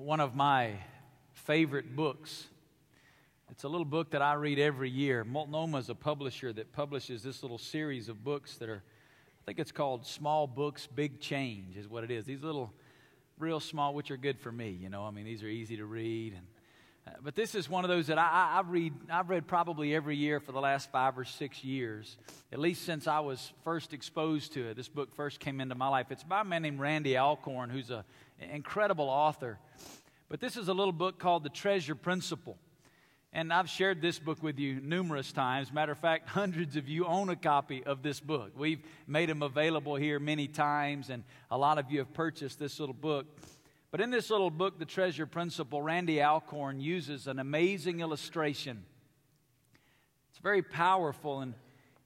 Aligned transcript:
one 0.00 0.20
of 0.20 0.34
my 0.34 0.72
favorite 1.34 1.94
books. 1.94 2.46
It's 3.50 3.64
a 3.64 3.68
little 3.68 3.84
book 3.84 4.12
that 4.12 4.22
I 4.22 4.32
read 4.34 4.58
every 4.58 4.88
year. 4.88 5.24
Multnomah 5.24 5.76
is 5.76 5.90
a 5.90 5.94
publisher 5.94 6.52
that 6.54 6.72
publishes 6.72 7.22
this 7.22 7.42
little 7.42 7.58
series 7.58 8.08
of 8.08 8.24
books 8.24 8.56
that 8.56 8.70
are, 8.70 8.82
I 8.82 9.42
think 9.44 9.58
it's 9.58 9.72
called 9.72 10.06
Small 10.06 10.46
Books, 10.46 10.86
Big 10.86 11.20
Change, 11.20 11.76
is 11.76 11.86
what 11.86 12.02
it 12.02 12.10
is. 12.10 12.24
These 12.24 12.42
little, 12.42 12.72
real 13.38 13.60
small, 13.60 13.92
which 13.92 14.10
are 14.10 14.16
good 14.16 14.38
for 14.38 14.50
me, 14.50 14.70
you 14.70 14.88
know. 14.88 15.04
I 15.04 15.10
mean, 15.10 15.26
these 15.26 15.42
are 15.42 15.48
easy 15.48 15.76
to 15.76 15.84
read. 15.84 16.32
And, 16.32 16.46
but 17.22 17.34
this 17.34 17.54
is 17.54 17.68
one 17.68 17.84
of 17.84 17.88
those 17.88 18.06
that 18.08 18.18
I, 18.18 18.58
I, 18.58 18.62
read, 18.66 18.92
I've 19.10 19.30
read 19.30 19.46
probably 19.46 19.94
every 19.94 20.16
year 20.16 20.40
for 20.40 20.52
the 20.52 20.60
last 20.60 20.90
five 20.90 21.18
or 21.18 21.24
six 21.24 21.64
years, 21.64 22.16
at 22.52 22.58
least 22.58 22.84
since 22.84 23.06
I 23.06 23.20
was 23.20 23.52
first 23.64 23.92
exposed 23.92 24.52
to 24.54 24.68
it. 24.68 24.76
This 24.76 24.88
book 24.88 25.14
first 25.14 25.40
came 25.40 25.60
into 25.60 25.74
my 25.74 25.88
life. 25.88 26.06
It's 26.10 26.24
by 26.24 26.42
a 26.42 26.44
man 26.44 26.62
named 26.62 26.80
Randy 26.80 27.16
Alcorn, 27.16 27.70
who's 27.70 27.90
an 27.90 28.04
incredible 28.52 29.08
author. 29.08 29.58
But 30.28 30.40
this 30.40 30.56
is 30.56 30.68
a 30.68 30.74
little 30.74 30.92
book 30.92 31.18
called 31.18 31.42
The 31.42 31.48
Treasure 31.48 31.94
Principle. 31.94 32.56
And 33.32 33.52
I've 33.52 33.68
shared 33.68 34.02
this 34.02 34.18
book 34.18 34.42
with 34.42 34.58
you 34.58 34.80
numerous 34.80 35.30
times. 35.30 35.72
Matter 35.72 35.92
of 35.92 35.98
fact, 35.98 36.28
hundreds 36.30 36.76
of 36.76 36.88
you 36.88 37.06
own 37.06 37.28
a 37.28 37.36
copy 37.36 37.84
of 37.84 38.02
this 38.02 38.18
book. 38.18 38.52
We've 38.56 38.82
made 39.06 39.28
them 39.28 39.42
available 39.42 39.94
here 39.94 40.18
many 40.18 40.48
times, 40.48 41.10
and 41.10 41.22
a 41.50 41.56
lot 41.56 41.78
of 41.78 41.90
you 41.90 41.98
have 41.98 42.12
purchased 42.12 42.58
this 42.58 42.80
little 42.80 42.94
book. 42.94 43.26
But 43.90 44.00
in 44.00 44.10
this 44.10 44.30
little 44.30 44.50
book, 44.50 44.78
The 44.78 44.84
Treasure 44.84 45.26
Principle, 45.26 45.82
Randy 45.82 46.22
Alcorn 46.22 46.80
uses 46.80 47.26
an 47.26 47.38
amazing 47.38 48.00
illustration. 48.00 48.84
It's 50.30 50.38
very 50.38 50.62
powerful. 50.62 51.40
And 51.40 51.54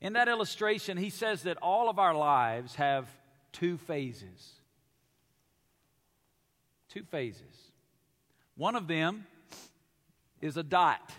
in 0.01 0.15
that 0.15 0.29
illustration, 0.29 0.97
he 0.97 1.11
says 1.11 1.43
that 1.43 1.59
all 1.59 1.91
of 1.91 1.99
our 1.99 2.15
lives 2.15 2.77
have 2.77 3.07
two 3.53 3.77
phases. 3.77 4.53
Two 6.89 7.05
phases. 7.05 7.43
One 8.57 8.77
of 8.77 8.87
them 8.87 9.27
is 10.41 10.57
a 10.57 10.63
dot. 10.63 11.13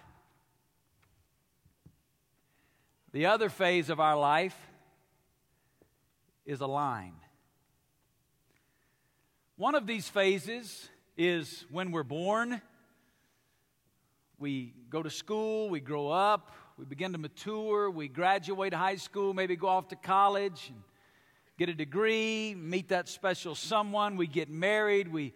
The 3.11 3.27
other 3.27 3.49
phase 3.49 3.89
of 3.89 3.99
our 3.99 4.17
life 4.17 4.57
is 6.45 6.59
a 6.59 6.67
line. 6.67 7.13
One 9.57 9.73
of 9.73 9.87
these 9.87 10.09
phases 10.09 10.89
is 11.15 11.65
when 11.71 11.91
we're 11.91 12.03
born. 12.03 12.61
We 14.37 14.73
go 14.89 15.01
to 15.01 15.09
school, 15.09 15.69
we 15.69 15.79
grow 15.79 16.09
up, 16.09 16.51
we 16.77 16.83
begin 16.83 17.13
to 17.13 17.17
mature, 17.17 17.89
we 17.89 18.09
graduate 18.09 18.73
high 18.73 18.97
school, 18.97 19.33
maybe 19.33 19.55
go 19.55 19.67
off 19.67 19.87
to 19.89 19.95
college 19.95 20.67
and 20.67 20.83
get 21.57 21.69
a 21.69 21.73
degree, 21.73 22.53
meet 22.53 22.89
that 22.89 23.07
special 23.07 23.55
someone, 23.55 24.17
we 24.17 24.27
get 24.27 24.49
married, 24.49 25.07
we 25.07 25.33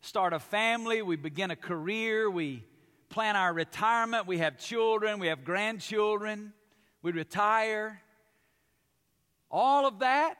start 0.00 0.32
a 0.32 0.38
family, 0.38 1.02
we 1.02 1.16
begin 1.16 1.50
a 1.50 1.56
career, 1.56 2.30
we 2.30 2.64
plan 3.10 3.36
our 3.36 3.52
retirement, 3.52 4.26
we 4.26 4.38
have 4.38 4.56
children, 4.56 5.18
we 5.18 5.26
have 5.26 5.44
grandchildren, 5.44 6.54
we 7.02 7.12
retire. 7.12 8.00
All 9.50 9.84
of 9.84 9.98
that, 9.98 10.38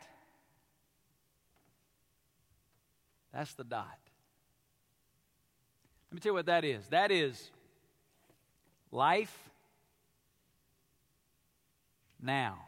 that's 3.39 3.55
the 3.55 3.63
dot. 3.63 3.87
Let 6.11 6.15
me 6.15 6.21
tell 6.21 6.31
you 6.31 6.35
what 6.35 6.47
that 6.47 6.65
is. 6.65 6.89
That 6.89 7.13
is 7.13 7.51
life 8.91 9.33
now. 12.21 12.59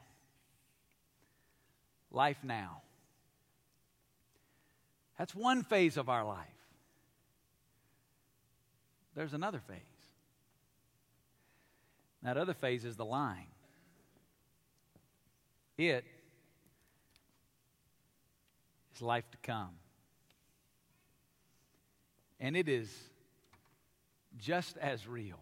Life 2.12 2.38
now. 2.44 2.82
That's 5.18 5.34
one 5.34 5.64
phase 5.64 5.96
of 5.96 6.08
our 6.08 6.24
life 6.24 6.46
there's 9.16 9.34
another 9.34 9.58
phase. 9.58 9.76
That 12.22 12.36
other 12.36 12.54
phase 12.54 12.84
is 12.84 12.94
the 12.94 13.04
line. 13.04 13.48
It 15.76 16.04
is 18.94 19.02
life 19.02 19.28
to 19.32 19.37
come. 19.42 19.79
And 22.40 22.56
it 22.56 22.68
is 22.68 22.90
just 24.38 24.78
as 24.78 25.06
real. 25.06 25.38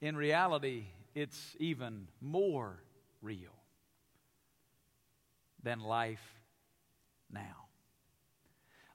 In 0.00 0.16
reality, 0.16 0.84
it's 1.14 1.56
even 1.58 2.06
more 2.20 2.78
real 3.20 3.50
than 5.62 5.80
life 5.80 6.22
now. 7.30 7.66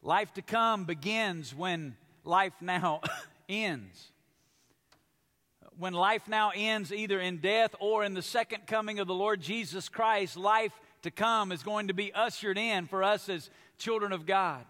Life 0.01 0.33
to 0.35 0.41
come 0.41 0.85
begins 0.85 1.53
when 1.53 1.95
life 2.23 2.53
now 2.61 3.01
ends. 3.49 4.11
When 5.77 5.93
life 5.93 6.27
now 6.27 6.51
ends 6.55 6.91
either 6.91 7.19
in 7.19 7.37
death 7.37 7.75
or 7.79 8.03
in 8.03 8.13
the 8.13 8.21
second 8.21 8.67
coming 8.67 8.99
of 8.99 9.07
the 9.07 9.13
Lord 9.13 9.41
Jesus 9.41 9.89
Christ, 9.89 10.35
life 10.35 10.73
to 11.03 11.11
come 11.11 11.51
is 11.51 11.63
going 11.63 11.89
to 11.89 11.93
be 11.93 12.13
ushered 12.13 12.57
in 12.57 12.87
for 12.87 13.03
us 13.03 13.29
as 13.29 13.49
children 13.77 14.11
of 14.11 14.25
God. 14.25 14.65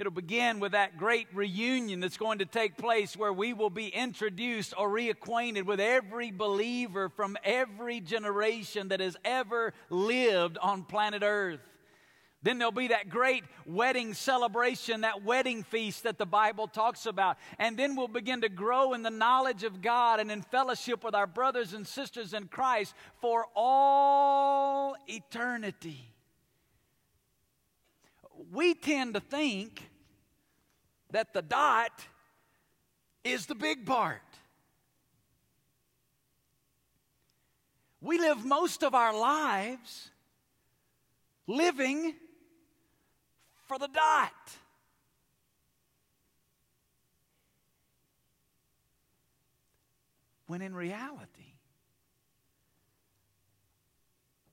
It'll 0.00 0.10
begin 0.10 0.60
with 0.60 0.72
that 0.72 0.96
great 0.96 1.26
reunion 1.34 2.00
that's 2.00 2.16
going 2.16 2.38
to 2.38 2.46
take 2.46 2.78
place 2.78 3.18
where 3.18 3.34
we 3.34 3.52
will 3.52 3.68
be 3.68 3.88
introduced 3.88 4.72
or 4.78 4.88
reacquainted 4.88 5.66
with 5.66 5.78
every 5.78 6.30
believer 6.30 7.10
from 7.10 7.36
every 7.44 8.00
generation 8.00 8.88
that 8.88 9.00
has 9.00 9.18
ever 9.26 9.74
lived 9.90 10.56
on 10.56 10.84
planet 10.84 11.22
Earth. 11.22 11.60
Then 12.42 12.56
there'll 12.56 12.72
be 12.72 12.88
that 12.88 13.10
great 13.10 13.44
wedding 13.66 14.14
celebration, 14.14 15.02
that 15.02 15.22
wedding 15.22 15.64
feast 15.64 16.04
that 16.04 16.16
the 16.16 16.24
Bible 16.24 16.66
talks 16.66 17.04
about. 17.04 17.36
And 17.58 17.76
then 17.76 17.94
we'll 17.94 18.08
begin 18.08 18.40
to 18.40 18.48
grow 18.48 18.94
in 18.94 19.02
the 19.02 19.10
knowledge 19.10 19.64
of 19.64 19.82
God 19.82 20.18
and 20.18 20.30
in 20.30 20.40
fellowship 20.40 21.04
with 21.04 21.14
our 21.14 21.26
brothers 21.26 21.74
and 21.74 21.86
sisters 21.86 22.32
in 22.32 22.48
Christ 22.48 22.94
for 23.20 23.48
all 23.54 24.96
eternity. 25.06 26.09
We 28.52 28.74
tend 28.74 29.14
to 29.14 29.20
think 29.20 29.88
that 31.12 31.32
the 31.32 31.42
dot 31.42 31.92
is 33.22 33.46
the 33.46 33.54
big 33.54 33.86
part. 33.86 34.22
We 38.00 38.18
live 38.18 38.44
most 38.44 38.82
of 38.82 38.94
our 38.94 39.16
lives 39.16 40.10
living 41.46 42.14
for 43.68 43.78
the 43.78 43.88
dot. 43.88 44.32
When 50.46 50.62
in 50.62 50.74
reality, 50.74 51.54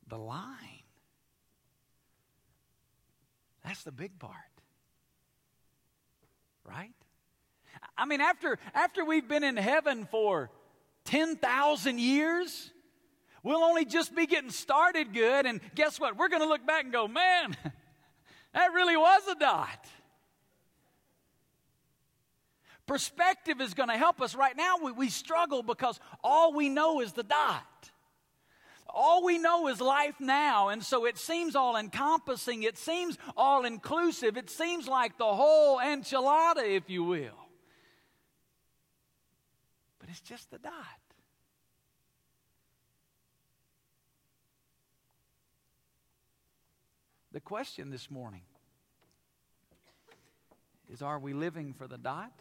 the 0.07 0.17
line, 0.17 0.66
that's 3.67 3.83
the 3.83 3.91
big 3.91 4.17
part. 4.17 4.33
Right? 6.65 6.93
I 7.97 8.05
mean, 8.05 8.21
after, 8.21 8.57
after 8.73 9.05
we've 9.05 9.27
been 9.27 9.43
in 9.43 9.57
heaven 9.57 10.07
for 10.09 10.49
10,000 11.05 11.99
years, 11.99 12.71
we'll 13.43 13.63
only 13.63 13.85
just 13.85 14.15
be 14.15 14.25
getting 14.25 14.49
started 14.49 15.13
good. 15.13 15.45
And 15.45 15.61
guess 15.75 15.99
what? 15.99 16.17
We're 16.17 16.29
going 16.29 16.41
to 16.41 16.47
look 16.47 16.65
back 16.65 16.83
and 16.83 16.91
go, 16.91 17.07
man, 17.07 17.55
That 18.57 18.73
really 18.73 18.97
was 18.97 19.21
a 19.27 19.35
dot. 19.35 19.87
Perspective 22.87 23.61
is 23.61 23.75
going 23.75 23.89
to 23.89 23.97
help 23.97 24.19
us. 24.19 24.33
Right 24.33 24.57
now, 24.57 24.77
we, 24.81 24.91
we 24.93 25.09
struggle 25.09 25.61
because 25.61 25.99
all 26.23 26.53
we 26.53 26.67
know 26.67 27.01
is 27.01 27.13
the 27.13 27.21
dot. 27.21 27.91
All 28.89 29.23
we 29.23 29.37
know 29.37 29.67
is 29.67 29.81
life 29.81 30.19
now, 30.19 30.69
and 30.69 30.83
so 30.83 31.05
it 31.05 31.17
seems 31.17 31.55
all 31.55 31.75
encompassing. 31.75 32.63
It 32.63 32.77
seems 32.77 33.17
all 33.35 33.65
inclusive. 33.65 34.37
It 34.37 34.49
seems 34.49 34.87
like 34.87 35.17
the 35.17 35.25
whole 35.25 35.77
enchilada, 35.77 36.63
if 36.63 36.89
you 36.89 37.03
will. 37.03 37.37
But 39.99 40.09
it's 40.09 40.21
just 40.21 40.49
the 40.51 40.57
dot. 40.57 40.73
The 47.31 47.41
question 47.41 47.91
this 47.91 48.09
morning 48.09 48.41
is 50.89 51.01
Are 51.01 51.19
we 51.19 51.33
living 51.33 51.73
for 51.73 51.87
the 51.87 51.97
dot? 51.97 52.31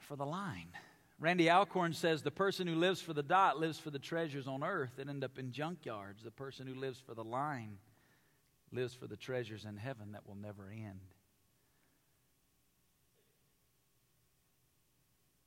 For 0.00 0.16
the 0.16 0.26
line? 0.26 0.72
Randy 1.20 1.50
Alcorn 1.50 1.94
says 1.94 2.22
the 2.22 2.30
person 2.30 2.68
who 2.68 2.76
lives 2.76 3.00
for 3.00 3.12
the 3.12 3.24
dot 3.24 3.58
lives 3.58 3.78
for 3.78 3.90
the 3.90 3.98
treasures 3.98 4.46
on 4.46 4.62
earth 4.62 4.92
that 4.96 5.08
end 5.08 5.24
up 5.24 5.38
in 5.38 5.50
junkyards. 5.50 6.22
The 6.22 6.30
person 6.30 6.66
who 6.66 6.74
lives 6.74 7.00
for 7.04 7.14
the 7.14 7.24
line 7.24 7.78
lives 8.70 8.94
for 8.94 9.08
the 9.08 9.16
treasures 9.16 9.64
in 9.64 9.76
heaven 9.76 10.12
that 10.12 10.26
will 10.26 10.36
never 10.36 10.70
end. 10.70 11.00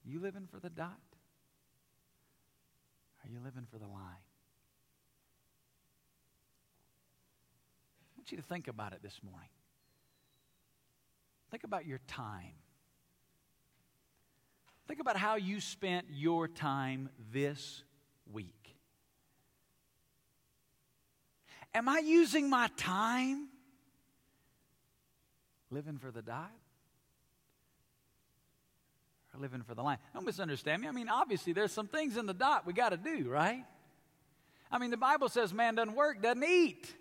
You 0.04 0.20
living 0.20 0.48
for 0.52 0.60
the 0.60 0.70
dot? 0.70 1.00
Are 3.24 3.30
you 3.30 3.40
living 3.44 3.68
for 3.72 3.78
the 3.78 3.88
line? 3.88 4.26
I 8.04 8.18
want 8.18 8.32
you 8.32 8.38
to 8.38 8.44
think 8.44 8.68
about 8.68 8.92
it 8.94 9.02
this 9.02 9.20
morning. 9.24 9.50
Think 11.50 11.64
about 11.64 11.86
your 11.86 12.00
time. 12.08 12.61
Think 14.92 15.00
about 15.00 15.16
how 15.16 15.36
you 15.36 15.62
spent 15.62 16.08
your 16.12 16.50
time 16.50 17.08
this 17.32 17.82
week. 18.30 18.76
Am 21.74 21.88
I 21.88 22.00
using 22.00 22.50
my 22.50 22.68
time 22.76 23.48
living 25.70 25.98
for 25.98 26.12
the 26.12 26.22
dot 26.22 26.52
or 29.34 29.40
living 29.40 29.62
for 29.62 29.76
the 29.76 29.82
line? 29.82 29.98
Don't 30.14 30.26
misunderstand 30.26 30.82
me. 30.82 30.90
I 30.90 30.92
mean, 30.92 31.08
obviously, 31.08 31.54
there's 31.54 31.72
some 31.72 31.88
things 31.88 32.18
in 32.18 32.26
the 32.26 32.34
dot 32.34 32.68
we 32.68 32.74
got 32.74 32.90
to 32.90 32.98
do, 32.98 33.30
right? 33.30 33.64
I 34.70 34.78
mean, 34.78 34.92
the 34.92 34.98
Bible 34.98 35.30
says 35.30 35.54
man 35.54 35.76
doesn't 35.76 35.96
work, 35.96 36.22
doesn't 36.22 36.44
eat. 36.44 36.94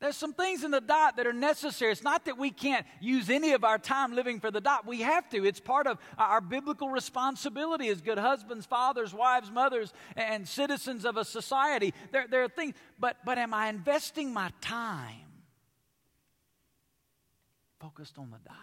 There's 0.00 0.16
some 0.16 0.32
things 0.32 0.64
in 0.64 0.70
the 0.70 0.80
dot 0.80 1.16
that 1.16 1.26
are 1.26 1.32
necessary. 1.32 1.92
It's 1.92 2.02
not 2.02 2.24
that 2.24 2.38
we 2.38 2.50
can't 2.50 2.86
use 3.00 3.28
any 3.28 3.52
of 3.52 3.64
our 3.64 3.78
time 3.78 4.14
living 4.14 4.40
for 4.40 4.50
the 4.50 4.60
dot. 4.60 4.86
We 4.86 5.02
have 5.02 5.28
to. 5.28 5.44
It's 5.44 5.60
part 5.60 5.86
of 5.86 5.98
our 6.16 6.40
biblical 6.40 6.88
responsibility 6.88 7.88
as 7.88 8.00
good 8.00 8.16
husbands, 8.16 8.64
fathers, 8.64 9.12
wives, 9.12 9.50
mothers, 9.50 9.92
and 10.16 10.48
citizens 10.48 11.04
of 11.04 11.18
a 11.18 11.24
society. 11.24 11.92
There, 12.12 12.26
there 12.26 12.42
are 12.42 12.48
things, 12.48 12.74
but, 12.98 13.18
but 13.26 13.36
am 13.36 13.52
I 13.52 13.68
investing 13.68 14.32
my 14.32 14.50
time 14.62 15.28
focused 17.78 18.16
on 18.16 18.30
the 18.30 18.38
dot 18.38 18.56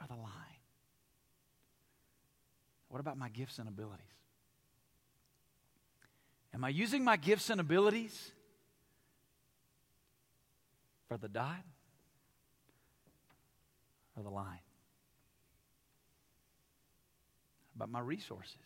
or 0.00 0.06
the 0.08 0.20
line? 0.20 0.30
What 2.88 2.98
about 2.98 3.16
my 3.16 3.28
gifts 3.28 3.60
and 3.60 3.68
abilities? 3.68 4.21
Am 6.54 6.64
I 6.64 6.68
using 6.68 7.02
my 7.02 7.16
gifts 7.16 7.50
and 7.50 7.60
abilities 7.60 8.30
for 11.08 11.16
the 11.16 11.28
dot 11.28 11.64
or 14.16 14.22
the 14.22 14.30
line? 14.30 14.58
About 17.74 17.90
my 17.90 18.00
resources. 18.00 18.56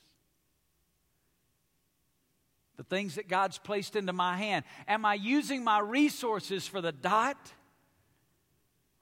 The 2.76 2.82
things 2.82 3.14
that 3.14 3.28
God's 3.28 3.58
placed 3.58 3.96
into 3.96 4.12
my 4.12 4.36
hand. 4.36 4.64
Am 4.86 5.04
I 5.04 5.14
using 5.14 5.64
my 5.64 5.78
resources 5.78 6.66
for 6.66 6.80
the 6.80 6.92
dot 6.92 7.38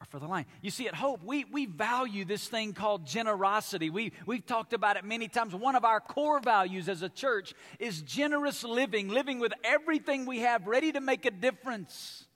or 0.04 0.10
for 0.10 0.18
the 0.18 0.26
line. 0.26 0.46
You 0.62 0.70
see, 0.70 0.86
at 0.86 0.94
Hope, 0.94 1.22
we, 1.24 1.44
we 1.44 1.66
value 1.66 2.24
this 2.24 2.46
thing 2.46 2.72
called 2.72 3.06
generosity. 3.06 3.90
We, 3.90 4.12
we've 4.26 4.44
talked 4.44 4.72
about 4.72 4.96
it 4.96 5.04
many 5.04 5.28
times. 5.28 5.54
One 5.54 5.76
of 5.76 5.84
our 5.84 6.00
core 6.00 6.40
values 6.40 6.88
as 6.88 7.02
a 7.02 7.08
church 7.08 7.54
is 7.78 8.02
generous 8.02 8.64
living, 8.64 9.08
living 9.08 9.38
with 9.38 9.52
everything 9.62 10.26
we 10.26 10.40
have 10.40 10.66
ready 10.66 10.92
to 10.92 11.00
make 11.00 11.24
a 11.26 11.30
difference, 11.30 12.26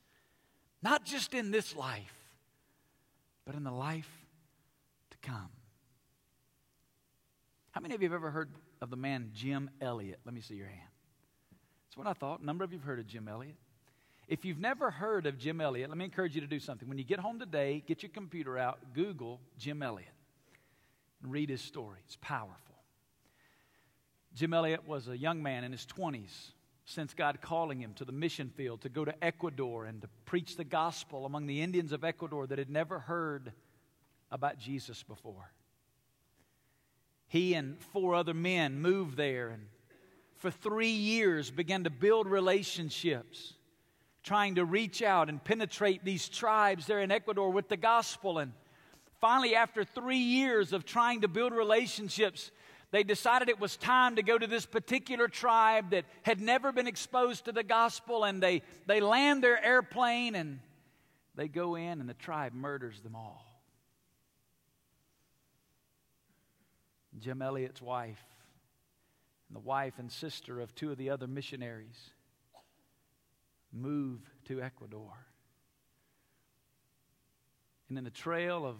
not 0.83 1.05
just 1.05 1.35
in 1.35 1.51
this 1.51 1.77
life, 1.77 2.15
but 3.45 3.55
in 3.55 3.65
the 3.65 3.73
life 3.73 4.11
to 5.11 5.19
come. 5.29 5.51
How 7.73 7.81
many 7.81 7.95
of 7.95 8.03
you 8.03 8.09
have 8.09 8.17
ever 8.17 8.31
heard 8.31 8.51
of 8.81 8.91
the 8.91 8.97
man 8.97 9.31
Jim 9.35 9.71
Elliot? 9.81 10.21
Let 10.25 10.35
me 10.35 10.41
see 10.41 10.55
your 10.55 10.69
hand. 10.69 10.81
That's 11.87 11.97
what 11.97 12.07
I 12.07 12.13
thought. 12.13 12.41
A 12.41 12.45
number 12.45 12.65
of 12.65 12.73
you 12.73 12.79
have 12.79 12.87
heard 12.87 12.99
of 12.99 13.07
Jim 13.07 13.29
Elliot. 13.29 13.57
If 14.29 14.45
you've 14.45 14.59
never 14.59 14.91
heard 14.91 15.25
of 15.25 15.39
Jim 15.39 15.59
Elliot, 15.59 15.89
let 15.89 15.97
me 15.97 16.05
encourage 16.05 16.35
you 16.35 16.43
to 16.43 16.47
do 16.47 16.61
something. 16.61 16.87
When 16.87 16.99
you 16.99 17.05
get 17.05 17.19
home 17.19 17.39
today, 17.39 17.83
get 17.87 18.03
your 18.03 18.11
computer 18.11 18.59
out, 18.59 18.79
Google 18.95 19.41
Jim 19.59 19.83
Elliot, 19.83 20.13
and 21.23 21.33
read 21.33 21.49
his 21.49 21.63
story. 21.63 22.01
It's 22.05 22.19
powerful. 22.21 22.75
Jim 24.35 24.53
Elliot 24.53 24.87
was 24.87 25.09
a 25.09 25.17
young 25.17 25.43
man 25.43 25.65
in 25.65 25.73
his 25.73 25.87
20s 25.87 26.53
since 26.85 27.15
God 27.15 27.41
calling 27.41 27.81
him 27.81 27.95
to 27.95 28.05
the 28.05 28.13
mission 28.13 28.51
field 28.55 28.83
to 28.83 28.91
go 28.91 29.05
to 29.05 29.25
Ecuador 29.25 29.87
and 29.87 30.03
to 30.03 30.09
preach 30.27 30.57
the 30.57 30.65
gospel 30.65 31.25
among 31.25 31.47
the 31.47 31.63
Indians 31.63 31.93
of 31.93 32.05
Ecuador 32.05 32.47
that 32.47 32.59
had 32.59 32.71
never 32.71 32.99
heard 32.99 33.53
about 34.31 34.59
Jesus 34.59 35.03
before. 35.03 35.51
He 37.29 37.55
and 37.55 37.79
four 37.79 38.15
other 38.15 38.35
men 38.35 38.81
moved 38.81 39.17
there 39.17 39.49
and 39.49 39.67
for 40.37 40.51
three 40.51 40.91
years 40.91 41.51
began 41.51 41.85
to 41.85 41.91
build 41.91 42.27
relationships 42.27 43.55
trying 44.29 44.57
to 44.57 44.65
reach 44.67 45.01
out 45.01 45.31
and 45.31 45.43
penetrate 45.43 46.05
these 46.05 46.29
tribes 46.29 46.85
there 46.85 47.01
in 47.01 47.11
Ecuador 47.11 47.49
with 47.51 47.67
the 47.71 47.79
gospel. 47.79 48.39
And 48.39 48.53
finally, 49.23 49.57
after 49.57 49.85
three 49.85 50.19
years 50.19 50.75
of 50.75 50.85
trying 50.85 51.23
to 51.23 51.29
build 51.29 51.55
relationships, 51.55 52.51
they 52.91 53.05
decided 53.05 53.49
it 53.49 53.59
was 53.59 53.79
time 53.79 54.17
to 54.17 54.23
go 54.23 54.37
to 54.37 54.47
this 54.47 54.67
particular 54.67 55.29
tribe 55.29 55.93
that 55.93 56.05
had 56.25 56.43
never 56.43 56.73
been 56.73 56.87
exposed 56.87 57.47
to 57.47 57.53
the 57.53 57.63
gospel. 57.63 58.25
And 58.25 58.43
they, 58.43 58.61
they 58.85 59.01
land 59.01 59.43
their 59.43 59.65
airplane 59.65 60.35
and 60.35 60.61
they 61.35 61.49
go 61.49 61.77
in, 61.77 61.99
and 61.99 62.07
the 62.07 62.13
tribe 62.13 62.53
murders 62.53 63.01
them 63.01 63.17
all. 63.17 63.47
Jim 67.19 67.41
Elliot's 67.41 67.81
wife, 67.81 68.23
and 69.49 69.57
the 69.57 69.61
wife 69.61 69.95
and 69.99 70.13
sister 70.13 70.61
of 70.61 70.75
two 70.75 70.91
of 70.91 70.99
the 70.99 71.09
other 71.09 71.27
missionaries, 71.27 72.11
move 73.73 74.21
to 74.47 74.61
Ecuador. 74.61 75.13
And 77.89 77.99
in 77.99 78.05
the 78.05 78.11
trail 78.11 78.67
of 78.67 78.77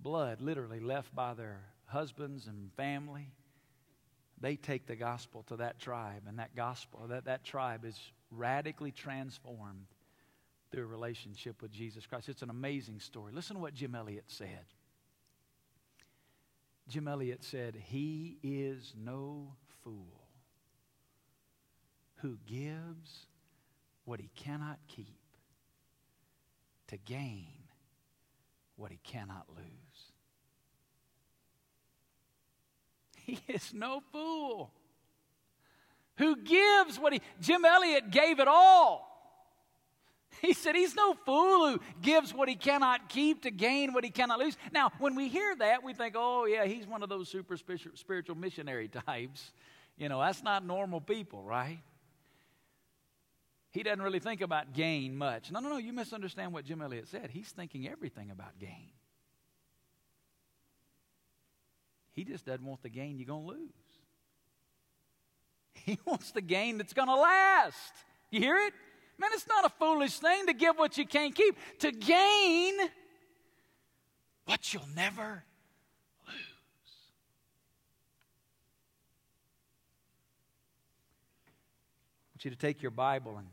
blood, 0.00 0.40
literally 0.40 0.80
left 0.80 1.14
by 1.14 1.34
their 1.34 1.60
husbands 1.86 2.46
and 2.46 2.70
family, 2.76 3.30
they 4.40 4.56
take 4.56 4.86
the 4.86 4.96
gospel 4.96 5.42
to 5.48 5.56
that 5.56 5.80
tribe, 5.80 6.22
and 6.28 6.38
that 6.38 6.54
gospel, 6.54 7.06
that, 7.08 7.24
that 7.24 7.44
tribe 7.44 7.84
is 7.84 7.98
radically 8.30 8.92
transformed 8.92 9.86
through 10.70 10.84
a 10.84 10.86
relationship 10.86 11.62
with 11.62 11.72
Jesus 11.72 12.06
Christ. 12.06 12.28
It's 12.28 12.42
an 12.42 12.50
amazing 12.50 13.00
story. 13.00 13.32
Listen 13.32 13.56
to 13.56 13.62
what 13.62 13.74
Jim 13.74 13.94
Elliot 13.94 14.24
said. 14.26 14.66
Jim 16.88 17.08
Elliot 17.08 17.42
said, 17.42 17.74
He 17.74 18.38
is 18.42 18.94
no 18.96 19.54
fool 19.82 20.28
who 22.16 22.38
gives 22.46 23.26
what 24.08 24.20
he 24.20 24.30
cannot 24.34 24.78
keep 24.88 25.18
to 26.86 26.96
gain 26.96 27.44
what 28.76 28.90
he 28.90 28.98
cannot 29.04 29.44
lose. 29.54 29.66
He 33.26 33.38
is 33.46 33.74
no 33.74 34.00
fool 34.10 34.70
who 36.16 36.36
gives 36.36 36.98
what 36.98 37.12
he. 37.12 37.20
Jim 37.42 37.62
Elliot 37.62 38.10
gave 38.10 38.40
it 38.40 38.48
all. 38.48 39.04
He 40.40 40.54
said 40.54 40.74
he's 40.74 40.94
no 40.94 41.12
fool 41.26 41.72
who 41.72 41.80
gives 42.00 42.32
what 42.32 42.48
he 42.48 42.54
cannot 42.54 43.10
keep 43.10 43.42
to 43.42 43.50
gain 43.50 43.92
what 43.92 44.04
he 44.04 44.10
cannot 44.10 44.38
lose. 44.38 44.56
Now, 44.72 44.92
when 44.98 45.14
we 45.14 45.28
hear 45.28 45.54
that, 45.56 45.84
we 45.84 45.92
think, 45.92 46.14
oh, 46.16 46.46
yeah, 46.46 46.64
he's 46.64 46.86
one 46.86 47.02
of 47.02 47.10
those 47.10 47.28
super 47.28 47.58
spiritual 47.58 48.34
missionary 48.34 48.88
types. 48.88 49.52
You 49.98 50.08
know, 50.08 50.20
that's 50.20 50.42
not 50.42 50.64
normal 50.64 51.02
people, 51.02 51.42
right? 51.42 51.80
He 53.70 53.82
doesn't 53.82 54.00
really 54.00 54.20
think 54.20 54.40
about 54.40 54.72
gain 54.72 55.16
much. 55.16 55.50
No, 55.50 55.60
no, 55.60 55.68
no, 55.68 55.76
you 55.76 55.92
misunderstand 55.92 56.52
what 56.52 56.64
Jim 56.64 56.80
Elliot 56.80 57.08
said. 57.08 57.30
He's 57.30 57.48
thinking 57.48 57.86
everything 57.86 58.30
about 58.30 58.58
gain. 58.58 58.92
He 62.12 62.24
just 62.24 62.46
doesn't 62.46 62.64
want 62.64 62.82
the 62.82 62.88
gain 62.88 63.18
you're 63.18 63.26
going 63.26 63.46
to 63.46 63.52
lose. 63.52 63.68
He 65.84 65.96
wants 66.04 66.32
the 66.32 66.40
gain 66.40 66.76
that's 66.76 66.92
going 66.92 67.08
to 67.08 67.14
last. 67.14 67.92
You 68.30 68.40
hear 68.40 68.56
it? 68.56 68.74
Man, 69.16 69.30
it's 69.32 69.46
not 69.46 69.64
a 69.64 69.68
foolish 69.68 70.18
thing 70.18 70.46
to 70.46 70.52
give 70.52 70.76
what 70.76 70.98
you 70.98 71.06
can't 71.06 71.34
keep, 71.34 71.56
to 71.78 71.92
gain 71.92 72.74
what 74.44 74.74
you'll 74.74 74.88
never 74.96 75.44
lose. 76.26 76.36
I 82.26 82.30
want 82.34 82.44
you 82.44 82.50
to 82.50 82.56
take 82.56 82.82
your 82.82 82.90
Bible 82.90 83.36
and 83.38 83.46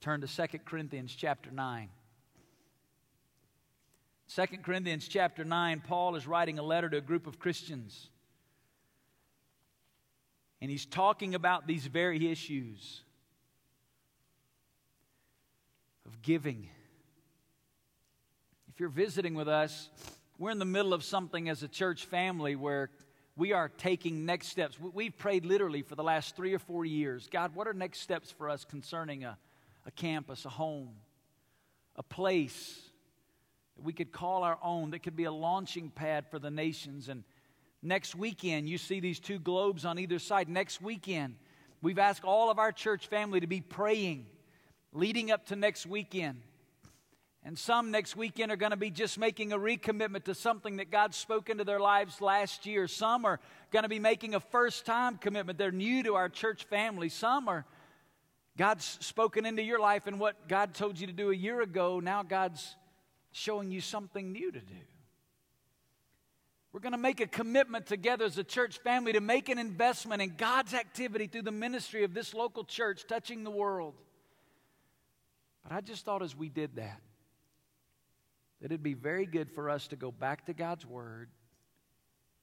Turn 0.00 0.22
to 0.22 0.26
2 0.26 0.58
Corinthians 0.64 1.14
chapter 1.14 1.50
9. 1.50 1.88
2 4.34 4.42
Corinthians 4.62 5.06
chapter 5.06 5.44
9, 5.44 5.82
Paul 5.86 6.16
is 6.16 6.26
writing 6.26 6.58
a 6.58 6.62
letter 6.62 6.88
to 6.88 6.98
a 6.98 7.02
group 7.02 7.26
of 7.26 7.38
Christians. 7.38 8.08
And 10.62 10.70
he's 10.70 10.86
talking 10.86 11.34
about 11.34 11.66
these 11.66 11.86
very 11.86 12.30
issues 12.30 13.02
of 16.06 16.22
giving. 16.22 16.68
If 18.72 18.80
you're 18.80 18.88
visiting 18.88 19.34
with 19.34 19.48
us, 19.48 19.90
we're 20.38 20.50
in 20.50 20.58
the 20.58 20.64
middle 20.64 20.94
of 20.94 21.04
something 21.04 21.50
as 21.50 21.62
a 21.62 21.68
church 21.68 22.06
family 22.06 22.56
where 22.56 22.90
we 23.36 23.52
are 23.52 23.68
taking 23.68 24.24
next 24.24 24.48
steps. 24.48 24.78
We've 24.80 25.16
prayed 25.16 25.44
literally 25.44 25.82
for 25.82 25.94
the 25.94 26.02
last 26.02 26.36
three 26.36 26.54
or 26.54 26.58
four 26.58 26.86
years 26.86 27.28
God, 27.30 27.54
what 27.54 27.68
are 27.68 27.74
next 27.74 28.00
steps 28.00 28.30
for 28.30 28.48
us 28.48 28.64
concerning 28.64 29.24
a 29.24 29.36
a 29.86 29.90
campus, 29.90 30.44
a 30.44 30.48
home, 30.48 30.94
a 31.96 32.02
place 32.02 32.80
that 33.76 33.84
we 33.84 33.92
could 33.92 34.12
call 34.12 34.42
our 34.42 34.58
own, 34.62 34.90
that 34.90 35.00
could 35.00 35.16
be 35.16 35.24
a 35.24 35.32
launching 35.32 35.90
pad 35.90 36.26
for 36.30 36.38
the 36.38 36.50
nations. 36.50 37.08
And 37.08 37.24
next 37.82 38.14
weekend, 38.14 38.68
you 38.68 38.78
see 38.78 39.00
these 39.00 39.20
two 39.20 39.38
globes 39.38 39.84
on 39.84 39.98
either 39.98 40.18
side. 40.18 40.48
Next 40.48 40.80
weekend, 40.80 41.36
we've 41.82 41.98
asked 41.98 42.24
all 42.24 42.50
of 42.50 42.58
our 42.58 42.72
church 42.72 43.06
family 43.06 43.40
to 43.40 43.46
be 43.46 43.60
praying 43.60 44.26
leading 44.92 45.30
up 45.30 45.46
to 45.46 45.56
next 45.56 45.86
weekend. 45.86 46.42
And 47.42 47.58
some 47.58 47.90
next 47.90 48.16
weekend 48.16 48.52
are 48.52 48.56
going 48.56 48.72
to 48.72 48.76
be 48.76 48.90
just 48.90 49.18
making 49.18 49.52
a 49.52 49.58
recommitment 49.58 50.24
to 50.24 50.34
something 50.34 50.76
that 50.76 50.90
God 50.90 51.14
spoke 51.14 51.48
into 51.48 51.64
their 51.64 51.80
lives 51.80 52.20
last 52.20 52.66
year. 52.66 52.86
Some 52.86 53.24
are 53.24 53.40
going 53.70 53.84
to 53.84 53.88
be 53.88 53.98
making 53.98 54.34
a 54.34 54.40
first 54.40 54.84
time 54.84 55.16
commitment. 55.16 55.58
They're 55.58 55.72
new 55.72 56.02
to 56.02 56.16
our 56.16 56.28
church 56.28 56.64
family. 56.64 57.08
Some 57.08 57.48
are, 57.48 57.64
God's 58.56 58.84
spoken 59.00 59.46
into 59.46 59.62
your 59.62 59.80
life 59.80 60.06
and 60.06 60.20
what 60.20 60.48
God 60.48 60.74
told 60.74 60.98
you 60.98 61.06
to 61.06 61.12
do 61.12 61.30
a 61.30 61.34
year 61.34 61.60
ago. 61.60 62.00
Now 62.00 62.22
God's 62.22 62.76
showing 63.32 63.70
you 63.70 63.80
something 63.80 64.32
new 64.32 64.50
to 64.50 64.60
do. 64.60 64.74
We're 66.72 66.80
going 66.80 66.92
to 66.92 66.98
make 66.98 67.20
a 67.20 67.26
commitment 67.26 67.86
together 67.86 68.24
as 68.24 68.38
a 68.38 68.44
church 68.44 68.78
family 68.78 69.12
to 69.14 69.20
make 69.20 69.48
an 69.48 69.58
investment 69.58 70.22
in 70.22 70.34
God's 70.36 70.72
activity 70.72 71.26
through 71.26 71.42
the 71.42 71.50
ministry 71.50 72.04
of 72.04 72.14
this 72.14 72.32
local 72.32 72.62
church 72.62 73.06
touching 73.08 73.42
the 73.42 73.50
world. 73.50 73.94
But 75.64 75.72
I 75.72 75.80
just 75.80 76.04
thought 76.04 76.22
as 76.22 76.36
we 76.36 76.48
did 76.48 76.76
that, 76.76 77.00
that 78.60 78.66
it'd 78.66 78.82
be 78.82 78.94
very 78.94 79.26
good 79.26 79.50
for 79.50 79.68
us 79.68 79.88
to 79.88 79.96
go 79.96 80.12
back 80.12 80.46
to 80.46 80.54
God's 80.54 80.86
Word, 80.86 81.28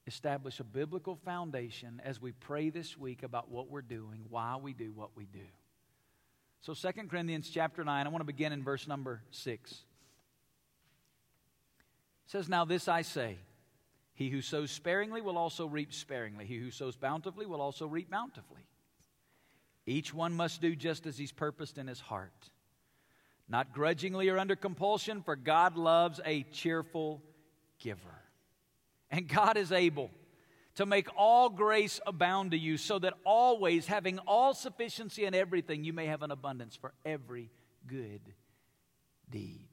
establish 0.08 0.60
a 0.60 0.66
biblical 0.66 1.16
foundation 1.16 2.02
as 2.04 2.22
we 2.22 2.34
pray 2.34 2.70
this 2.70 2.98
week 2.98 3.24
about 3.24 3.50
what 3.50 3.70
we're 3.70 3.82
doing, 3.82 4.26
why 4.30 4.58
we 4.62 4.74
do 4.74 4.92
what 4.94 5.12
we 5.16 5.26
do. 5.26 5.40
So 6.62 6.74
2 6.74 7.08
Corinthians 7.08 7.50
chapter 7.50 7.84
9, 7.84 8.06
I 8.06 8.10
want 8.10 8.22
to 8.22 8.26
begin 8.26 8.52
in 8.52 8.64
verse 8.64 8.88
number 8.88 9.22
6. 9.32 9.72
It 9.72 9.78
says, 12.28 12.50
Now 12.50 12.66
this 12.66 12.88
I 12.88 13.04
say, 13.04 13.38
he 14.14 14.30
who 14.30 14.42
sows 14.42 14.72
sparingly 14.72 15.22
will 15.22 15.38
also 15.38 15.68
reap 15.68 15.94
sparingly. 15.94 16.46
He 16.46 16.58
who 16.58 16.72
sows 16.72 16.96
bountifully 16.96 17.46
will 17.46 17.62
also 17.62 17.88
reap 17.88 18.10
bountifully. 18.10 18.66
Each 19.86 20.14
one 20.14 20.34
must 20.34 20.60
do 20.60 20.76
just 20.76 21.06
as 21.06 21.18
he's 21.18 21.32
purposed 21.32 21.78
in 21.78 21.88
his 21.88 22.00
heart 22.00 22.50
not 23.50 23.74
grudgingly 23.74 24.30
or 24.30 24.38
under 24.38 24.56
compulsion, 24.56 25.22
for 25.22 25.36
God 25.36 25.78
loves 25.78 26.20
a 26.26 26.44
cheerful 26.44 27.22
giver. 27.80 28.02
And 29.10 29.28
God 29.28 29.58
is 29.58 29.72
able 29.72 30.12
to 30.78 30.86
make 30.86 31.08
all 31.18 31.50
grace 31.50 32.00
abound 32.06 32.52
to 32.52 32.58
you, 32.58 32.78
so 32.78 33.00
that 33.00 33.14
always, 33.24 33.88
having 33.88 34.20
all 34.20 34.54
sufficiency 34.54 35.26
in 35.26 35.34
everything, 35.34 35.84
you 35.84 35.92
may 35.92 36.06
have 36.06 36.22
an 36.22 36.32
abundance 36.32 36.76
for 36.76 36.94
every 37.04 37.50
good 37.88 38.22
deed. 39.30 39.68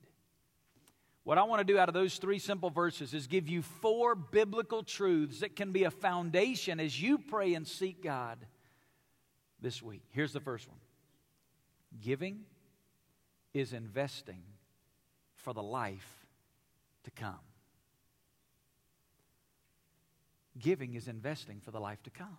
What 1.23 1.37
I 1.37 1.43
want 1.45 1.61
to 1.61 1.65
do 1.65 1.79
out 1.79 1.89
of 1.89 1.95
those 1.95 2.17
three 2.17 2.39
simple 2.39 2.71
verses 2.71 3.13
is 3.13 3.27
give 3.27 3.49
you 3.49 3.61
four 3.61 4.15
biblical 4.15 4.83
truths 4.83 5.41
that 5.41 5.57
can 5.57 5.73
be 5.73 5.85
a 5.85 5.91
foundation 5.91 6.81
as 6.81 7.01
you 7.01 7.19
pray 7.19 7.55
and 7.55 7.67
seek 7.67 8.03
God 8.03 8.39
this 9.61 9.83
week. 9.83 10.03
Here's 10.11 10.33
the 10.33 10.41
first 10.41 10.69
one 10.69 10.79
giving 12.03 12.41
is 13.53 13.73
investing 13.73 14.43
for 15.37 15.55
the 15.55 15.63
life 15.63 16.27
to 17.05 17.11
come. 17.11 17.39
Giving 20.59 20.95
is 20.95 21.09
investing 21.09 21.61
for 21.61 21.71
the 21.71 21.81
life 21.81 22.03
to 22.05 22.11
come. 22.11 22.37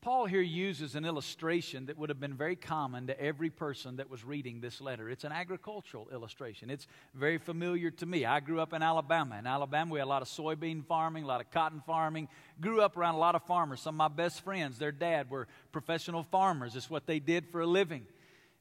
Paul 0.00 0.26
here 0.26 0.40
uses 0.40 0.94
an 0.94 1.04
illustration 1.04 1.86
that 1.86 1.98
would 1.98 2.08
have 2.08 2.20
been 2.20 2.34
very 2.34 2.54
common 2.54 3.08
to 3.08 3.20
every 3.20 3.50
person 3.50 3.96
that 3.96 4.08
was 4.08 4.24
reading 4.24 4.60
this 4.60 4.80
letter. 4.80 5.10
It's 5.10 5.24
an 5.24 5.32
agricultural 5.32 6.08
illustration. 6.12 6.70
It's 6.70 6.86
very 7.14 7.38
familiar 7.38 7.90
to 7.90 8.06
me. 8.06 8.24
I 8.24 8.38
grew 8.38 8.60
up 8.60 8.72
in 8.72 8.80
Alabama. 8.80 9.36
In 9.38 9.46
Alabama, 9.46 9.92
we 9.92 9.98
had 9.98 10.06
a 10.06 10.08
lot 10.08 10.22
of 10.22 10.28
soybean 10.28 10.86
farming, 10.86 11.24
a 11.24 11.26
lot 11.26 11.40
of 11.40 11.50
cotton 11.50 11.82
farming. 11.84 12.28
Grew 12.60 12.80
up 12.80 12.96
around 12.96 13.16
a 13.16 13.18
lot 13.18 13.34
of 13.34 13.42
farmers. 13.42 13.80
Some 13.80 13.96
of 13.96 13.98
my 13.98 14.08
best 14.08 14.44
friends, 14.44 14.78
their 14.78 14.92
dad 14.92 15.30
were 15.30 15.48
professional 15.72 16.22
farmers. 16.22 16.76
It's 16.76 16.88
what 16.88 17.06
they 17.06 17.18
did 17.18 17.48
for 17.50 17.60
a 17.60 17.66
living. 17.66 18.06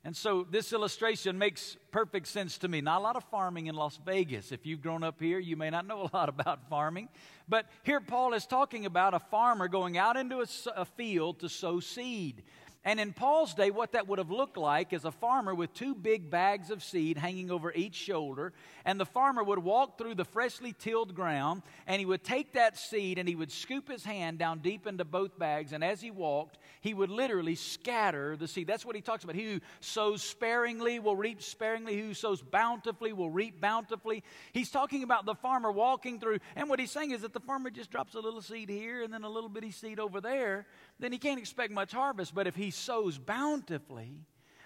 And 0.08 0.16
so 0.16 0.48
this 0.50 0.72
illustration 0.72 1.38
makes 1.38 1.76
perfect 1.92 2.28
sense 2.28 2.60
to 2.60 2.70
me. 2.70 2.80
Not 2.80 3.00
a 3.00 3.04
lot 3.04 3.18
of 3.18 3.26
farming 3.26 3.68
in 3.68 3.76
Las 3.76 4.00
Vegas. 4.06 4.54
If 4.54 4.66
you've 4.66 4.82
grown 4.82 5.04
up 5.04 5.20
here, 5.20 5.38
you 5.38 5.58
may 5.58 5.70
not 5.70 5.86
know 5.86 6.04
a 6.04 6.10
lot 6.16 6.30
about 6.30 6.70
farming. 6.70 7.10
But 7.50 7.66
here 7.84 8.00
Paul 8.00 8.34
is 8.34 8.46
talking 8.46 8.86
about 8.86 9.14
a 9.14 9.20
farmer 9.20 9.68
going 9.68 9.98
out 9.98 10.16
into 10.16 10.40
a, 10.40 10.46
a 10.78 10.86
field 10.86 11.40
to 11.40 11.50
sow 11.50 11.82
seed. 11.82 12.44
And 12.88 13.02
in 13.02 13.12
Paul's 13.12 13.54
day, 13.54 13.70
what 13.70 13.92
that 13.92 14.08
would 14.08 14.18
have 14.18 14.32
looked 14.32 14.56
like 14.56 14.94
is 14.94 15.04
a 15.04 15.12
farmer 15.12 15.54
with 15.54 15.74
two 15.74 15.94
big 15.94 16.30
bags 16.30 16.72
of 16.72 16.82
seed 16.82 17.18
hanging 17.18 17.52
over 17.52 17.74
each 17.74 17.96
shoulder. 17.96 18.54
And 18.86 18.98
the 18.98 19.06
farmer 19.06 19.44
would 19.44 19.60
walk 19.60 19.98
through 19.98 20.16
the 20.16 20.24
freshly 20.24 20.72
tilled 20.72 21.14
ground 21.14 21.64
and 21.86 22.00
he 22.00 22.06
would 22.06 22.24
take 22.24 22.54
that 22.54 22.78
seed 22.78 23.18
and 23.18 23.28
he 23.28 23.36
would 23.36 23.52
scoop 23.52 23.90
his 23.90 24.06
hand 24.06 24.40
down 24.40 24.60
deep 24.60 24.88
into 24.88 25.04
both 25.04 25.38
bags. 25.38 25.74
And 25.74 25.84
as 25.84 26.00
he 26.00 26.12
walked, 26.12 26.60
he 26.80 26.94
would 26.94 27.10
literally 27.10 27.56
scatter 27.56 28.38
the 28.38 28.48
seed. 28.48 28.68
That's 28.68 28.86
what 28.86 28.96
he 28.96 29.02
talks 29.02 29.26
about. 29.26 29.36
He 29.36 29.56
who 29.56 29.60
sows 29.82 30.22
sparingly 30.22 31.00
will 31.00 31.18
reap 31.18 31.42
sparingly, 31.42 31.94
he 31.94 32.02
who 32.04 32.14
sows 32.14 32.42
bountifully 32.42 33.12
will 33.12 33.30
reap 33.30 33.60
bountifully. 33.60 34.24
He's 34.54 34.72
talking 34.72 35.04
about 35.04 35.26
the 35.26 35.36
farmer 35.36 35.74
walking 35.74 36.22
through. 36.22 36.40
And 36.56 36.70
what 36.70 36.80
he's 36.80 36.92
saying 36.92 37.12
is 37.12 37.24
that 37.24 37.34
the 37.34 37.42
farmer 37.42 37.70
just 37.70 37.92
drops 37.92 38.16
a 38.16 38.22
little 38.22 38.42
seed 38.42 38.70
here 38.70 39.04
and 39.04 39.14
then 39.14 39.26
a 39.26 39.30
little 39.30 39.50
bitty 39.50 39.72
seed 39.72 40.00
over 40.00 40.22
there 40.22 40.66
then 41.00 41.12
he 41.12 41.18
can't 41.18 41.40
expect 41.40 41.72
much 41.72 41.92
harvest. 41.92 42.34
But 42.34 42.48
if 42.48 42.56
he 42.56 42.72
sows 42.72 43.18
bountifully, 43.18 44.14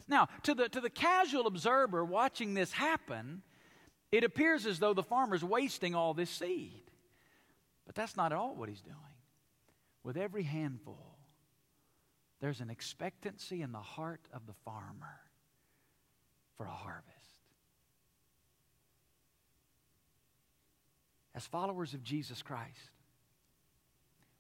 now 0.08 0.28
to 0.44 0.54
the, 0.54 0.70
to 0.70 0.82
the 0.82 0.90
casual 0.90 1.48
observer 1.48 2.04
watching 2.04 2.54
this 2.54 2.72
happen, 2.72 3.42
it 4.12 4.24
appears 4.24 4.66
as 4.66 4.80
though 4.80 4.94
the 4.94 5.04
farmer's 5.04 5.44
wasting 5.44 5.96
all 5.96 6.14
this 6.14 6.30
seed. 6.30 6.84
But 7.86 7.96
that's 7.96 8.16
not 8.16 8.32
at 8.32 8.38
all 8.38 8.56
what 8.56 8.70
he's 8.70 8.82
doing. 8.82 8.98
With 10.04 10.18
every 10.18 10.44
handful, 10.44 11.18
there's 12.40 12.60
an 12.60 12.70
expectancy 12.70 13.62
in 13.62 13.72
the 13.72 13.80
heart 13.80 14.22
of 14.34 14.48
the 14.48 14.54
farmer 14.66 15.20
for 16.58 16.66
a 16.66 16.72
harvest. 16.72 17.08
As 21.34 21.46
followers 21.46 21.94
of 21.94 22.04
Jesus 22.04 22.42
Christ, 22.42 22.90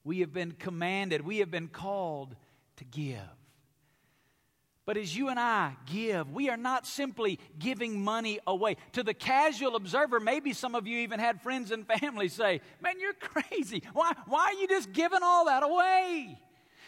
we 0.03 0.19
have 0.19 0.33
been 0.33 0.51
commanded, 0.51 1.21
we 1.25 1.37
have 1.37 1.51
been 1.51 1.67
called 1.67 2.35
to 2.77 2.83
give. 2.85 3.19
But 4.83 4.97
as 4.97 5.15
you 5.15 5.29
and 5.29 5.39
I 5.39 5.77
give, 5.85 6.31
we 6.31 6.49
are 6.49 6.57
not 6.57 6.87
simply 6.87 7.39
giving 7.59 8.03
money 8.03 8.39
away. 8.47 8.77
To 8.93 9.03
the 9.03 9.13
casual 9.13 9.75
observer, 9.75 10.19
maybe 10.19 10.53
some 10.53 10.73
of 10.73 10.87
you 10.87 10.99
even 10.99 11.19
had 11.19 11.41
friends 11.41 11.71
and 11.71 11.85
family 11.87 12.27
say, 12.27 12.61
Man, 12.81 12.99
you're 12.99 13.13
crazy. 13.13 13.83
Why, 13.93 14.13
why 14.27 14.45
are 14.45 14.53
you 14.53 14.67
just 14.67 14.91
giving 14.91 15.19
all 15.21 15.45
that 15.45 15.63
away? 15.63 16.39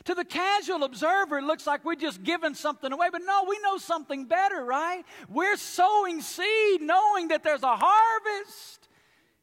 To 0.05 0.15
the 0.15 0.25
casual 0.25 0.83
observer, 0.83 1.37
it 1.37 1.43
looks 1.43 1.65
like 1.65 1.85
we're 1.85 1.95
just 1.95 2.23
giving 2.23 2.55
something 2.55 2.91
away, 2.91 3.07
but 3.11 3.21
no, 3.23 3.45
we 3.47 3.57
know 3.59 3.77
something 3.77 4.25
better, 4.25 4.65
right? 4.65 5.03
We're 5.29 5.55
sowing 5.55 6.19
seed 6.21 6.81
knowing 6.81 7.29
that 7.29 7.43
there's 7.43 7.63
a 7.63 7.77
harvest 7.77 8.89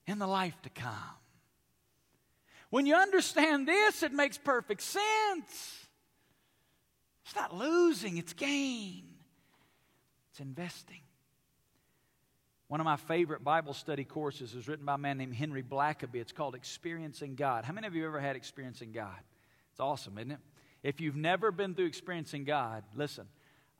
in 0.06 0.18
the 0.18 0.26
life 0.26 0.60
to 0.62 0.70
come. 0.70 0.92
When 2.70 2.86
you 2.86 2.94
understand 2.94 3.68
this, 3.68 4.02
it 4.02 4.12
makes 4.12 4.38
perfect 4.38 4.82
sense. 4.82 5.86
It's 7.26 7.36
not 7.36 7.54
losing, 7.54 8.16
it's 8.16 8.32
gain, 8.32 9.04
it's 10.30 10.40
investing. 10.40 11.00
One 12.68 12.80
of 12.80 12.84
my 12.84 12.96
favorite 12.96 13.42
Bible 13.42 13.74
study 13.74 14.04
courses 14.04 14.54
is 14.54 14.68
written 14.68 14.86
by 14.86 14.94
a 14.94 14.98
man 14.98 15.18
named 15.18 15.34
Henry 15.34 15.62
Blackaby. 15.62 16.16
It's 16.16 16.30
called 16.30 16.54
Experiencing 16.54 17.34
God. 17.34 17.64
How 17.64 17.72
many 17.72 17.88
of 17.88 17.96
you 17.96 18.06
ever 18.06 18.20
had 18.20 18.36
Experiencing 18.36 18.92
God? 18.92 19.18
It's 19.72 19.80
awesome, 19.80 20.18
isn't 20.18 20.30
it? 20.30 20.38
If 20.84 21.00
you've 21.00 21.16
never 21.16 21.50
been 21.50 21.74
through 21.74 21.86
Experiencing 21.86 22.44
God, 22.44 22.84
listen, 22.94 23.26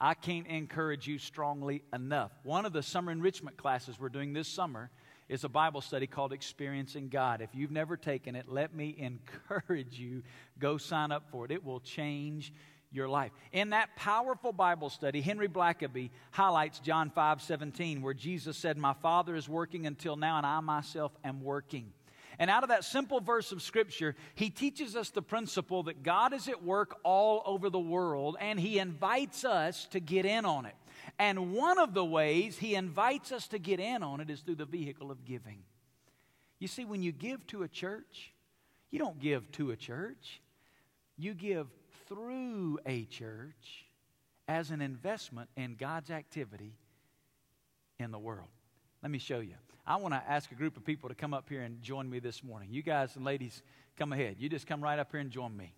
I 0.01 0.15
can't 0.15 0.47
encourage 0.47 1.07
you 1.07 1.19
strongly 1.19 1.83
enough. 1.93 2.33
One 2.43 2.67
of 2.67 2.73
the 2.73 2.83
summer 2.83 3.13
enrichment 3.13 3.57
classes 3.57 3.99
we're 4.01 4.09
doing 4.09 4.33
this 4.33 4.49
summer 4.49 4.91
is 5.31 5.45
a 5.45 5.49
Bible 5.49 5.81
study 5.81 6.09
called 6.09 6.33
Experiencing 6.33 7.09
God. 7.09 7.41
If 7.41 7.55
you've 7.55 7.71
never 7.71 7.97
taken 7.97 8.35
it, 8.35 8.49
let 8.49 8.75
me 8.75 8.97
encourage 9.49 9.99
you 9.99 10.25
go 10.59 10.77
sign 10.77 11.13
up 11.13 11.31
for 11.31 11.45
it. 11.45 11.53
It 11.53 11.65
will 11.65 11.81
change 11.81 12.53
your 12.91 13.09
life. 13.09 13.31
In 13.53 13.71
that 13.71 13.95
powerful 13.95 14.53
Bible 14.53 14.91
study, 14.91 15.21
Henry 15.21 15.47
Blackaby 15.47 16.11
highlights 16.33 16.81
John 16.81 17.11
5 17.11 17.41
17, 17.41 18.03
where 18.03 18.13
Jesus 18.13 18.57
said, 18.57 18.77
My 18.77 18.93
Father 18.95 19.37
is 19.37 19.49
working 19.49 19.87
until 19.87 20.17
now, 20.17 20.37
and 20.37 20.45
I 20.45 20.59
myself 20.59 21.13
am 21.25 21.45
working. 21.45 21.93
And 22.41 22.51
out 22.51 22.65
of 22.65 22.71
that 22.71 22.85
simple 22.85 23.21
verse 23.21 23.53
of 23.53 23.63
Scripture, 23.63 24.17
he 24.35 24.51
teaches 24.51 24.97
us 24.97 25.11
the 25.11 25.23
principle 25.23 25.85
that 25.85 26.03
God 26.03 26.33
is 26.33 26.49
at 26.49 26.65
work 26.65 26.97
all 27.05 27.43
over 27.47 27.71
the 27.71 27.79
world, 27.79 28.37
and 28.41 28.59
he 28.59 28.81
invites 28.81 29.45
us 29.45 29.87
to 29.93 30.01
get 30.01 30.25
in 30.25 30.45
on 30.45 30.67
it. 30.67 30.75
And 31.19 31.53
one 31.53 31.79
of 31.79 31.95
the 31.95 32.05
ways 32.05 32.59
he 32.59 32.75
invites 32.75 33.33
us 33.33 33.49
to 33.49 33.59
get 33.59 33.81
in 33.81 34.03
on 34.03 34.21
it 34.21 34.31
is 34.31 34.41
through 34.41 34.57
the 34.57 34.65
vehicle 34.65 35.11
of 35.11 35.25
giving. 35.25 35.63
You 36.59 36.69
see, 36.69 36.85
when 36.85 37.03
you 37.03 37.13
give 37.13 37.47
to 37.49 37.63
a 37.63 37.69
church, 37.69 38.33
you 38.91 38.99
don't 38.99 39.19
give 39.19 39.51
to 39.53 39.71
a 39.71 39.77
church, 39.77 40.41
you 41.17 41.35
give 41.35 41.69
through 42.07 42.79
a 42.87 43.05
church 43.05 43.87
as 44.49 44.71
an 44.71 44.81
investment 44.81 45.49
in 45.57 45.77
God's 45.77 46.11
activity 46.11 46.75
in 47.99 48.11
the 48.11 48.19
world. 48.19 48.49
Let 49.03 49.11
me 49.11 49.19
show 49.19 49.41
you. 49.41 49.55
I 49.87 49.97
want 49.97 50.15
to 50.15 50.23
ask 50.29 50.53
a 50.53 50.55
group 50.55 50.77
of 50.77 50.85
people 50.85 51.09
to 51.09 51.15
come 51.15 51.33
up 51.33 51.49
here 51.49 51.63
and 51.63 51.81
join 51.83 52.09
me 52.09 52.19
this 52.19 52.45
morning. 52.45 52.69
You 52.71 52.83
guys 52.83 53.17
and 53.17 53.25
ladies, 53.25 53.63
come 53.97 54.13
ahead. 54.13 54.37
You 54.39 54.49
just 54.49 54.67
come 54.67 54.83
right 54.83 54.99
up 54.99 55.11
here 55.11 55.21
and 55.21 55.31
join 55.31 55.57
me. 55.57 55.73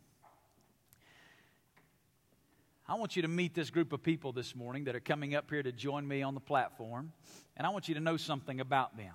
I 2.93 2.95
want 2.97 3.17
you 3.17 3.23
to 3.23 3.29
meet 3.29 3.55
this 3.55 3.71
group 3.71 3.95
of 3.95 4.03
people 4.03 4.33
this 4.33 4.55
morning 4.55 4.85
that 4.85 4.95
are 4.95 5.01
coming 5.01 5.35
up 5.35 5.49
here 5.49 5.63
to 5.63 5.73
join 5.73 6.07
me 6.07 6.21
on 6.21 6.35
the 6.35 6.41
platform, 6.41 7.11
and 7.57 7.67
I 7.67 7.71
want 7.71 7.89
you 7.89 7.95
to 7.95 8.03
know 8.03 8.19
something 8.19 8.61
about 8.61 8.99
them. 8.99 9.15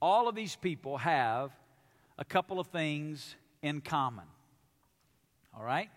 All 0.00 0.26
of 0.26 0.34
these 0.34 0.56
people 0.56 0.96
have 0.96 1.50
a 2.16 2.24
couple 2.24 2.58
of 2.58 2.68
things 2.68 3.34
in 3.60 3.82
common. 3.82 4.24
All 5.54 5.62
right? 5.62 5.90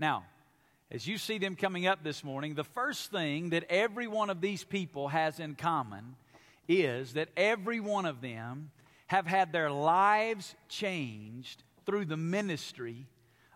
Now, 0.00 0.24
as 0.90 1.06
you 1.06 1.16
see 1.16 1.38
them 1.38 1.54
coming 1.54 1.86
up 1.86 2.02
this 2.02 2.24
morning, 2.24 2.56
the 2.56 2.64
first 2.64 3.12
thing 3.12 3.50
that 3.50 3.62
every 3.70 4.08
one 4.08 4.28
of 4.28 4.40
these 4.40 4.64
people 4.64 5.06
has 5.06 5.38
in 5.38 5.54
common 5.54 6.16
is 6.66 7.12
that 7.12 7.28
every 7.36 7.78
one 7.78 8.04
of 8.04 8.20
them 8.20 8.72
have 9.06 9.28
had 9.28 9.52
their 9.52 9.70
lives 9.70 10.56
changed 10.68 11.62
through 11.84 12.06
the 12.06 12.16
ministry 12.16 13.06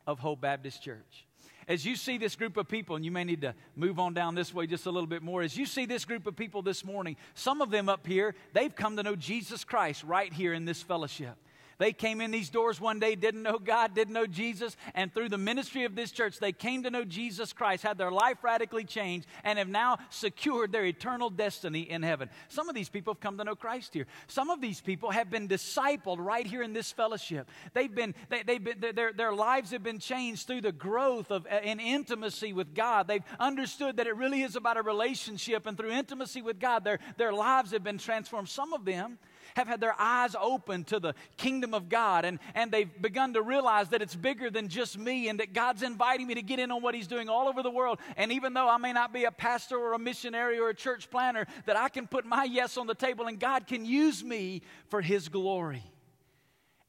of 0.06 0.20
Hope 0.20 0.42
Baptist 0.42 0.84
Church. 0.84 1.26
As 1.68 1.84
you 1.84 1.96
see 1.96 2.18
this 2.18 2.36
group 2.36 2.56
of 2.56 2.68
people, 2.68 2.96
and 2.96 3.04
you 3.04 3.10
may 3.10 3.24
need 3.24 3.42
to 3.42 3.54
move 3.76 3.98
on 3.98 4.14
down 4.14 4.34
this 4.34 4.52
way 4.52 4.66
just 4.66 4.86
a 4.86 4.90
little 4.90 5.06
bit 5.06 5.22
more, 5.22 5.42
as 5.42 5.56
you 5.56 5.66
see 5.66 5.86
this 5.86 6.04
group 6.04 6.26
of 6.26 6.36
people 6.36 6.62
this 6.62 6.84
morning, 6.84 7.16
some 7.34 7.60
of 7.60 7.70
them 7.70 7.88
up 7.88 8.06
here, 8.06 8.34
they've 8.52 8.74
come 8.74 8.96
to 8.96 9.02
know 9.02 9.16
Jesus 9.16 9.64
Christ 9.64 10.04
right 10.04 10.32
here 10.32 10.52
in 10.52 10.64
this 10.64 10.82
fellowship. 10.82 11.36
They 11.80 11.94
came 11.94 12.20
in 12.20 12.30
these 12.30 12.50
doors 12.50 12.78
one 12.78 13.00
day, 13.00 13.14
didn't 13.14 13.42
know 13.42 13.58
God, 13.58 13.94
didn't 13.94 14.12
know 14.12 14.26
Jesus, 14.26 14.76
and 14.94 15.12
through 15.12 15.30
the 15.30 15.38
ministry 15.38 15.84
of 15.84 15.94
this 15.94 16.12
church, 16.12 16.38
they 16.38 16.52
came 16.52 16.82
to 16.82 16.90
know 16.90 17.06
Jesus 17.06 17.54
Christ, 17.54 17.82
had 17.82 17.96
their 17.96 18.10
life 18.10 18.44
radically 18.44 18.84
changed, 18.84 19.26
and 19.44 19.58
have 19.58 19.66
now 19.66 19.96
secured 20.10 20.72
their 20.72 20.84
eternal 20.84 21.30
destiny 21.30 21.80
in 21.80 22.02
heaven. 22.02 22.28
Some 22.48 22.68
of 22.68 22.74
these 22.74 22.90
people 22.90 23.14
have 23.14 23.20
come 23.20 23.38
to 23.38 23.44
know 23.44 23.54
Christ 23.54 23.94
here. 23.94 24.06
Some 24.26 24.50
of 24.50 24.60
these 24.60 24.82
people 24.82 25.10
have 25.10 25.30
been 25.30 25.48
discipled 25.48 26.18
right 26.18 26.46
here 26.46 26.62
in 26.62 26.74
this 26.74 26.92
fellowship. 26.92 27.48
They've 27.72 27.94
been, 27.94 28.14
they, 28.28 28.44
have 28.52 28.64
been 28.64 28.94
their, 28.94 29.14
their 29.14 29.32
lives 29.32 29.70
have 29.70 29.82
been 29.82 30.00
changed 30.00 30.46
through 30.46 30.60
the 30.60 30.72
growth 30.72 31.30
of 31.30 31.46
uh, 31.50 31.60
in 31.62 31.80
intimacy 31.80 32.52
with 32.52 32.74
God. 32.74 33.08
They've 33.08 33.24
understood 33.38 33.96
that 33.96 34.06
it 34.06 34.16
really 34.16 34.42
is 34.42 34.54
about 34.54 34.76
a 34.76 34.82
relationship, 34.82 35.64
and 35.64 35.78
through 35.78 35.92
intimacy 35.92 36.42
with 36.42 36.60
God, 36.60 36.84
their, 36.84 36.98
their 37.16 37.32
lives 37.32 37.70
have 37.70 37.82
been 37.82 37.96
transformed. 37.96 38.50
Some 38.50 38.74
of 38.74 38.84
them 38.84 39.18
have 39.56 39.68
had 39.68 39.80
their 39.80 39.94
eyes 39.98 40.34
open 40.40 40.84
to 40.84 41.00
the 41.00 41.14
kingdom 41.36 41.74
of 41.74 41.88
God 41.88 42.24
and, 42.24 42.38
and 42.54 42.70
they've 42.70 42.90
begun 43.00 43.34
to 43.34 43.42
realize 43.42 43.88
that 43.90 44.02
it's 44.02 44.14
bigger 44.14 44.50
than 44.50 44.68
just 44.68 44.98
me 44.98 45.28
and 45.28 45.40
that 45.40 45.52
God's 45.52 45.82
inviting 45.82 46.26
me 46.26 46.34
to 46.34 46.42
get 46.42 46.58
in 46.58 46.70
on 46.70 46.82
what 46.82 46.94
He's 46.94 47.06
doing 47.06 47.28
all 47.28 47.48
over 47.48 47.62
the 47.62 47.70
world. 47.70 47.98
And 48.16 48.32
even 48.32 48.54
though 48.54 48.68
I 48.68 48.76
may 48.76 48.92
not 48.92 49.12
be 49.12 49.24
a 49.24 49.30
pastor 49.30 49.76
or 49.76 49.92
a 49.94 49.98
missionary 49.98 50.58
or 50.58 50.68
a 50.68 50.74
church 50.74 51.10
planter, 51.10 51.46
that 51.66 51.76
I 51.76 51.88
can 51.88 52.06
put 52.06 52.24
my 52.24 52.44
yes 52.44 52.76
on 52.76 52.86
the 52.86 52.94
table 52.94 53.26
and 53.26 53.38
God 53.38 53.66
can 53.66 53.84
use 53.84 54.22
me 54.22 54.62
for 54.88 55.00
His 55.00 55.28
glory. 55.28 55.84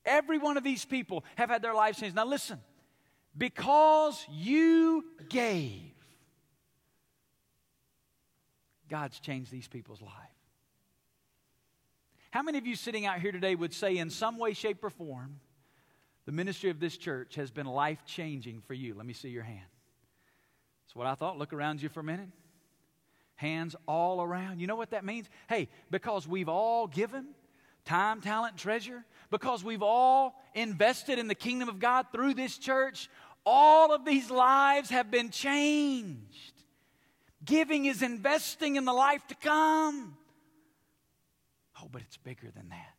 Every 0.06 0.38
one 0.38 0.58
of 0.58 0.64
these 0.64 0.86
people 0.86 1.24
have 1.36 1.50
had 1.50 1.62
their 1.62 1.74
lives 1.74 2.00
changed. 2.00 2.16
Now, 2.16 2.26
listen, 2.26 2.60
because 3.38 4.26
you 4.32 5.06
gave, 5.30 5.94
God's 8.90 9.20
changed 9.20 9.52
these 9.52 9.68
people's 9.68 10.02
lives. 10.02 10.16
How 12.32 12.42
many 12.42 12.58
of 12.58 12.66
you 12.66 12.76
sitting 12.76 13.06
out 13.06 13.20
here 13.20 13.32
today 13.32 13.56
would 13.56 13.74
say, 13.74 13.98
in 13.98 14.10
some 14.10 14.38
way, 14.38 14.54
shape, 14.54 14.84
or 14.84 14.90
form, 14.90 15.40
the 16.26 16.32
ministry 16.32 16.70
of 16.70 16.80
this 16.80 16.98
church 16.98 17.36
has 17.36 17.52
been 17.52 17.66
life 17.66 18.04
changing 18.06 18.62
for 18.62 18.74
you? 18.74 18.94
Let 18.96 19.06
me 19.06 19.14
see 19.14 19.30
your 19.30 19.44
hand. 19.44 19.68
That's 20.86 20.96
what 20.96 21.08
I 21.08 21.16
thought. 21.16 21.38
Look 21.38 21.52
around 21.54 21.82
you 21.82 21.90
for 21.90 22.00
a 22.00 22.04
minute. 22.04 22.30
Hands 23.36 23.76
all 23.86 24.22
around. 24.22 24.60
You 24.60 24.68
know 24.68 24.76
what 24.78 24.92
that 24.92 25.04
means? 25.04 25.30
Hey, 25.50 25.68
because 25.90 26.28
we've 26.28 26.50
all 26.50 26.88
given 26.88 27.28
time, 27.84 28.22
talent, 28.22 28.58
treasure, 28.58 29.04
because 29.30 29.64
we've 29.64 29.84
all 29.84 30.36
invested 30.54 31.20
in 31.20 31.28
the 31.28 31.36
kingdom 31.36 31.68
of 31.68 31.80
God 31.80 32.08
through 32.14 32.36
this 32.36 32.58
church, 32.58 33.10
all 33.46 33.94
of 33.94 34.06
these 34.06 34.30
lives 34.30 34.90
have 34.90 35.12
been 35.12 35.32
changed. 35.32 36.54
Giving 37.44 37.86
is 37.86 38.02
investing 38.02 38.76
in 38.76 38.86
the 38.86 38.94
life 38.94 39.26
to 39.28 39.36
come. 39.36 40.16
Oh, 41.82 41.88
but 41.92 42.02
it's 42.02 42.18
bigger 42.18 42.50
than 42.54 42.70
that. 42.70 42.96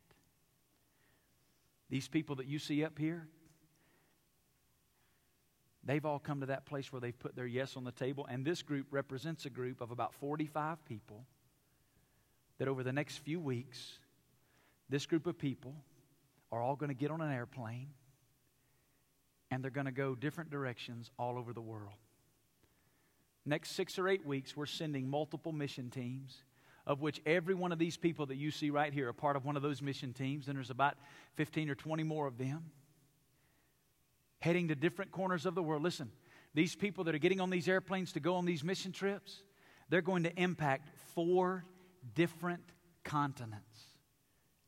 These 1.90 2.08
people 2.08 2.36
that 2.36 2.46
you 2.46 2.58
see 2.58 2.84
up 2.84 2.98
here, 2.98 3.28
they've 5.84 6.04
all 6.04 6.18
come 6.18 6.40
to 6.40 6.46
that 6.46 6.64
place 6.64 6.92
where 6.92 7.00
they've 7.00 7.18
put 7.18 7.36
their 7.36 7.46
yes 7.46 7.76
on 7.76 7.84
the 7.84 7.92
table. 7.92 8.26
And 8.30 8.44
this 8.44 8.62
group 8.62 8.86
represents 8.90 9.44
a 9.44 9.50
group 9.50 9.80
of 9.80 9.90
about 9.90 10.14
45 10.14 10.84
people 10.86 11.26
that 12.58 12.68
over 12.68 12.82
the 12.82 12.92
next 12.92 13.18
few 13.18 13.40
weeks, 13.40 13.98
this 14.88 15.06
group 15.06 15.26
of 15.26 15.38
people 15.38 15.74
are 16.50 16.62
all 16.62 16.76
going 16.76 16.88
to 16.88 16.94
get 16.94 17.10
on 17.10 17.20
an 17.20 17.32
airplane 17.32 17.88
and 19.50 19.62
they're 19.62 19.70
going 19.70 19.86
to 19.86 19.92
go 19.92 20.14
different 20.14 20.50
directions 20.50 21.10
all 21.18 21.38
over 21.38 21.52
the 21.52 21.60
world. 21.60 21.92
Next 23.44 23.72
six 23.72 23.98
or 23.98 24.08
eight 24.08 24.24
weeks, 24.24 24.56
we're 24.56 24.66
sending 24.66 25.10
multiple 25.10 25.52
mission 25.52 25.90
teams 25.90 26.42
of 26.86 27.00
which 27.00 27.20
every 27.24 27.54
one 27.54 27.72
of 27.72 27.78
these 27.78 27.96
people 27.96 28.26
that 28.26 28.36
you 28.36 28.50
see 28.50 28.70
right 28.70 28.92
here 28.92 29.08
are 29.08 29.12
part 29.12 29.36
of 29.36 29.44
one 29.44 29.56
of 29.56 29.62
those 29.62 29.80
mission 29.80 30.12
teams, 30.12 30.48
and 30.48 30.56
there's 30.56 30.70
about 30.70 30.96
15 31.34 31.70
or 31.70 31.74
20 31.74 32.02
more 32.02 32.26
of 32.26 32.38
them 32.38 32.70
heading 34.42 34.68
to 34.68 34.74
different 34.74 35.12
corners 35.12 35.46
of 35.46 35.54
the 35.54 35.62
world. 35.62 35.82
Listen, 35.82 36.10
these 36.52 36.74
people 36.74 37.04
that 37.04 37.14
are 37.14 37.18
getting 37.18 37.40
on 37.40 37.48
these 37.48 37.68
airplanes 37.68 38.12
to 38.12 38.20
go 38.20 38.34
on 38.34 38.44
these 38.44 38.64
mission 38.64 38.90
trips, 38.90 39.42
they're 39.88 40.02
going 40.02 40.24
to 40.24 40.40
impact 40.40 40.88
four 41.14 41.64
different 42.14 42.62
continents 43.04 43.86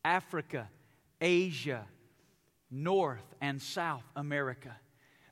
Africa, 0.03 0.69
Asia, 1.19 1.85
North 2.71 3.25
and 3.41 3.61
South 3.61 4.05
America. 4.15 4.75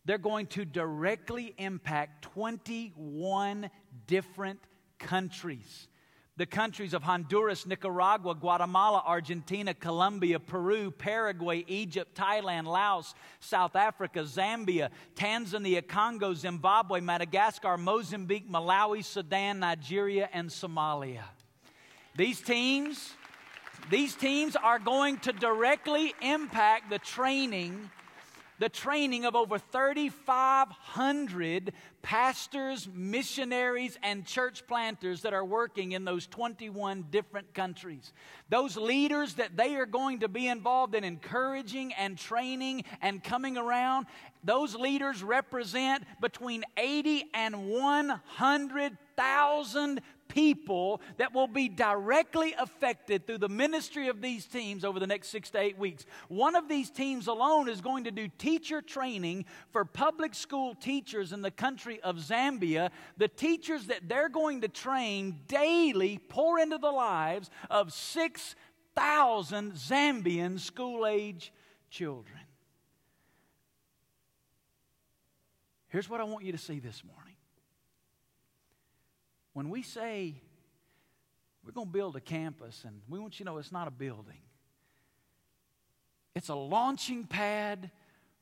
They're 0.06 0.18
going 0.18 0.48
to 0.48 0.66
directly 0.66 1.54
impact 1.58 2.24
21 2.34 3.70
different 4.08 4.60
countries 5.00 5.88
the 6.36 6.46
countries 6.46 6.94
of 6.94 7.04
Honduras, 7.04 7.68
Nicaragua, 7.68 8.34
Guatemala, 8.34 9.04
Argentina, 9.06 9.74
Colombia, 9.74 10.40
Peru, 10.40 10.90
Paraguay, 10.90 11.64
Egypt, 11.68 12.16
Thailand, 12.18 12.66
Laos, 12.66 13.14
South 13.40 13.76
Africa, 13.76 14.22
Zambia, 14.22 14.90
Tanzania, 15.16 15.88
Congo, 15.88 16.34
Zimbabwe, 16.34 17.02
Madagascar, 17.02 17.78
Mozambique, 17.78 18.50
Malawi, 18.50 19.06
Sudan, 19.06 19.60
Nigeria, 19.60 20.28
and 20.34 20.50
Somalia. 20.50 21.24
These 22.16 22.42
teams, 22.42 23.14
these 23.92 24.16
teams 24.16 24.56
are 24.56 24.80
going 24.80 25.18
to 25.20 25.34
directly 25.34 26.16
impact 26.22 26.90
the 26.90 27.00
training 27.00 27.92
the 28.60 28.70
training 28.70 29.26
of 29.26 29.36
over 29.36 29.58
3,500 29.58 31.74
pastors, 32.02 32.88
missionaries, 32.94 33.98
and 34.04 34.26
church 34.26 34.66
planters 34.68 35.24
that 35.24 35.34
are 35.34 35.46
working 35.46 35.92
in 35.94 36.06
those 36.06 36.28
21 36.28 37.06
different 37.10 37.52
countries. 37.54 38.14
Those 38.50 38.78
leaders 38.78 39.34
that 39.36 39.58
they 39.58 39.76
are 39.76 39.86
going 39.86 40.20
to 40.20 40.28
be 40.28 40.48
involved 40.48 40.96
in 40.96 41.04
encouraging 41.04 41.94
and 41.94 42.18
training 42.18 42.86
and 43.02 43.24
coming 43.24 43.58
around, 43.58 44.08
those 44.44 44.76
leaders 44.76 45.24
represent 45.24 46.04
between 46.22 46.64
80 46.78 47.30
and 47.34 47.70
100,000 47.70 50.02
people 50.28 51.02
that 51.18 51.34
will 51.34 51.48
be 51.48 51.70
directly 51.70 52.54
affected 52.58 53.26
through 53.26 53.38
the 53.38 53.50
ministry 53.50 54.08
of 54.08 54.22
these 54.22 54.46
teams 54.46 54.84
over 54.84 55.00
the 55.00 55.08
next 55.08 55.30
six 55.30 55.50
to 55.52 55.60
eight 55.60 55.78
weeks. 55.78 56.06
One 56.28 56.56
of 56.56 56.68
these 56.68 56.90
teams 56.90 57.28
alone 57.28 57.70
is 57.70 57.82
going 57.82 58.06
to 58.06 58.12
do 58.12 58.28
teacher 58.38 58.82
training 58.82 59.46
for 59.72 59.86
public 59.86 60.36
school 60.36 60.76
teachers 60.76 61.34
in 61.34 61.42
the 61.42 61.52
country 61.52 62.00
of 62.02 62.18
Zambia. 62.18 62.90
The 63.18 63.28
teachers 63.28 63.88
that 63.88 64.08
they're 64.08 64.30
going 64.30 64.62
to 64.62 64.68
train 64.68 65.40
daily 65.48 66.20
pour 66.30 66.60
into 66.60 66.78
the 66.78 66.92
lives 66.92 67.50
of 67.70 67.94
6,000 67.94 69.74
Zambian 69.74 70.60
school 70.60 71.06
age 71.06 71.54
children. 71.90 72.40
Here's 75.94 76.10
what 76.10 76.20
I 76.20 76.24
want 76.24 76.44
you 76.44 76.52
to 76.52 76.58
see 76.58 76.80
this 76.80 77.04
morning. 77.04 77.23
When 79.54 79.70
we 79.70 79.84
say 79.84 80.36
we're 81.64 81.72
going 81.72 81.88
to 81.88 81.94
build 81.94 82.16
a 82.16 82.22
campus, 82.22 82.84
and 82.86 83.02
we 83.08 83.20
want 83.20 83.40
you 83.40 83.46
to 83.46 83.52
know 83.52 83.58
it's 83.58 83.72
not 83.72 83.88
a 83.88 83.92
building, 83.92 84.42
it's 86.36 86.50
a 86.50 86.56
launching 86.56 87.26
pad 87.26 87.90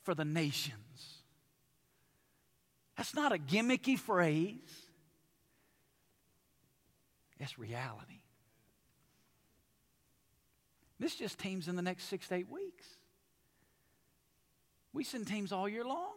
for 0.03 0.15
the 0.15 0.25
nations. 0.25 1.19
That's 2.97 3.13
not 3.13 3.31
a 3.31 3.37
gimmicky 3.37 3.97
phrase, 3.97 4.59
it's 7.39 7.59
reality. 7.59 8.21
This 10.99 11.15
just 11.15 11.39
teams 11.39 11.67
in 11.67 11.75
the 11.75 11.81
next 11.81 12.03
six 12.05 12.27
to 12.27 12.35
eight 12.35 12.49
weeks. 12.49 12.85
We 14.93 15.03
send 15.03 15.25
teams 15.27 15.51
all 15.51 15.67
year 15.67 15.83
long. 15.83 16.13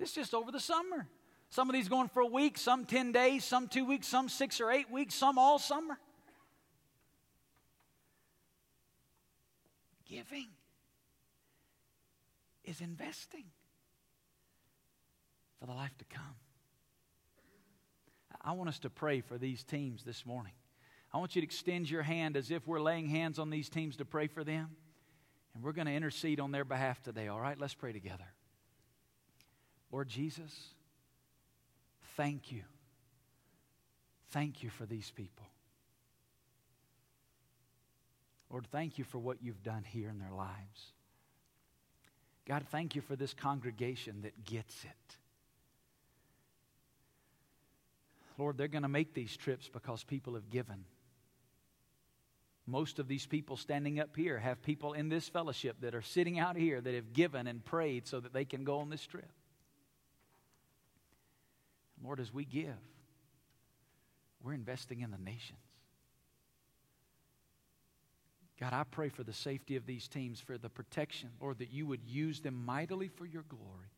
This 0.00 0.12
just 0.12 0.34
over 0.34 0.50
the 0.50 0.58
summer. 0.58 1.06
Some 1.50 1.70
of 1.70 1.74
these 1.74 1.88
going 1.88 2.08
for 2.08 2.20
a 2.20 2.26
week, 2.26 2.58
some 2.58 2.84
10 2.84 3.12
days, 3.12 3.44
some 3.44 3.68
two 3.68 3.84
weeks, 3.84 4.06
some 4.06 4.28
six 4.28 4.60
or 4.60 4.70
eight 4.70 4.90
weeks, 4.90 5.14
some 5.14 5.38
all 5.38 5.58
summer. 5.58 5.98
Giving 10.06 10.48
is 12.64 12.80
investing. 12.80 13.44
for 15.58 15.66
the 15.66 15.72
life 15.72 15.96
to 15.98 16.04
come. 16.04 16.36
I 18.40 18.52
want 18.52 18.68
us 18.68 18.78
to 18.80 18.90
pray 18.90 19.20
for 19.20 19.38
these 19.38 19.64
teams 19.64 20.04
this 20.04 20.24
morning. 20.24 20.52
I 21.12 21.18
want 21.18 21.34
you 21.34 21.42
to 21.42 21.46
extend 21.46 21.90
your 21.90 22.02
hand 22.02 22.36
as 22.36 22.50
if 22.50 22.66
we're 22.66 22.80
laying 22.80 23.08
hands 23.08 23.38
on 23.38 23.50
these 23.50 23.68
teams 23.68 23.96
to 23.96 24.04
pray 24.04 24.28
for 24.28 24.44
them. 24.44 24.70
And 25.54 25.64
we're 25.64 25.72
going 25.72 25.86
to 25.86 25.92
intercede 25.92 26.38
on 26.38 26.52
their 26.52 26.64
behalf 26.64 27.02
today, 27.02 27.26
all 27.26 27.40
right? 27.40 27.58
Let's 27.58 27.74
pray 27.74 27.92
together. 27.92 28.26
Lord 29.90 30.08
Jesus, 30.08 30.74
thank 32.18 32.50
you. 32.50 32.64
Thank 34.30 34.64
you 34.64 34.70
for 34.70 34.84
these 34.84 35.12
people. 35.14 35.46
Lord, 38.50 38.66
thank 38.72 38.98
you 38.98 39.04
for 39.04 39.18
what 39.18 39.38
you've 39.40 39.62
done 39.62 39.84
here 39.84 40.08
in 40.08 40.18
their 40.18 40.32
lives. 40.32 40.92
God, 42.46 42.66
thank 42.70 42.96
you 42.96 43.02
for 43.02 43.14
this 43.14 43.34
congregation 43.34 44.22
that 44.22 44.44
gets 44.44 44.84
it. 44.84 45.16
Lord, 48.36 48.58
they're 48.58 48.66
going 48.66 48.82
to 48.82 48.88
make 48.88 49.14
these 49.14 49.36
trips 49.36 49.68
because 49.68 50.02
people 50.02 50.34
have 50.34 50.50
given. 50.50 50.84
Most 52.66 52.98
of 52.98 53.06
these 53.06 53.26
people 53.26 53.56
standing 53.56 54.00
up 54.00 54.16
here 54.16 54.38
have 54.38 54.60
people 54.62 54.92
in 54.92 55.08
this 55.08 55.28
fellowship 55.28 55.76
that 55.82 55.94
are 55.94 56.02
sitting 56.02 56.40
out 56.40 56.56
here 56.56 56.80
that 56.80 56.94
have 56.94 57.12
given 57.12 57.46
and 57.46 57.64
prayed 57.64 58.08
so 58.08 58.18
that 58.18 58.32
they 58.32 58.44
can 58.44 58.64
go 58.64 58.78
on 58.78 58.90
this 58.90 59.06
trip. 59.06 59.30
Lord, 62.02 62.20
as 62.20 62.32
we 62.32 62.44
give, 62.44 62.76
we're 64.42 64.54
investing 64.54 65.00
in 65.00 65.10
the 65.10 65.18
nations. 65.18 65.58
God, 68.60 68.72
I 68.72 68.84
pray 68.84 69.08
for 69.08 69.22
the 69.22 69.32
safety 69.32 69.76
of 69.76 69.86
these 69.86 70.08
teams, 70.08 70.40
for 70.40 70.58
the 70.58 70.68
protection, 70.68 71.30
Lord, 71.40 71.58
that 71.58 71.70
you 71.70 71.86
would 71.86 72.04
use 72.04 72.40
them 72.40 72.64
mightily 72.64 73.08
for 73.08 73.24
your 73.24 73.44
glory. 73.48 73.92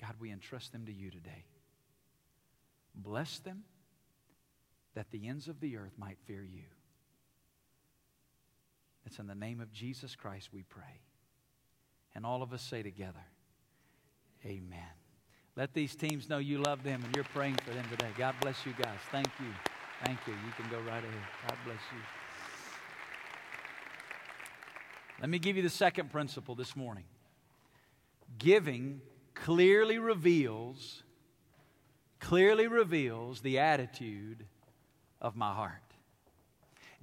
God, 0.00 0.14
we 0.20 0.30
entrust 0.30 0.72
them 0.72 0.84
to 0.86 0.92
you 0.92 1.10
today. 1.10 1.46
Bless 2.94 3.38
them 3.38 3.62
that 4.94 5.10
the 5.10 5.26
ends 5.26 5.48
of 5.48 5.60
the 5.60 5.78
earth 5.78 5.94
might 5.96 6.18
fear 6.26 6.42
you. 6.42 6.64
It's 9.06 9.18
in 9.18 9.26
the 9.26 9.34
name 9.34 9.60
of 9.60 9.72
Jesus 9.72 10.14
Christ 10.14 10.50
we 10.52 10.62
pray. 10.62 11.00
And 12.14 12.26
all 12.26 12.42
of 12.42 12.52
us 12.52 12.62
say 12.62 12.82
together, 12.82 13.24
Amen. 14.44 15.01
Let 15.56 15.74
these 15.74 15.94
teams 15.94 16.28
know 16.28 16.38
you 16.38 16.58
love 16.58 16.82
them 16.82 17.02
and 17.04 17.14
you're 17.14 17.24
praying 17.24 17.56
for 17.56 17.72
them 17.74 17.84
today. 17.90 18.08
God 18.16 18.34
bless 18.40 18.64
you 18.64 18.72
guys. 18.72 18.98
Thank 19.10 19.28
you. 19.38 19.46
Thank 20.04 20.18
you. 20.26 20.32
You 20.32 20.52
can 20.56 20.70
go 20.70 20.78
right 20.78 21.02
ahead. 21.02 21.22
God 21.48 21.58
bless 21.64 21.80
you. 21.92 21.98
Let 25.20 25.28
me 25.28 25.38
give 25.38 25.56
you 25.56 25.62
the 25.62 25.70
second 25.70 26.10
principle 26.10 26.54
this 26.54 26.74
morning. 26.74 27.04
Giving 28.38 29.00
clearly 29.34 29.98
reveals 29.98 31.02
clearly 32.22 32.68
reveals 32.68 33.40
the 33.40 33.58
attitude 33.58 34.46
of 35.20 35.36
my 35.36 35.52
heart. 35.52 35.81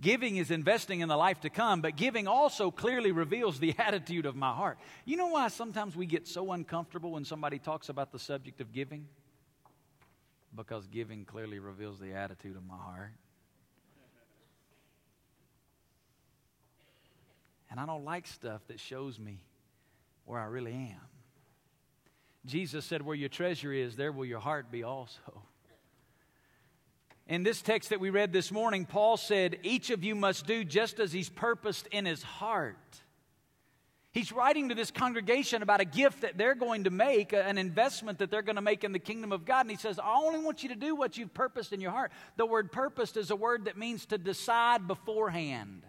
Giving 0.01 0.37
is 0.37 0.49
investing 0.49 1.01
in 1.01 1.09
the 1.09 1.17
life 1.17 1.41
to 1.41 1.49
come, 1.49 1.81
but 1.81 1.97
giving 1.97 2.27
also 2.27 2.71
clearly 2.71 3.11
reveals 3.11 3.59
the 3.59 3.75
attitude 3.77 4.25
of 4.25 4.35
my 4.35 4.53
heart. 4.53 4.77
You 5.05 5.17
know 5.17 5.27
why 5.27 5.49
sometimes 5.49 5.95
we 5.95 6.05
get 6.05 6.27
so 6.27 6.51
uncomfortable 6.53 7.11
when 7.11 7.25
somebody 7.25 7.59
talks 7.59 7.89
about 7.89 8.11
the 8.11 8.19
subject 8.19 8.61
of 8.61 8.71
giving? 8.71 9.07
Because 10.55 10.87
giving 10.87 11.25
clearly 11.25 11.59
reveals 11.59 11.99
the 11.99 12.13
attitude 12.13 12.55
of 12.55 12.65
my 12.65 12.77
heart. 12.77 13.11
And 17.69 17.79
I 17.79 17.85
don't 17.85 18.05
like 18.05 18.25
stuff 18.25 18.61
that 18.67 18.79
shows 18.79 19.19
me 19.19 19.43
where 20.25 20.39
I 20.39 20.45
really 20.45 20.73
am. 20.73 21.01
Jesus 22.45 22.85
said, 22.85 23.01
Where 23.01 23.15
your 23.15 23.29
treasure 23.29 23.73
is, 23.73 23.95
there 23.95 24.11
will 24.11 24.25
your 24.25 24.39
heart 24.39 24.71
be 24.71 24.83
also. 24.83 25.38
In 27.29 27.43
this 27.43 27.61
text 27.61 27.91
that 27.91 27.99
we 27.99 28.09
read 28.09 28.33
this 28.33 28.51
morning, 28.51 28.85
Paul 28.85 29.15
said, 29.15 29.59
Each 29.61 29.91
of 29.91 30.03
you 30.03 30.15
must 30.15 30.47
do 30.47 30.63
just 30.63 30.99
as 30.99 31.13
he's 31.13 31.29
purposed 31.29 31.87
in 31.91 32.07
his 32.07 32.23
heart. 32.23 32.75
He's 34.11 34.31
writing 34.31 34.69
to 34.69 34.75
this 34.75 34.89
congregation 34.89 35.61
about 35.61 35.79
a 35.79 35.85
gift 35.85 36.21
that 36.21 36.39
they're 36.39 36.55
going 36.55 36.85
to 36.85 36.89
make, 36.89 37.31
an 37.31 37.59
investment 37.59 38.17
that 38.17 38.31
they're 38.31 38.41
going 38.41 38.55
to 38.55 38.63
make 38.63 38.83
in 38.83 38.93
the 38.93 38.99
kingdom 38.99 39.31
of 39.31 39.45
God. 39.45 39.61
And 39.61 39.69
he 39.69 39.77
says, 39.77 39.99
I 39.99 40.15
only 40.15 40.39
want 40.39 40.63
you 40.63 40.69
to 40.69 40.75
do 40.75 40.95
what 40.95 41.19
you've 41.19 41.31
purposed 41.31 41.71
in 41.71 41.79
your 41.79 41.91
heart. 41.91 42.11
The 42.35 42.47
word 42.47 42.71
purposed 42.71 43.15
is 43.15 43.29
a 43.29 43.35
word 43.35 43.65
that 43.65 43.77
means 43.77 44.07
to 44.07 44.17
decide 44.17 44.87
beforehand. 44.87 45.83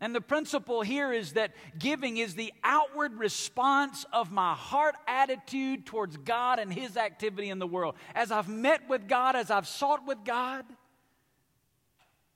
And 0.00 0.14
the 0.14 0.20
principle 0.20 0.82
here 0.82 1.12
is 1.12 1.32
that 1.32 1.52
giving 1.76 2.18
is 2.18 2.34
the 2.34 2.52
outward 2.62 3.14
response 3.18 4.06
of 4.12 4.30
my 4.30 4.54
heart 4.54 4.94
attitude 5.08 5.86
towards 5.86 6.16
God 6.16 6.60
and 6.60 6.72
His 6.72 6.96
activity 6.96 7.50
in 7.50 7.58
the 7.58 7.66
world. 7.66 7.96
As 8.14 8.30
I've 8.30 8.48
met 8.48 8.88
with 8.88 9.08
God, 9.08 9.34
as 9.34 9.50
I've 9.50 9.66
sought 9.66 10.06
with 10.06 10.18
God, 10.24 10.64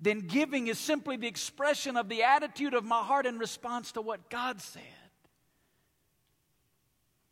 then 0.00 0.20
giving 0.20 0.66
is 0.66 0.78
simply 0.78 1.16
the 1.16 1.28
expression 1.28 1.96
of 1.96 2.08
the 2.08 2.24
attitude 2.24 2.74
of 2.74 2.84
my 2.84 3.02
heart 3.02 3.26
in 3.26 3.38
response 3.38 3.92
to 3.92 4.02
what 4.02 4.28
God 4.28 4.60
said. 4.60 4.82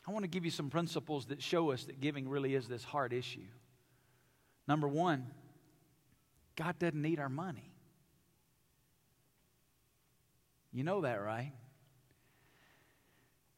I 0.06 0.12
want 0.12 0.22
to 0.22 0.28
give 0.28 0.44
you 0.44 0.52
some 0.52 0.70
principles 0.70 1.26
that 1.26 1.42
show 1.42 1.72
us 1.72 1.84
that 1.84 2.00
giving 2.00 2.28
really 2.28 2.54
is 2.54 2.68
this 2.68 2.84
heart 2.84 3.12
issue. 3.12 3.46
Number 4.68 4.86
one, 4.86 5.26
God 6.54 6.78
doesn't 6.78 7.00
need 7.00 7.18
our 7.18 7.28
money. 7.28 7.69
You 10.72 10.84
know 10.84 11.00
that, 11.02 11.16
right? 11.16 11.52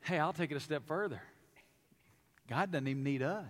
Hey, 0.02 0.18
I'll 0.18 0.32
take 0.32 0.50
it 0.50 0.56
a 0.56 0.60
step 0.60 0.86
further. 0.86 1.22
God 2.48 2.72
doesn't 2.72 2.88
even 2.88 3.04
need 3.04 3.22
us. 3.22 3.46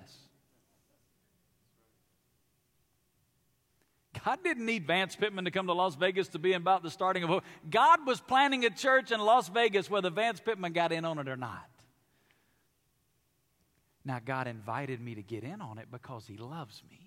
God 4.25 4.39
didn't 4.45 4.67
need 4.67 4.87
Vance 4.87 5.17
Pitman 5.17 5.47
to 5.47 5.51
come 5.51 5.67
to 5.67 5.73
Las 5.73 5.95
Vegas 5.97 6.29
to 6.29 6.39
be 6.39 6.53
about 6.53 6.83
the 6.83 6.91
starting 6.91 7.25
of. 7.25 7.43
God 7.69 8.07
was 8.07 8.21
planning 8.21 8.65
a 8.65 8.71
church 8.71 9.11
in 9.11 9.21
Las 9.21 9.49
Vegas 9.49 9.89
whether 9.89 10.11
Vance 10.11 10.41
Pitman 10.41 10.73
got 10.73 10.93
in 10.93 11.05
on 11.05 11.19
it 11.19 11.29
or 11.29 11.37
not. 11.37 11.69
Now, 14.05 14.21
God 14.25 14.49
invited 14.49 15.01
me 15.01 15.15
to 15.15 15.23
get 15.23 15.45
in 15.45 15.61
on 15.61 15.79
it 15.79 15.89
because 15.91 16.27
He 16.27 16.37
loves 16.37 16.83
me. 16.91 17.02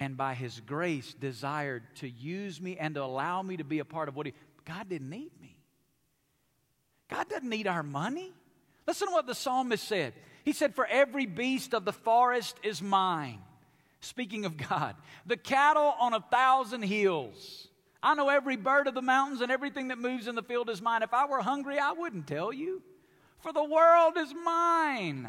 And 0.00 0.16
by 0.16 0.34
His 0.34 0.60
grace, 0.60 1.14
desired 1.14 1.82
to 1.96 2.08
use 2.08 2.60
me 2.60 2.76
and 2.76 2.94
to 2.94 3.02
allow 3.02 3.42
me 3.42 3.56
to 3.56 3.64
be 3.64 3.80
a 3.80 3.84
part 3.84 4.08
of 4.08 4.16
what 4.16 4.26
He. 4.26 4.34
God 4.64 4.88
didn't 4.88 5.10
need 5.10 5.32
me. 5.40 5.58
God 7.08 7.28
doesn't 7.28 7.48
need 7.48 7.66
our 7.66 7.82
money. 7.82 8.32
Listen 8.86 9.08
to 9.08 9.14
what 9.14 9.26
the 9.26 9.34
psalmist 9.34 9.86
said. 9.86 10.14
He 10.44 10.52
said, 10.52 10.74
For 10.74 10.86
every 10.86 11.26
beast 11.26 11.74
of 11.74 11.84
the 11.84 11.92
forest 11.92 12.56
is 12.62 12.80
mine. 12.80 13.40
Speaking 14.00 14.44
of 14.44 14.56
God, 14.56 14.94
the 15.26 15.36
cattle 15.36 15.94
on 15.98 16.14
a 16.14 16.20
thousand 16.20 16.82
hills. 16.82 17.68
I 18.00 18.14
know 18.14 18.28
every 18.28 18.56
bird 18.56 18.86
of 18.86 18.94
the 18.94 19.02
mountains 19.02 19.40
and 19.40 19.50
everything 19.50 19.88
that 19.88 19.98
moves 19.98 20.28
in 20.28 20.36
the 20.36 20.42
field 20.42 20.70
is 20.70 20.80
mine. 20.80 21.02
If 21.02 21.12
I 21.12 21.26
were 21.26 21.42
hungry, 21.42 21.78
I 21.78 21.92
wouldn't 21.92 22.28
tell 22.28 22.52
you. 22.52 22.80
For 23.40 23.52
the 23.52 23.64
world 23.64 24.16
is 24.16 24.32
mine 24.44 25.28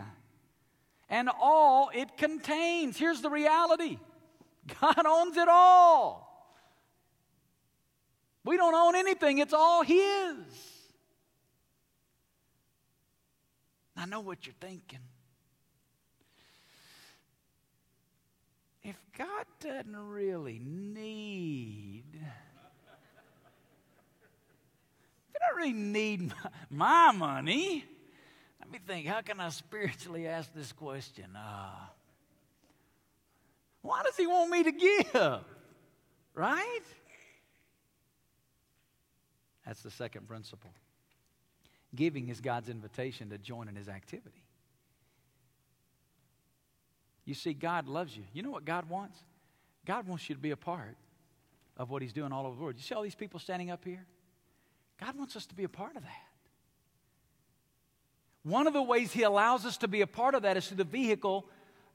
and 1.09 1.29
all 1.41 1.89
it 1.93 2.17
contains. 2.17 2.97
Here's 2.97 3.21
the 3.21 3.29
reality 3.29 3.97
God 4.81 5.05
owns 5.05 5.37
it 5.37 5.47
all. 5.47 6.29
We 8.45 8.57
don't 8.57 8.73
own 8.73 8.95
anything, 8.95 9.39
it's 9.39 9.53
all 9.53 9.83
His. 9.83 10.35
I 13.95 14.05
know 14.05 14.21
what 14.21 14.45
you're 14.45 14.55
thinking. 14.61 14.99
If 18.81 18.95
God 19.17 19.45
doesn't 19.59 19.95
really 19.95 20.59
need, 20.63 22.05
if 25.33 25.39
doesn't 25.39 25.57
really 25.57 25.73
need 25.73 26.29
my, 26.29 26.49
my 26.69 27.11
money, 27.11 27.83
let 28.61 28.71
me 28.71 28.79
think, 28.87 29.05
how 29.05 29.21
can 29.21 29.39
I 29.39 29.49
spiritually 29.49 30.27
ask 30.27 30.53
this 30.53 30.71
question? 30.71 31.35
Uh, 31.35 31.71
why 33.81 34.03
does 34.03 34.15
He 34.17 34.27
want 34.27 34.51
me 34.51 34.63
to 34.63 34.71
give? 34.71 35.41
Right? 36.33 36.81
That's 39.65 39.81
the 39.81 39.91
second 39.91 40.27
principle. 40.27 40.71
Giving 41.95 42.29
is 42.29 42.39
God's 42.39 42.69
invitation 42.69 43.29
to 43.29 43.37
join 43.37 43.67
in 43.67 43.75
His 43.75 43.87
activity. 43.87 44.43
You 47.25 47.33
see, 47.33 47.53
God 47.53 47.87
loves 47.87 48.15
you. 48.15 48.23
You 48.33 48.41
know 48.41 48.51
what 48.51 48.65
God 48.65 48.89
wants? 48.89 49.19
God 49.85 50.07
wants 50.07 50.29
you 50.29 50.35
to 50.35 50.41
be 50.41 50.51
a 50.51 50.57
part 50.57 50.97
of 51.77 51.89
what 51.89 52.01
He's 52.01 52.13
doing 52.13 52.31
all 52.31 52.45
over 52.45 52.55
the 52.55 52.61
world. 52.61 52.75
You 52.77 52.83
see 52.83 52.95
all 52.95 53.03
these 53.03 53.15
people 53.15 53.39
standing 53.39 53.69
up 53.69 53.83
here? 53.85 54.05
God 54.99 55.17
wants 55.17 55.35
us 55.35 55.45
to 55.47 55.55
be 55.55 55.63
a 55.63 55.69
part 55.69 55.95
of 55.95 56.03
that. 56.03 56.29
One 58.43 58.67
of 58.67 58.73
the 58.73 58.81
ways 58.81 59.11
He 59.11 59.23
allows 59.23 59.65
us 59.65 59.77
to 59.77 59.87
be 59.87 60.01
a 60.01 60.07
part 60.07 60.35
of 60.35 60.43
that 60.43 60.57
is 60.57 60.67
through 60.67 60.77
the 60.77 60.83
vehicle 60.83 61.45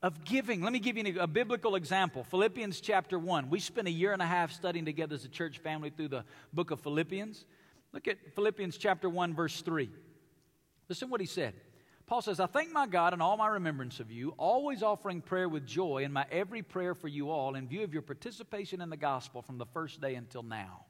of 0.05 0.23
giving. 0.23 0.61
Let 0.61 0.75
me 0.75 0.81
give 0.81 0.99
you 0.99 1.19
a 1.19 1.27
biblical 1.27 1.77
example 1.77 2.25
Philippians 2.25 2.83
chapter 2.83 3.19
1. 3.19 3.49
We 3.49 3.59
spent 3.59 3.89
a 3.89 3.91
year 3.91 4.13
and 4.13 4.21
a 4.21 4.27
half 4.27 4.53
studying 4.53 4.85
together 4.85 5.15
as 5.15 5.25
a 5.25 5.29
church 5.29 5.59
family 5.59 5.89
through 5.89 6.09
the 6.09 6.25
book 6.53 6.71
of 6.71 6.81
Philippians. 6.81 7.47
Look 7.91 8.07
at 8.07 8.19
Philippians 8.35 8.77
chapter 8.77 9.09
1, 9.09 9.35
verse 9.35 9.63
3. 9.63 9.89
Listen 10.91 11.09
what 11.09 11.23
he 11.23 11.27
said. 11.27 11.55
Paul 12.07 12.21
says, 12.21 12.39
I 12.39 12.45
thank 12.45 12.71
my 12.71 12.87
God 12.87 13.15
in 13.15 13.23
all 13.23 13.39
my 13.39 13.47
remembrance 13.47 13.99
of 13.99 14.11
you, 14.11 14.35
always 14.37 14.83
offering 14.83 15.23
prayer 15.23 15.49
with 15.49 15.65
joy 15.65 16.05
in 16.05 16.13
my 16.13 16.27
every 16.31 16.61
prayer 16.61 16.95
for 16.95 17.09
you 17.09 17.31
all, 17.31 17.55
in 17.55 17.67
view 17.67 17.83
of 17.83 17.95
your 17.95 18.03
participation 18.03 18.83
in 18.83 18.91
the 18.91 18.99
gospel 18.99 19.41
from 19.41 19.57
the 19.57 19.65
first 19.65 20.03
day 20.03 20.17
until 20.17 20.43
now. 20.43 20.85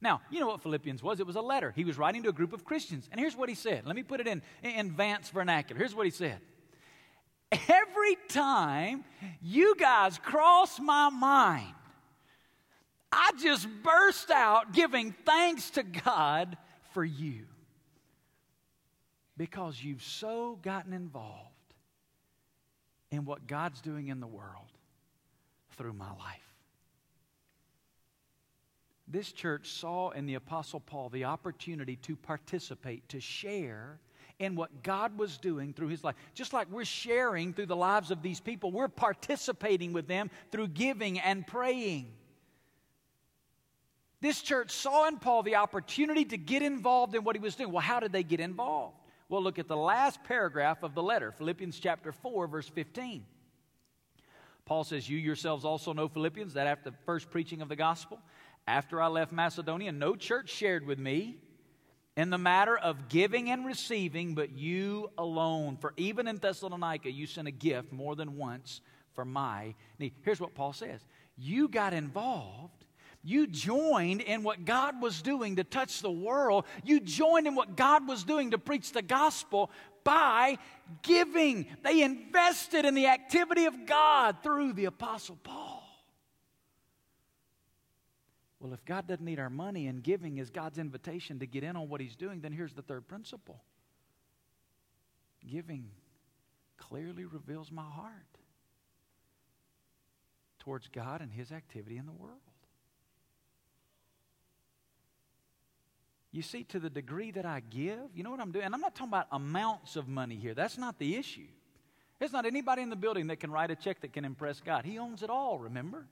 Now, 0.00 0.20
you 0.32 0.40
know 0.40 0.48
what 0.48 0.62
Philippians 0.64 1.00
was? 1.00 1.20
It 1.20 1.28
was 1.28 1.36
a 1.36 1.40
letter. 1.40 1.72
He 1.76 1.84
was 1.84 1.96
writing 1.96 2.24
to 2.24 2.30
a 2.30 2.32
group 2.32 2.52
of 2.52 2.64
Christians. 2.64 3.08
And 3.12 3.20
here's 3.20 3.36
what 3.36 3.48
he 3.48 3.54
said. 3.54 3.86
Let 3.86 3.94
me 3.94 4.02
put 4.02 4.18
it 4.18 4.26
in, 4.26 4.42
in 4.64 4.90
Vance 4.90 5.30
vernacular. 5.30 5.78
Here's 5.78 5.94
what 5.94 6.06
he 6.06 6.10
said 6.10 6.40
Every 7.68 8.16
time 8.28 9.04
you 9.42 9.74
guys 9.76 10.18
cross 10.18 10.80
my 10.80 11.10
mind, 11.10 11.74
I 13.10 13.32
just 13.42 13.68
burst 13.82 14.30
out 14.30 14.72
giving 14.72 15.14
thanks 15.26 15.70
to 15.70 15.82
God 15.82 16.56
for 16.92 17.04
you 17.04 17.44
because 19.36 19.82
you've 19.82 20.02
so 20.02 20.58
gotten 20.62 20.94
involved 20.94 21.50
in 23.10 23.26
what 23.26 23.46
God's 23.46 23.82
doing 23.82 24.08
in 24.08 24.20
the 24.20 24.26
world 24.26 24.72
through 25.76 25.92
my 25.92 26.10
life. 26.10 26.40
This 29.06 29.30
church 29.30 29.68
saw 29.68 30.08
in 30.10 30.24
the 30.24 30.36
Apostle 30.36 30.80
Paul 30.80 31.10
the 31.10 31.24
opportunity 31.24 31.96
to 31.96 32.16
participate, 32.16 33.06
to 33.10 33.20
share 33.20 34.00
in 34.42 34.56
what 34.56 34.82
God 34.82 35.16
was 35.16 35.38
doing 35.38 35.72
through 35.72 35.88
his 35.88 36.02
life. 36.02 36.16
Just 36.34 36.52
like 36.52 36.70
we're 36.70 36.84
sharing 36.84 37.52
through 37.52 37.66
the 37.66 37.76
lives 37.76 38.10
of 38.10 38.22
these 38.22 38.40
people, 38.40 38.72
we're 38.72 38.88
participating 38.88 39.92
with 39.92 40.08
them 40.08 40.30
through 40.50 40.68
giving 40.68 41.20
and 41.20 41.46
praying. 41.46 42.12
This 44.20 44.42
church 44.42 44.70
saw 44.70 45.08
in 45.08 45.18
Paul 45.18 45.42
the 45.42 45.56
opportunity 45.56 46.24
to 46.26 46.36
get 46.36 46.62
involved 46.62 47.14
in 47.14 47.24
what 47.24 47.36
he 47.36 47.40
was 47.40 47.56
doing. 47.56 47.72
Well, 47.72 47.82
how 47.82 48.00
did 48.00 48.12
they 48.12 48.22
get 48.22 48.40
involved? 48.40 48.96
Well, 49.28 49.42
look 49.42 49.58
at 49.58 49.68
the 49.68 49.76
last 49.76 50.22
paragraph 50.24 50.82
of 50.82 50.94
the 50.94 51.02
letter, 51.02 51.32
Philippians 51.32 51.78
chapter 51.78 52.12
4, 52.12 52.46
verse 52.48 52.68
15. 52.68 53.24
Paul 54.64 54.84
says, 54.84 55.08
You 55.08 55.18
yourselves 55.18 55.64
also 55.64 55.92
know, 55.92 56.08
Philippians, 56.08 56.54
that 56.54 56.66
after 56.66 56.90
the 56.90 56.96
first 57.04 57.30
preaching 57.30 57.62
of 57.62 57.68
the 57.68 57.76
gospel, 57.76 58.20
after 58.66 59.00
I 59.00 59.08
left 59.08 59.32
Macedonia, 59.32 59.90
no 59.90 60.14
church 60.14 60.50
shared 60.50 60.86
with 60.86 60.98
me 60.98 61.38
in 62.16 62.30
the 62.30 62.38
matter 62.38 62.76
of 62.76 63.08
giving 63.08 63.50
and 63.50 63.64
receiving, 63.64 64.34
but 64.34 64.52
you 64.52 65.10
alone. 65.16 65.76
For 65.76 65.94
even 65.96 66.28
in 66.28 66.36
Thessalonica, 66.36 67.10
you 67.10 67.26
sent 67.26 67.48
a 67.48 67.52
gift 67.52 67.92
more 67.92 68.14
than 68.14 68.36
once 68.36 68.80
for 69.14 69.24
my 69.24 69.74
need. 69.98 70.12
Here's 70.22 70.40
what 70.40 70.54
Paul 70.54 70.72
says 70.72 71.00
You 71.36 71.68
got 71.68 71.92
involved 71.94 72.82
you 73.24 73.46
joined 73.46 74.20
in 74.20 74.42
what 74.42 74.64
God 74.64 75.00
was 75.00 75.22
doing 75.22 75.56
to 75.56 75.64
touch 75.64 76.02
the 76.02 76.10
world. 76.10 76.64
You 76.84 76.98
joined 76.98 77.46
in 77.46 77.54
what 77.54 77.76
God 77.76 78.08
was 78.08 78.24
doing 78.24 78.50
to 78.50 78.58
preach 78.58 78.92
the 78.92 79.02
gospel 79.02 79.70
by 80.02 80.58
giving. 81.02 81.66
They 81.84 82.02
invested 82.02 82.84
in 82.84 82.94
the 82.94 83.06
activity 83.06 83.66
of 83.66 83.86
God 83.86 84.38
through 84.42 84.72
the 84.72 84.86
Apostle 84.86 85.38
Paul. 85.44 85.81
Well, 88.62 88.72
if 88.72 88.84
God 88.84 89.08
doesn't 89.08 89.24
need 89.24 89.40
our 89.40 89.50
money 89.50 89.88
and 89.88 90.04
giving 90.04 90.38
is 90.38 90.48
God's 90.48 90.78
invitation 90.78 91.40
to 91.40 91.46
get 91.46 91.64
in 91.64 91.74
on 91.74 91.88
what 91.88 92.00
He's 92.00 92.14
doing, 92.14 92.40
then 92.40 92.52
here's 92.52 92.72
the 92.72 92.82
third 92.82 93.08
principle 93.08 93.60
giving 95.50 95.90
clearly 96.78 97.24
reveals 97.24 97.72
my 97.72 97.82
heart 97.82 98.38
towards 100.60 100.86
God 100.86 101.20
and 101.20 101.32
His 101.32 101.50
activity 101.50 101.96
in 101.96 102.06
the 102.06 102.12
world. 102.12 102.38
You 106.30 106.42
see, 106.42 106.62
to 106.64 106.78
the 106.78 106.88
degree 106.88 107.32
that 107.32 107.44
I 107.44 107.62
give, 107.68 107.98
you 108.14 108.22
know 108.22 108.30
what 108.30 108.38
I'm 108.38 108.52
doing? 108.52 108.64
And 108.64 108.74
I'm 108.74 108.80
not 108.80 108.94
talking 108.94 109.10
about 109.10 109.26
amounts 109.32 109.96
of 109.96 110.06
money 110.06 110.36
here. 110.36 110.54
That's 110.54 110.78
not 110.78 111.00
the 111.00 111.16
issue. 111.16 111.48
There's 112.20 112.32
not 112.32 112.46
anybody 112.46 112.82
in 112.82 112.90
the 112.90 112.96
building 112.96 113.26
that 113.26 113.40
can 113.40 113.50
write 113.50 113.72
a 113.72 113.76
check 113.76 114.02
that 114.02 114.12
can 114.12 114.24
impress 114.24 114.60
God. 114.60 114.84
He 114.84 115.00
owns 115.00 115.24
it 115.24 115.30
all, 115.30 115.58
remember? 115.58 116.06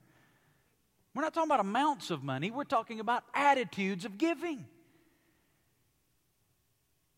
We're 1.13 1.23
not 1.23 1.33
talking 1.33 1.49
about 1.49 1.59
amounts 1.59 2.09
of 2.09 2.23
money, 2.23 2.51
we're 2.51 2.63
talking 2.63 2.99
about 2.99 3.23
attitudes 3.33 4.05
of 4.05 4.17
giving. 4.17 4.65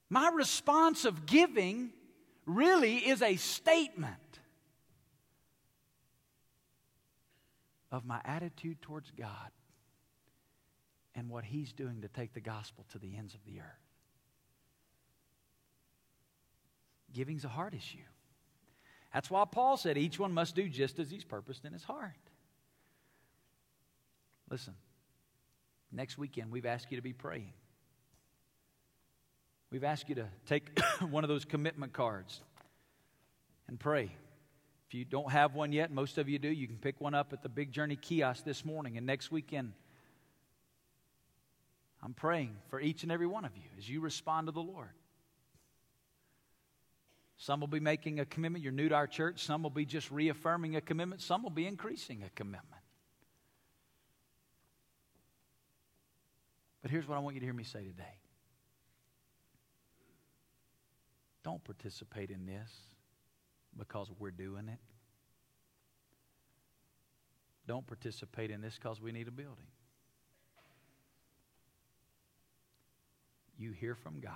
My 0.09 0.29
response 0.29 1.05
of 1.05 1.25
giving 1.25 1.91
really 2.45 2.97
is 2.97 3.21
a 3.21 3.35
statement 3.35 4.17
of 7.91 8.05
my 8.05 8.19
attitude 8.25 8.81
towards 8.81 9.11
God 9.11 9.51
and 11.15 11.29
what 11.29 11.43
he's 11.43 11.71
doing 11.71 12.01
to 12.01 12.07
take 12.07 12.33
the 12.33 12.41
gospel 12.41 12.85
to 12.91 12.99
the 12.99 13.15
ends 13.15 13.35
of 13.35 13.39
the 13.45 13.59
earth. 13.59 13.65
Giving's 17.13 17.45
a 17.45 17.49
heart 17.49 17.75
issue. 17.75 17.97
That's 19.13 19.29
why 19.29 19.45
Paul 19.45 19.77
said 19.77 19.97
each 19.97 20.19
one 20.19 20.33
must 20.33 20.55
do 20.55 20.67
just 20.67 20.97
as 20.97 21.11
he's 21.11 21.23
purposed 21.23 21.65
in 21.65 21.73
his 21.73 21.83
heart. 21.83 22.17
Listen, 24.53 24.75
next 25.91 26.19
weekend 26.19 26.51
we've 26.51 26.67
asked 26.67 26.91
you 26.91 26.97
to 26.97 27.01
be 27.01 27.11
praying. 27.11 27.53
We've 29.71 29.83
asked 29.83 30.09
you 30.09 30.13
to 30.13 30.27
take 30.45 30.79
one 31.09 31.23
of 31.23 31.27
those 31.27 31.43
commitment 31.43 31.91
cards 31.91 32.39
and 33.67 33.79
pray. 33.79 34.11
If 34.87 34.93
you 34.93 35.05
don't 35.05 35.31
have 35.31 35.55
one 35.55 35.73
yet, 35.73 35.91
most 35.91 36.19
of 36.19 36.29
you 36.29 36.37
do, 36.37 36.49
you 36.49 36.67
can 36.67 36.77
pick 36.77 37.01
one 37.01 37.15
up 37.15 37.33
at 37.33 37.41
the 37.41 37.49
Big 37.49 37.71
Journey 37.71 37.95
kiosk 37.95 38.45
this 38.45 38.63
morning. 38.63 38.95
And 38.95 39.07
next 39.07 39.31
weekend, 39.31 39.73
I'm 42.03 42.13
praying 42.13 42.55
for 42.69 42.79
each 42.79 43.01
and 43.01 43.11
every 43.11 43.25
one 43.25 43.45
of 43.45 43.57
you 43.57 43.69
as 43.79 43.89
you 43.89 44.01
respond 44.01 44.45
to 44.49 44.51
the 44.51 44.61
Lord. 44.61 44.91
Some 47.37 47.59
will 47.59 47.65
be 47.65 47.79
making 47.79 48.19
a 48.19 48.25
commitment. 48.25 48.63
You're 48.63 48.71
new 48.71 48.89
to 48.89 48.93
our 48.93 49.07
church. 49.07 49.43
Some 49.43 49.63
will 49.63 49.71
be 49.71 49.85
just 49.85 50.11
reaffirming 50.11 50.75
a 50.75 50.81
commitment. 50.81 51.23
Some 51.23 51.41
will 51.41 51.49
be 51.49 51.65
increasing 51.65 52.21
a 52.21 52.29
commitment. 52.29 52.82
But 56.83 56.91
here's 56.91 57.07
what 57.07 57.15
I 57.15 57.19
want 57.19 57.33
you 57.33 57.39
to 57.39 57.45
hear 57.45 57.53
me 57.55 57.63
say 57.63 57.83
today 57.83 58.19
don't 61.43 61.63
participate 61.63 62.29
in 62.29 62.45
this 62.45 62.71
because 63.77 64.11
we're 64.19 64.31
doing 64.31 64.69
it. 64.69 64.79
Don't 67.65 67.87
participate 67.87 68.51
in 68.51 68.61
this 68.61 68.75
because 68.75 69.01
we 69.01 69.11
need 69.11 69.27
a 69.27 69.31
building. 69.31 69.65
you 73.57 73.71
hear 73.71 73.95
from 73.95 74.19
God 74.19 74.31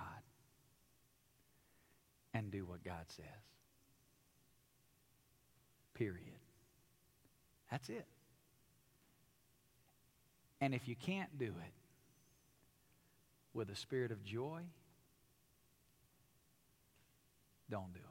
and 2.34 2.50
do 2.50 2.64
what 2.64 2.84
God 2.84 3.04
says. 3.08 3.24
Period. 5.94 6.38
That's 7.70 7.88
it. 7.88 8.06
And 10.60 10.74
if 10.74 10.88
you 10.88 10.96
can't 10.96 11.38
do 11.38 11.46
it 11.46 11.72
with 13.58 13.68
a 13.70 13.76
spirit 13.76 14.12
of 14.12 14.24
joy, 14.24 14.62
don't 17.68 17.92
do 17.92 17.98
it. 17.98 18.04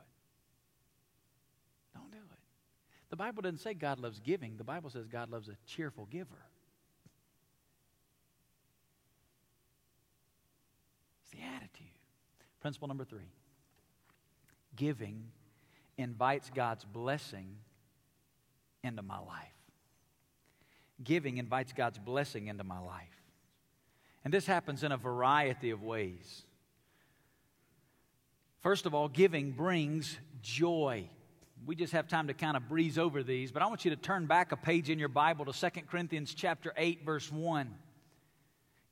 Don't 1.95 2.11
do 2.11 2.17
it. 2.17 2.39
The 3.09 3.15
Bible 3.15 3.41
doesn't 3.41 3.59
say 3.59 3.73
God 3.73 3.99
loves 3.99 4.19
giving, 4.19 4.57
the 4.57 4.65
Bible 4.65 4.89
says 4.89 5.07
God 5.07 5.31
loves 5.31 5.47
a 5.47 5.55
cheerful 5.65 6.05
giver. 6.05 6.43
It's 11.23 11.31
the 11.31 11.39
attitude. 11.55 11.87
Principle 12.59 12.89
number 12.89 13.05
three 13.05 13.31
giving 14.75 15.23
invites 15.97 16.51
God's 16.53 16.85
blessing 16.85 17.55
into 18.83 19.01
my 19.01 19.17
life. 19.17 19.47
Giving 21.03 21.37
invites 21.37 21.73
God's 21.73 21.97
blessing 21.97 22.47
into 22.47 22.63
my 22.63 22.79
life. 22.79 23.26
And 24.27 24.33
this 24.33 24.45
happens 24.45 24.83
in 24.83 24.91
a 24.91 24.97
variety 24.97 25.69
of 25.69 25.81
ways. 25.81 26.43
First 28.59 28.85
of 28.85 28.93
all, 28.93 29.07
giving 29.07 29.53
brings 29.53 30.17
joy. 30.41 31.07
We 31.65 31.77
just 31.77 31.93
have 31.93 32.09
time 32.09 32.27
to 32.27 32.33
kind 32.33 32.57
of 32.57 32.67
breeze 32.67 32.97
over 32.97 33.23
these, 33.23 33.53
but 33.53 33.61
I 33.61 33.67
want 33.67 33.85
you 33.85 33.91
to 33.91 33.95
turn 33.95 34.25
back 34.25 34.51
a 34.51 34.57
page 34.57 34.89
in 34.89 34.99
your 34.99 35.07
Bible 35.07 35.45
to 35.45 35.53
2 35.53 35.81
Corinthians 35.89 36.33
chapter 36.33 36.73
8 36.75 37.05
verse 37.05 37.31
1. 37.31 37.73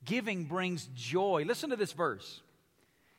Giving 0.06 0.44
brings 0.44 0.88
joy. 0.94 1.44
Listen 1.46 1.68
to 1.68 1.76
this 1.76 1.92
verse. 1.92 2.40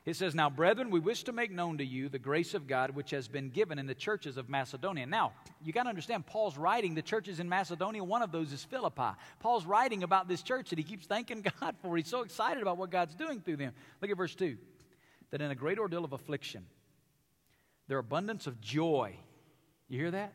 It 0.08 0.15
says, 0.15 0.34
Now, 0.34 0.50
brethren, 0.50 0.89
we 0.89 1.02
wish 1.02 1.26
to 1.26 1.34
make 1.34 1.52
known 1.52 1.80
to 1.80 1.86
you 1.86 2.08
the 2.08 2.17
grace 2.17 2.54
of 2.54 2.65
God 2.65 2.91
which 2.91 3.12
has 3.12 3.28
been 3.28 3.50
given 3.50 3.78
in 3.78 3.88
the 3.88 3.93
churches 3.93 4.38
of 4.38 4.48
Macedonia. 4.48 5.06
Now, 5.06 5.34
you 5.62 5.74
got 5.74 5.84
to 5.84 5.89
understand, 5.89 6.26
Paul's 6.26 6.58
writing 6.58 6.96
the 6.96 7.02
churches 7.02 7.41
in 7.41 7.50
Macedonia. 7.50 8.02
One 8.02 8.22
of 8.22 8.32
those 8.32 8.54
is 8.54 8.63
Philippi. 8.63 9.17
Paul's 9.41 9.65
writing 9.65 10.04
about 10.04 10.30
this 10.30 10.41
church 10.41 10.70
that 10.70 10.80
he 10.80 10.84
keeps 10.86 11.08
thanking 11.08 11.43
God 11.60 11.76
for. 11.82 11.98
He's 11.98 12.08
so 12.08 12.22
excited 12.22 12.63
about 12.63 12.78
what 12.78 12.89
God's 12.89 13.15
doing 13.15 13.41
through 13.41 13.58
them. 13.58 13.74
Look 14.02 14.10
at 14.10 14.15
verse 14.15 14.34
2 14.34 14.58
that 15.32 15.41
in 15.41 15.52
a 15.52 15.56
great 15.56 15.78
ordeal 15.78 16.06
of 16.06 16.13
affliction, 16.13 16.65
their 17.89 17.98
abundance 17.98 18.48
of 18.48 18.62
joy, 18.62 19.13
you 19.89 20.00
hear 20.00 20.12
that? 20.12 20.32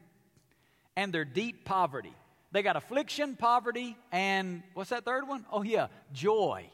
And 0.97 1.15
their 1.15 1.25
deep 1.25 1.65
poverty 1.65 2.13
they 2.53 2.63
got 2.63 2.77
affliction, 2.77 3.37
poverty, 3.37 3.97
and 4.13 4.63
what's 4.75 4.91
that 4.91 5.07
third 5.07 5.27
one? 5.27 5.47
Oh, 5.51 5.63
yeah, 5.63 5.87
joy. 6.13 6.69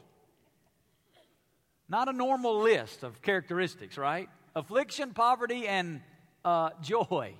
Not 1.89 2.07
a 2.07 2.13
normal 2.13 2.59
list 2.59 3.03
of 3.03 3.21
characteristics, 3.21 3.97
right? 3.97 4.29
affliction, 4.55 5.13
poverty, 5.13 5.67
and 5.67 6.01
uh, 6.45 6.71
joy. 6.81 7.33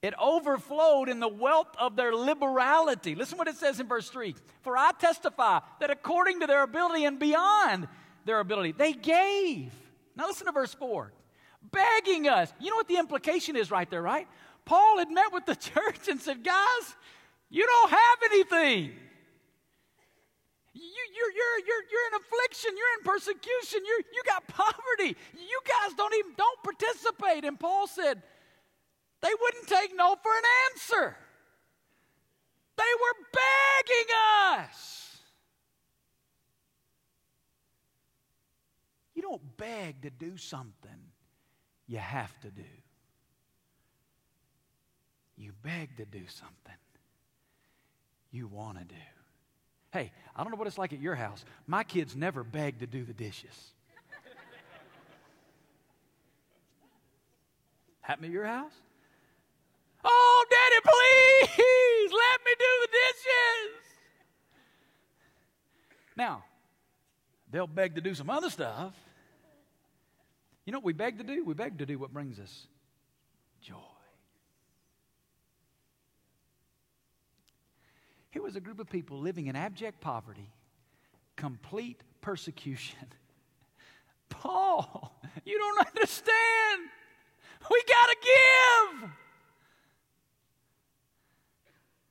It 0.00 0.14
overflowed 0.20 1.08
in 1.08 1.20
the 1.20 1.28
wealth 1.28 1.68
of 1.78 1.94
their 1.94 2.14
liberality. 2.14 3.14
Listen 3.14 3.38
what 3.38 3.46
it 3.46 3.56
says 3.56 3.78
in 3.78 3.86
verse 3.86 4.08
3 4.08 4.34
For 4.62 4.76
I 4.76 4.90
testify 4.98 5.60
that 5.80 5.90
according 5.90 6.40
to 6.40 6.46
their 6.46 6.64
ability 6.64 7.04
and 7.04 7.20
beyond 7.20 7.86
their 8.24 8.40
ability, 8.40 8.72
they 8.72 8.92
gave. 8.92 9.72
Now 10.16 10.26
listen 10.26 10.46
to 10.46 10.52
verse 10.52 10.74
4 10.74 11.12
begging 11.70 12.26
us. 12.26 12.52
You 12.60 12.70
know 12.70 12.76
what 12.76 12.88
the 12.88 12.96
implication 12.96 13.54
is 13.54 13.70
right 13.70 13.88
there, 13.88 14.02
right? 14.02 14.26
Paul 14.64 14.98
had 14.98 15.10
met 15.10 15.32
with 15.32 15.46
the 15.46 15.54
church 15.72 16.08
and 16.08 16.20
said, 16.20 16.42
Guys, 16.42 16.96
you 17.48 17.64
don't 17.64 17.90
have 17.90 18.18
anything. 18.24 18.92
You, 20.74 20.82
you're, 20.82 21.32
you're, 21.32 21.58
you're, 21.66 21.84
you're 21.90 22.06
in 22.08 22.20
affliction. 22.20 22.70
You're 22.76 22.94
in 22.98 23.04
persecution. 23.04 23.80
You're, 23.86 24.00
you 24.12 24.22
got 24.26 24.46
poverty. 24.48 25.16
You 25.34 25.60
guys 25.68 25.94
don't 25.96 26.14
even 26.14 26.32
don't 26.36 26.62
participate. 26.62 27.44
And 27.44 27.60
Paul 27.60 27.86
said, 27.86 28.22
they 29.20 29.30
wouldn't 29.40 29.68
take 29.68 29.96
no 29.96 30.16
for 30.22 30.32
an 30.32 30.44
answer. 30.72 31.16
They 32.76 32.82
were 32.82 33.26
begging 33.32 34.14
us. 34.58 35.08
You 39.14 39.22
don't 39.22 39.56
beg 39.56 40.02
to 40.02 40.10
do 40.10 40.36
something 40.36 40.90
you 41.86 41.98
have 41.98 42.38
to 42.40 42.50
do. 42.50 42.62
You 45.36 45.52
beg 45.62 45.96
to 45.98 46.04
do 46.04 46.26
something 46.28 46.74
you 48.30 48.48
want 48.48 48.78
to 48.78 48.84
do. 48.84 49.11
Hey, 49.92 50.10
I 50.34 50.42
don't 50.42 50.50
know 50.50 50.56
what 50.56 50.66
it's 50.66 50.78
like 50.78 50.94
at 50.94 51.00
your 51.00 51.14
house. 51.14 51.44
My 51.66 51.84
kids 51.84 52.16
never 52.16 52.42
beg 52.42 52.78
to 52.80 52.86
do 52.86 53.04
the 53.04 53.12
dishes. 53.12 53.72
Happen 58.00 58.24
at 58.24 58.30
your 58.30 58.46
house? 58.46 58.72
Oh, 60.04 60.46
Daddy, 60.50 60.80
please 60.82 62.12
let 62.12 62.40
me 62.44 62.52
do 62.58 62.64
the 62.80 62.88
dishes. 62.88 63.82
Now, 66.16 66.44
they'll 67.50 67.66
beg 67.66 67.94
to 67.94 68.00
do 68.00 68.14
some 68.14 68.30
other 68.30 68.50
stuff. 68.50 68.94
You 70.64 70.72
know 70.72 70.78
what 70.78 70.86
we 70.86 70.94
beg 70.94 71.18
to 71.18 71.24
do? 71.24 71.44
We 71.44 71.54
beg 71.54 71.78
to 71.78 71.86
do 71.86 71.98
what 71.98 72.12
brings 72.12 72.40
us 72.40 72.66
joy. 73.60 73.76
Here 78.32 78.42
was 78.42 78.56
a 78.56 78.60
group 78.60 78.80
of 78.80 78.88
people 78.88 79.18
living 79.18 79.46
in 79.46 79.56
abject 79.56 80.00
poverty, 80.00 80.50
complete 81.36 82.02
persecution. 82.22 83.06
Paul, 84.30 85.20
you 85.44 85.58
don't 85.58 85.86
understand. 85.86 86.80
We 87.70 87.82
got 87.86 88.06
to 88.06 88.16
give. 89.02 89.10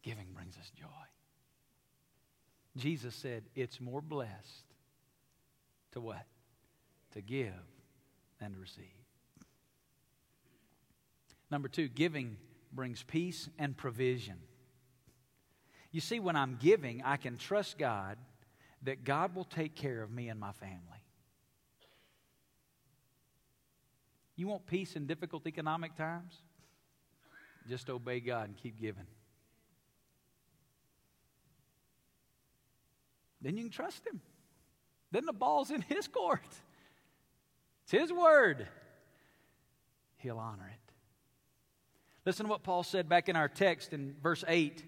Giving 0.04 0.28
brings 0.34 0.58
us 0.58 0.72
joy. 0.80 0.86
Jesus 2.78 3.16
said, 3.16 3.44
It's 3.56 3.82
more 3.82 4.02
blessed 4.02 4.66
to 5.94 6.02
what? 6.02 6.26
To 7.14 7.22
give 7.22 7.52
than 8.40 8.54
to 8.54 8.60
receive. 8.60 8.86
Number 11.50 11.68
two, 11.68 11.88
giving 11.88 12.38
brings 12.72 13.02
peace 13.04 13.50
and 13.58 13.76
provision. 13.76 14.38
You 15.92 16.02
see, 16.02 16.20
when 16.20 16.36
I'm 16.36 16.58
giving, 16.62 17.02
I 17.04 17.18
can 17.18 17.38
trust 17.38 17.78
God 17.78 18.18
that 18.84 19.04
God 19.04 19.36
will 19.36 19.46
take 19.46 19.76
care 19.76 20.02
of 20.02 20.10
me 20.10 20.30
and 20.30 20.40
my 20.40 20.54
family. 20.54 20.80
You 24.36 24.48
want 24.48 24.66
peace 24.66 24.96
in 24.96 25.06
difficult 25.06 25.46
economic 25.46 25.96
times? 25.96 26.34
Just 27.68 27.90
obey 27.90 28.20
God 28.22 28.48
and 28.48 28.58
keep 28.58 28.80
giving. 28.80 29.06
Then 33.42 33.58
you 33.58 33.64
can 33.64 33.72
trust 33.72 34.06
Him. 34.08 34.22
Then 35.12 35.26
the 35.26 35.34
ball's 35.34 35.72
in 35.72 35.82
His 35.82 36.08
court. 36.08 36.40
It's 37.84 37.92
His 37.92 38.14
word. 38.14 38.68
He'll 40.18 40.40
honor 40.40 40.72
it. 40.72 40.94
Listen 42.26 42.46
to 42.46 42.50
what 42.50 42.64
Paul 42.64 42.84
said 42.84 43.10
back 43.10 43.30
in 43.30 43.36
our 43.36 43.50
text 43.50 43.94
in 43.94 44.16
verse 44.22 44.44
8. 44.48 44.84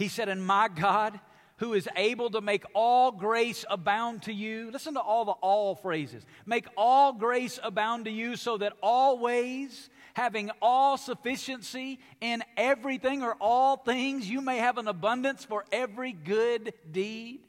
He 0.00 0.08
said, 0.08 0.30
And 0.30 0.42
my 0.42 0.68
God, 0.68 1.20
who 1.58 1.74
is 1.74 1.86
able 1.94 2.30
to 2.30 2.40
make 2.40 2.64
all 2.74 3.12
grace 3.12 3.66
abound 3.68 4.22
to 4.22 4.32
you. 4.32 4.70
Listen 4.70 4.94
to 4.94 5.00
all 5.00 5.26
the 5.26 5.32
all 5.32 5.74
phrases. 5.74 6.24
Make 6.46 6.64
all 6.74 7.12
grace 7.12 7.60
abound 7.62 8.06
to 8.06 8.10
you 8.10 8.34
so 8.36 8.56
that 8.56 8.72
always, 8.82 9.90
having 10.14 10.50
all 10.62 10.96
sufficiency 10.96 11.98
in 12.22 12.42
everything 12.56 13.22
or 13.22 13.36
all 13.42 13.76
things, 13.76 14.26
you 14.26 14.40
may 14.40 14.56
have 14.56 14.78
an 14.78 14.88
abundance 14.88 15.44
for 15.44 15.66
every 15.70 16.12
good 16.12 16.72
deed. 16.90 17.40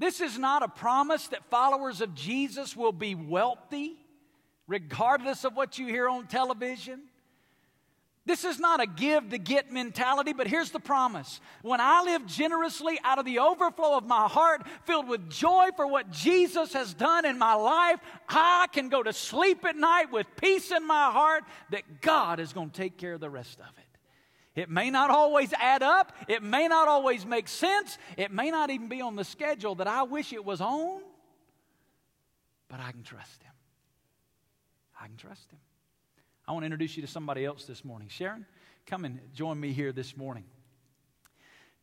This 0.00 0.20
is 0.20 0.36
not 0.40 0.64
a 0.64 0.68
promise 0.68 1.28
that 1.28 1.48
followers 1.48 2.00
of 2.00 2.12
Jesus 2.16 2.74
will 2.74 2.90
be 2.90 3.14
wealthy, 3.14 3.94
regardless 4.66 5.44
of 5.44 5.54
what 5.54 5.78
you 5.78 5.86
hear 5.86 6.08
on 6.08 6.26
television. 6.26 7.02
This 8.26 8.44
is 8.44 8.58
not 8.58 8.82
a 8.82 8.86
give 8.86 9.30
to 9.30 9.38
get 9.38 9.72
mentality, 9.72 10.32
but 10.32 10.48
here's 10.48 10.72
the 10.72 10.80
promise. 10.80 11.40
When 11.62 11.80
I 11.80 12.02
live 12.02 12.26
generously 12.26 12.98
out 13.04 13.20
of 13.20 13.24
the 13.24 13.38
overflow 13.38 13.96
of 13.96 14.04
my 14.04 14.26
heart, 14.26 14.66
filled 14.84 15.08
with 15.08 15.30
joy 15.30 15.68
for 15.76 15.86
what 15.86 16.10
Jesus 16.10 16.72
has 16.72 16.92
done 16.92 17.24
in 17.24 17.38
my 17.38 17.54
life, 17.54 18.00
I 18.28 18.66
can 18.72 18.88
go 18.88 19.00
to 19.00 19.12
sleep 19.12 19.64
at 19.64 19.76
night 19.76 20.10
with 20.10 20.26
peace 20.40 20.72
in 20.72 20.84
my 20.84 21.12
heart 21.12 21.44
that 21.70 22.00
God 22.00 22.40
is 22.40 22.52
going 22.52 22.70
to 22.70 22.76
take 22.76 22.98
care 22.98 23.14
of 23.14 23.20
the 23.20 23.30
rest 23.30 23.60
of 23.60 23.66
it. 23.78 24.60
It 24.60 24.70
may 24.70 24.90
not 24.90 25.10
always 25.10 25.52
add 25.52 25.84
up. 25.84 26.12
It 26.26 26.42
may 26.42 26.66
not 26.66 26.88
always 26.88 27.24
make 27.24 27.46
sense. 27.46 27.96
It 28.16 28.32
may 28.32 28.50
not 28.50 28.70
even 28.70 28.88
be 28.88 29.02
on 29.02 29.14
the 29.14 29.22
schedule 29.24 29.76
that 29.76 29.86
I 29.86 30.02
wish 30.02 30.32
it 30.32 30.44
was 30.44 30.60
on. 30.60 31.00
But 32.68 32.80
I 32.80 32.90
can 32.90 33.04
trust 33.04 33.42
Him. 33.42 33.52
I 35.00 35.06
can 35.06 35.16
trust 35.16 35.52
Him. 35.52 35.58
I 36.48 36.52
want 36.52 36.62
to 36.62 36.66
introduce 36.66 36.96
you 36.96 37.02
to 37.02 37.08
somebody 37.08 37.44
else 37.44 37.64
this 37.64 37.84
morning. 37.84 38.06
Sharon, 38.06 38.46
come 38.86 39.04
and 39.04 39.18
join 39.34 39.58
me 39.58 39.72
here 39.72 39.90
this 39.90 40.16
morning. 40.16 40.44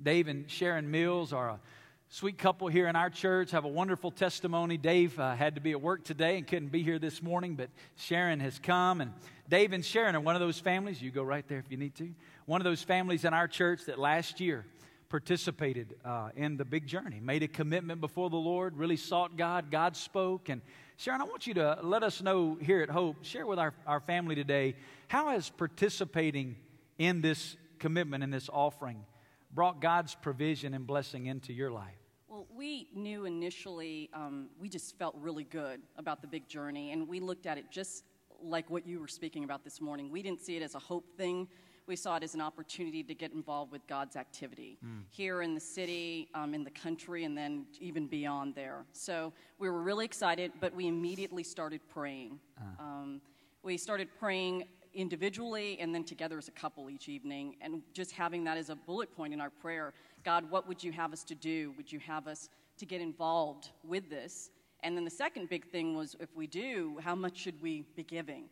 Dave 0.02 0.30
and 0.30 0.49
Sharon 0.49 0.89
Mills 0.89 1.34
are 1.34 1.49
a 1.49 1.60
sweet 2.08 2.38
couple 2.38 2.69
here 2.69 2.88
in 2.88 2.95
our 2.95 3.10
church, 3.10 3.52
have 3.52 3.65
a 3.65 3.69
wonderful 3.69 4.10
testimony. 4.10 4.78
Dave 4.78 5.19
uh, 5.19 5.36
had 5.36 5.56
to 5.56 5.62
be 5.62 5.71
at 5.71 5.82
work 5.82 6.06
today 6.06 6.38
and 6.38 6.47
couldn't 6.47 6.71
be 6.71 6.82
here 6.82 6.97
this 6.97 7.21
morning, 7.21 7.56
but 7.56 7.71
Sharon 7.97 8.39
has 8.39 8.58
come. 8.58 9.02
And 9.02 9.12
Dave 9.49 9.73
and 9.73 9.84
Sharon 9.84 10.15
are 10.15 10.21
one 10.21 10.36
of 10.36 10.39
those 10.39 10.60
families. 10.60 11.02
You 11.02 11.12
go 11.12 11.23
right 11.23 11.45
there 11.45 11.60
if 11.60 11.69
you 11.69 11.76
need 11.76 11.95
to 11.95 12.13
one 12.45 12.62
of 12.62 12.65
those 12.65 12.82
families 12.82 13.26
in 13.26 13.34
our 13.34 13.49
church 13.49 13.82
that 13.88 13.99
last 13.99 14.39
year 14.39 14.65
participated 15.10 15.95
uh, 16.06 16.30
in 16.38 16.56
the 16.56 16.65
big 16.65 16.88
journey, 16.88 17.19
made 17.19 17.43
a 17.43 17.47
commitment 17.49 18.02
before 18.02 18.30
the 18.30 18.38
Lord, 18.38 18.78
really 18.78 18.97
sought 18.97 19.36
God. 19.36 19.69
God 19.69 19.97
spoke. 19.97 20.47
And 20.47 20.62
Sharon, 20.98 21.22
I 21.22 21.26
want 21.26 21.48
you 21.48 21.56
to 21.56 21.80
let 21.82 22.04
us 22.04 22.22
know 22.22 22.58
here 22.62 22.82
at 22.82 22.90
Hope, 22.90 23.24
share 23.24 23.48
with 23.48 23.60
our, 23.60 23.74
our 23.88 24.00
family 24.00 24.36
today, 24.36 24.76
how 25.08 25.30
has 25.30 25.50
participating 25.50 26.56
in 26.98 27.22
this 27.22 27.58
commitment, 27.80 28.24
in 28.24 28.30
this 28.30 28.50
offering, 28.52 29.04
brought 29.52 29.82
God's 29.82 30.16
provision 30.16 30.74
and 30.74 30.86
blessing 30.86 31.26
into 31.26 31.52
your 31.52 31.72
life? 31.72 31.96
Well, 32.28 32.48
we 32.56 32.88
knew 32.96 33.26
initially, 33.26 34.10
um, 34.14 34.50
we 34.60 34.70
just 34.70 34.98
felt 34.98 35.16
really 35.20 35.44
good 35.44 35.82
about 35.98 36.22
the 36.22 36.28
big 36.28 36.48
journey, 36.48 36.92
and 36.92 37.08
we 37.08 37.20
looked 37.20 37.48
at 37.48 37.58
it 37.58 37.66
just 37.72 38.04
like 38.42 38.70
what 38.70 38.88
you 38.88 39.00
were 39.00 39.08
speaking 39.08 39.44
about 39.44 39.64
this 39.64 39.82
morning. 39.82 40.12
We 40.12 40.22
didn't 40.22 40.42
see 40.42 40.58
it 40.58 40.64
as 40.64 40.76
a 40.76 40.80
hope 40.80 41.18
thing 41.18 41.48
we 41.88 41.96
saw 41.96 42.17
it 42.17 42.24
as 42.24 42.34
an 42.34 42.41
opportunity 42.41 43.04
to 43.04 43.13
get 43.13 43.34
involved 43.34 43.72
with 43.72 43.86
God's 43.88 44.15
activity 44.15 44.78
mm. 44.86 45.02
here 45.10 45.41
in 45.41 45.54
the 45.54 45.60
city, 45.60 46.30
um, 46.34 46.54
in 46.54 46.63
the 46.63 46.72
country, 46.72 47.24
and 47.26 47.38
then 47.38 47.65
even 47.80 48.08
beyond 48.08 48.56
there. 48.56 48.86
So 48.91 49.34
we 49.60 49.69
were 49.69 49.82
really 49.82 50.05
excited, 50.05 50.51
but 50.60 50.74
we 50.74 50.88
immediately 50.88 51.43
started 51.43 51.82
praying. 51.89 52.39
Uh. 52.58 52.84
Um, 52.84 53.22
we 53.64 53.78
started 53.78 54.10
praying 54.20 54.66
individually 54.93 55.78
and 55.80 55.93
then 55.93 56.03
together 56.03 56.38
as 56.38 56.47
a 56.47 56.51
couple 56.51 56.89
each 56.89 57.10
evening, 57.10 57.55
and 57.62 57.82
just 57.93 58.12
having 58.12 58.43
that 58.43 58.58
as 58.58 58.70
a 58.70 58.76
bullet 58.76 59.16
point 59.16 59.34
in 59.34 59.41
our 59.41 59.49
prayer 59.49 59.93
God, 60.24 60.49
what 60.49 60.68
would 60.68 60.84
you 60.84 60.91
have 60.91 61.12
us 61.12 61.24
to 61.26 61.36
do? 61.36 61.74
Would 61.78 61.91
you 61.91 61.99
have 61.99 62.28
us 62.28 62.49
to 62.78 62.86
get 62.86 63.01
involved 63.01 63.70
with 63.84 64.10
this? 64.10 64.51
And 64.84 64.95
then 64.95 65.03
the 65.03 65.12
second 65.12 65.49
big 65.49 65.66
thing 65.66 65.95
was 65.95 66.16
if 66.20 66.36
we 66.36 66.47
do, 66.47 66.97
how 67.01 67.16
much 67.16 67.38
should 67.38 67.62
we 67.62 67.86
be 67.95 68.03
giving? 68.03 68.45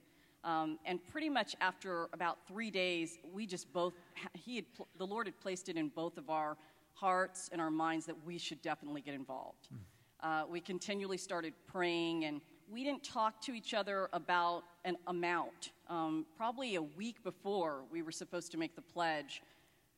Um, 0.44 0.80
and 0.86 1.00
pretty 1.08 1.30
much 1.30 1.56
after 1.62 2.10
about 2.14 2.40
three 2.48 2.72
days, 2.72 3.20
we 3.34 3.46
just 3.46 3.72
both, 3.72 3.94
he 4.34 4.56
had, 4.58 4.66
the 4.98 5.06
Lord 5.06 5.28
had 5.28 5.40
placed 5.40 5.70
it 5.70 5.78
in 5.78 5.90
both 5.90 6.18
of 6.18 6.30
our 6.30 6.58
hearts 6.94 7.50
and 7.52 7.62
our 7.62 7.72
minds 7.72 8.06
that 8.08 8.16
we 8.26 8.38
should 8.38 8.62
definitely 8.62 9.02
get 9.02 9.14
involved. 9.14 9.70
Mm. 9.74 9.78
Uh, 10.24 10.46
we 10.48 10.60
continually 10.60 11.18
started 11.18 11.54
praying, 11.68 12.26
and 12.26 12.42
we 12.72 12.84
didn't 12.84 13.04
talk 13.04 13.42
to 13.42 13.54
each 13.54 13.74
other 13.74 14.10
about 14.14 14.64
an 14.86 14.98
amount. 15.08 15.72
Um, 15.90 16.26
probably 16.38 16.76
a 16.76 16.82
week 16.82 17.24
before 17.24 17.82
we 17.92 18.02
were 18.02 18.12
supposed 18.12 18.52
to 18.52 18.58
make 18.58 18.76
the 18.76 18.82
pledge, 18.82 19.42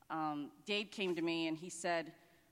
um, 0.09 0.49
Dave 0.65 0.91
came 0.91 1.15
to 1.15 1.21
me 1.21 1.47
and 1.47 1.57
he 1.57 1.69
said, 1.69 2.11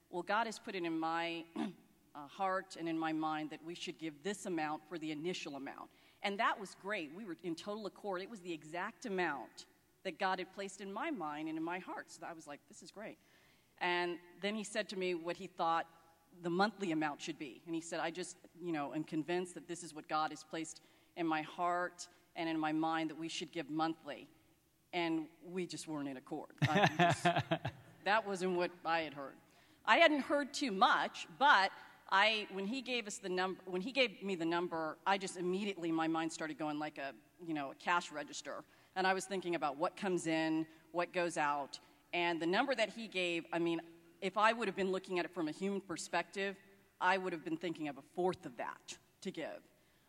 Well, 0.09 0.23
God 0.23 0.47
has 0.47 0.59
put 0.59 0.75
it 0.75 0.83
in 0.83 0.97
my 0.97 1.43
uh, 1.57 2.27
heart 2.27 2.75
and 2.77 2.89
in 2.89 2.97
my 2.97 3.13
mind 3.13 3.49
that 3.51 3.59
we 3.65 3.75
should 3.75 3.97
give 3.97 4.13
this 4.23 4.45
amount 4.45 4.81
for 4.89 4.97
the 4.97 5.11
initial 5.11 5.55
amount. 5.55 5.89
And 6.23 6.39
that 6.39 6.59
was 6.59 6.75
great. 6.81 7.11
We 7.15 7.25
were 7.25 7.35
in 7.43 7.55
total 7.55 7.85
accord. 7.85 8.21
It 8.21 8.29
was 8.29 8.41
the 8.41 8.53
exact 8.53 9.05
amount 9.05 9.65
that 10.03 10.19
God 10.19 10.39
had 10.39 10.53
placed 10.53 10.81
in 10.81 10.91
my 10.91 11.11
mind 11.11 11.47
and 11.49 11.57
in 11.57 11.63
my 11.63 11.79
heart. 11.79 12.11
So 12.11 12.25
I 12.27 12.33
was 12.33 12.47
like, 12.47 12.59
this 12.67 12.81
is 12.81 12.91
great. 12.91 13.17
And 13.79 14.17
then 14.41 14.55
he 14.55 14.63
said 14.63 14.87
to 14.89 14.95
me 14.95 15.15
what 15.15 15.35
he 15.35 15.47
thought 15.47 15.87
the 16.43 16.49
monthly 16.49 16.91
amount 16.91 17.21
should 17.21 17.37
be. 17.37 17.61
And 17.65 17.75
he 17.75 17.81
said, 17.81 17.99
I 17.99 18.11
just, 18.11 18.37
you 18.63 18.71
know, 18.71 18.93
am 18.93 19.03
convinced 19.03 19.53
that 19.55 19.67
this 19.67 19.83
is 19.83 19.93
what 19.93 20.07
God 20.07 20.31
has 20.31 20.43
placed 20.43 20.81
in 21.17 21.27
my 21.27 21.41
heart 21.41 22.07
and 22.35 22.47
in 22.47 22.59
my 22.59 22.71
mind 22.71 23.09
that 23.09 23.19
we 23.19 23.27
should 23.27 23.51
give 23.51 23.69
monthly. 23.69 24.27
And 24.93 25.25
we 25.49 25.65
just 25.65 25.87
weren't 25.87 26.07
in 26.07 26.17
accord. 26.17 26.51
Just, 26.97 27.23
that 28.05 28.27
wasn't 28.27 28.55
what 28.55 28.71
I 28.85 29.01
had 29.01 29.13
heard. 29.13 29.35
I 29.85 29.97
hadn't 29.97 30.21
heard 30.21 30.53
too 30.53 30.71
much, 30.71 31.27
but 31.39 31.71
I, 32.11 32.47
when 32.51 32.65
he 32.65 32.81
gave 32.81 33.07
us 33.07 33.17
the 33.17 33.29
number, 33.29 33.61
when 33.65 33.81
he 33.81 33.91
gave 33.91 34.21
me 34.21 34.35
the 34.35 34.45
number, 34.45 34.97
I 35.07 35.17
just 35.17 35.37
immediately 35.37 35.91
my 35.91 36.07
mind 36.07 36.31
started 36.31 36.57
going 36.57 36.77
like 36.77 36.97
a, 36.97 37.13
you 37.45 37.53
know, 37.53 37.71
a 37.71 37.75
cash 37.75 38.11
register, 38.11 38.63
and 38.95 39.07
I 39.07 39.13
was 39.13 39.25
thinking 39.25 39.55
about 39.55 39.77
what 39.77 39.95
comes 39.95 40.27
in, 40.27 40.65
what 40.91 41.13
goes 41.13 41.37
out, 41.37 41.79
and 42.13 42.41
the 42.41 42.45
number 42.45 42.75
that 42.75 42.89
he 42.89 43.07
gave. 43.07 43.45
I 43.53 43.59
mean, 43.59 43.79
if 44.21 44.37
I 44.37 44.51
would 44.51 44.67
have 44.67 44.75
been 44.75 44.91
looking 44.91 45.19
at 45.19 45.25
it 45.25 45.31
from 45.33 45.47
a 45.47 45.51
human 45.51 45.79
perspective, 45.79 46.57
I 46.99 47.17
would 47.17 47.31
have 47.31 47.45
been 47.45 47.57
thinking 47.57 47.87
of 47.87 47.97
a 47.97 48.03
fourth 48.13 48.45
of 48.45 48.57
that 48.57 48.97
to 49.21 49.31
give. 49.31 49.61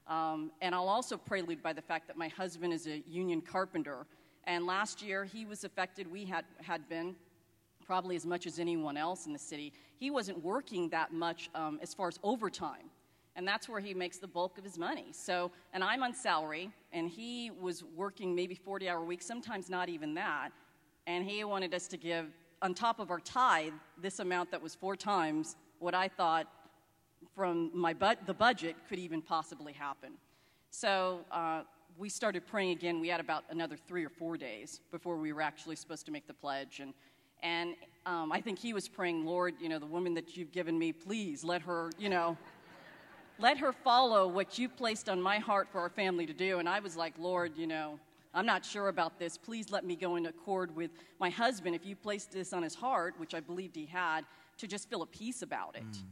Um, 0.08 0.50
and 0.60 0.74
I'll 0.74 0.88
also 0.88 1.16
prelude 1.16 1.62
by 1.62 1.72
the 1.72 1.82
fact 1.82 2.08
that 2.08 2.16
my 2.16 2.28
husband 2.28 2.72
is 2.72 2.88
a 2.88 3.02
union 3.06 3.40
carpenter, 3.40 4.06
and 4.44 4.66
last 4.66 5.02
year 5.02 5.24
he 5.24 5.44
was 5.44 5.62
affected. 5.62 6.10
We 6.10 6.24
had 6.24 6.44
had 6.60 6.88
been 6.88 7.14
probably 7.82 8.16
as 8.16 8.26
much 8.26 8.46
as 8.46 8.58
anyone 8.58 8.96
else 8.96 9.26
in 9.26 9.32
the 9.32 9.38
city. 9.38 9.72
He 9.98 10.10
wasn't 10.10 10.42
working 10.42 10.88
that 10.90 11.12
much 11.12 11.50
um, 11.54 11.78
as 11.82 11.92
far 11.94 12.08
as 12.08 12.18
overtime. 12.22 12.90
And 13.34 13.48
that's 13.48 13.68
where 13.68 13.80
he 13.80 13.94
makes 13.94 14.18
the 14.18 14.26
bulk 14.26 14.58
of 14.58 14.64
his 14.64 14.76
money. 14.78 15.06
So, 15.12 15.50
and 15.72 15.82
I'm 15.82 16.02
on 16.02 16.14
salary, 16.14 16.70
and 16.92 17.08
he 17.08 17.50
was 17.50 17.82
working 17.96 18.34
maybe 18.34 18.54
40 18.54 18.88
hour 18.88 19.02
weeks, 19.02 19.24
sometimes 19.26 19.70
not 19.70 19.88
even 19.88 20.14
that. 20.14 20.50
And 21.06 21.24
he 21.24 21.42
wanted 21.44 21.74
us 21.74 21.88
to 21.88 21.96
give, 21.96 22.26
on 22.60 22.74
top 22.74 23.00
of 23.00 23.10
our 23.10 23.20
tithe, 23.20 23.72
this 24.00 24.18
amount 24.18 24.50
that 24.50 24.62
was 24.62 24.74
four 24.74 24.96
times 24.96 25.56
what 25.78 25.94
I 25.94 26.08
thought 26.08 26.46
from 27.34 27.70
my 27.72 27.94
bu- 27.94 28.22
the 28.26 28.34
budget 28.34 28.76
could 28.88 28.98
even 28.98 29.22
possibly 29.22 29.72
happen. 29.72 30.12
So 30.70 31.20
uh, 31.30 31.62
we 31.96 32.08
started 32.08 32.46
praying 32.46 32.70
again. 32.70 33.00
We 33.00 33.08
had 33.08 33.20
about 33.20 33.44
another 33.50 33.76
three 33.76 34.04
or 34.04 34.08
four 34.08 34.36
days 34.36 34.80
before 34.90 35.16
we 35.16 35.32
were 35.32 35.42
actually 35.42 35.76
supposed 35.76 36.06
to 36.06 36.12
make 36.12 36.26
the 36.26 36.34
pledge. 36.34 36.80
And 36.80 36.94
and 37.42 37.74
um, 38.06 38.32
I 38.32 38.40
think 38.40 38.58
he 38.58 38.72
was 38.72 38.88
praying, 38.88 39.24
Lord, 39.24 39.54
you 39.60 39.68
know, 39.68 39.78
the 39.78 39.86
woman 39.86 40.14
that 40.14 40.36
you've 40.36 40.52
given 40.52 40.78
me, 40.78 40.92
please 40.92 41.44
let 41.44 41.62
her, 41.62 41.90
you 41.98 42.08
know, 42.08 42.36
let 43.38 43.58
her 43.58 43.72
follow 43.72 44.26
what 44.26 44.58
you 44.58 44.68
placed 44.68 45.08
on 45.08 45.20
my 45.20 45.38
heart 45.38 45.68
for 45.70 45.80
our 45.80 45.88
family 45.88 46.26
to 46.26 46.32
do. 46.32 46.58
And 46.58 46.68
I 46.68 46.80
was 46.80 46.96
like, 46.96 47.14
Lord, 47.18 47.56
you 47.56 47.66
know, 47.66 47.98
I'm 48.34 48.46
not 48.46 48.64
sure 48.64 48.88
about 48.88 49.18
this. 49.18 49.36
Please 49.36 49.70
let 49.70 49.84
me 49.84 49.94
go 49.94 50.16
in 50.16 50.26
accord 50.26 50.74
with 50.74 50.90
my 51.20 51.30
husband 51.30 51.74
if 51.74 51.84
you 51.84 51.94
placed 51.94 52.32
this 52.32 52.52
on 52.52 52.62
his 52.62 52.74
heart, 52.74 53.14
which 53.18 53.34
I 53.34 53.40
believed 53.40 53.76
he 53.76 53.86
had, 53.86 54.22
to 54.58 54.66
just 54.66 54.88
feel 54.88 55.02
a 55.02 55.06
peace 55.06 55.42
about 55.42 55.76
it. 55.76 55.82
Mm-hmm. 55.82 56.08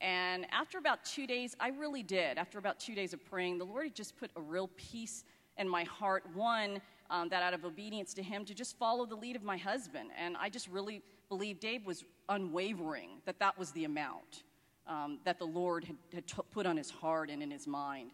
And 0.00 0.46
after 0.52 0.78
about 0.78 1.04
two 1.04 1.26
days, 1.26 1.56
I 1.58 1.68
really 1.70 2.02
did. 2.02 2.38
After 2.38 2.58
about 2.58 2.78
two 2.78 2.94
days 2.94 3.12
of 3.12 3.24
praying, 3.24 3.58
the 3.58 3.64
Lord 3.64 3.84
had 3.84 3.94
just 3.94 4.16
put 4.16 4.30
a 4.36 4.40
real 4.40 4.70
peace 4.76 5.24
in 5.56 5.68
my 5.68 5.84
heart. 5.84 6.24
One, 6.34 6.80
um, 7.10 7.28
that 7.28 7.42
out 7.42 7.54
of 7.54 7.64
obedience 7.64 8.14
to 8.14 8.22
him, 8.22 8.44
to 8.44 8.54
just 8.54 8.78
follow 8.78 9.06
the 9.06 9.14
lead 9.14 9.36
of 9.36 9.42
my 9.42 9.56
husband. 9.56 10.10
And 10.18 10.36
I 10.36 10.48
just 10.48 10.68
really 10.68 11.02
believe 11.28 11.60
Dave 11.60 11.86
was 11.86 12.04
unwavering 12.28 13.20
that 13.24 13.38
that 13.38 13.58
was 13.58 13.70
the 13.72 13.84
amount 13.84 14.44
um, 14.86 15.18
that 15.24 15.38
the 15.38 15.44
Lord 15.44 15.84
had, 15.84 15.96
had 16.14 16.26
t- 16.26 16.42
put 16.50 16.66
on 16.66 16.76
his 16.76 16.90
heart 16.90 17.30
and 17.30 17.42
in 17.42 17.50
his 17.50 17.66
mind. 17.66 18.10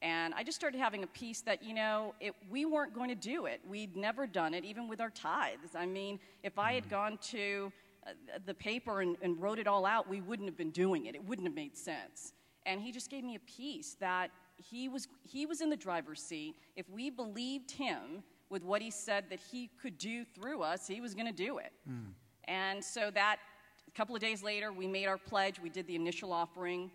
And 0.00 0.32
I 0.34 0.44
just 0.44 0.56
started 0.56 0.78
having 0.78 1.02
a 1.02 1.08
peace 1.08 1.40
that, 1.42 1.62
you 1.62 1.74
know, 1.74 2.14
it, 2.20 2.34
we 2.50 2.64
weren't 2.64 2.94
going 2.94 3.08
to 3.08 3.16
do 3.16 3.46
it. 3.46 3.60
We'd 3.68 3.96
never 3.96 4.26
done 4.26 4.54
it, 4.54 4.64
even 4.64 4.88
with 4.88 5.00
our 5.00 5.10
tithes. 5.10 5.74
I 5.74 5.86
mean, 5.86 6.20
if 6.42 6.58
I 6.58 6.74
had 6.74 6.84
mm. 6.84 6.90
gone 6.90 7.18
to 7.30 7.72
uh, 8.06 8.10
the 8.46 8.54
paper 8.54 9.00
and, 9.00 9.16
and 9.22 9.40
wrote 9.42 9.58
it 9.58 9.66
all 9.66 9.84
out, 9.84 10.08
we 10.08 10.20
wouldn't 10.20 10.48
have 10.48 10.56
been 10.56 10.70
doing 10.70 11.06
it. 11.06 11.14
It 11.16 11.24
wouldn't 11.24 11.48
have 11.48 11.54
made 11.54 11.76
sense. 11.76 12.32
And 12.64 12.80
he 12.80 12.92
just 12.92 13.10
gave 13.10 13.24
me 13.24 13.34
a 13.34 13.40
peace 13.40 13.96
that 13.98 14.30
he 14.56 14.88
was, 14.88 15.08
he 15.24 15.46
was 15.46 15.60
in 15.60 15.70
the 15.70 15.76
driver's 15.76 16.20
seat. 16.20 16.54
If 16.76 16.88
we 16.90 17.10
believed 17.10 17.72
him, 17.72 18.22
with 18.50 18.62
what 18.64 18.80
he 18.80 18.90
said 18.90 19.24
that 19.30 19.40
he 19.50 19.70
could 19.80 19.98
do 19.98 20.24
through 20.24 20.62
us, 20.62 20.86
he 20.86 21.00
was 21.00 21.14
going 21.14 21.26
to 21.26 21.32
do 21.32 21.58
it. 21.58 21.72
Mm. 21.88 22.12
And 22.44 22.82
so 22.82 23.10
that, 23.10 23.38
a 23.86 23.90
couple 23.90 24.14
of 24.14 24.20
days 24.20 24.42
later, 24.42 24.72
we 24.72 24.86
made 24.86 25.06
our 25.06 25.18
pledge. 25.18 25.60
We 25.60 25.68
did 25.68 25.86
the 25.86 25.94
initial 25.94 26.32
offering 26.32 26.90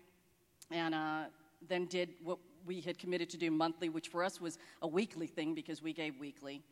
and 0.70 0.94
uh, 0.94 1.24
then 1.68 1.86
did 1.86 2.10
what 2.22 2.38
we 2.66 2.80
had 2.80 2.98
committed 2.98 3.30
to 3.30 3.36
do 3.36 3.50
monthly, 3.50 3.88
which 3.88 4.08
for 4.08 4.24
us 4.24 4.40
was 4.40 4.58
a 4.82 4.88
weekly 4.88 5.26
thing 5.26 5.54
because 5.54 5.82
we 5.82 5.92
gave 5.92 6.18
weekly. 6.18 6.62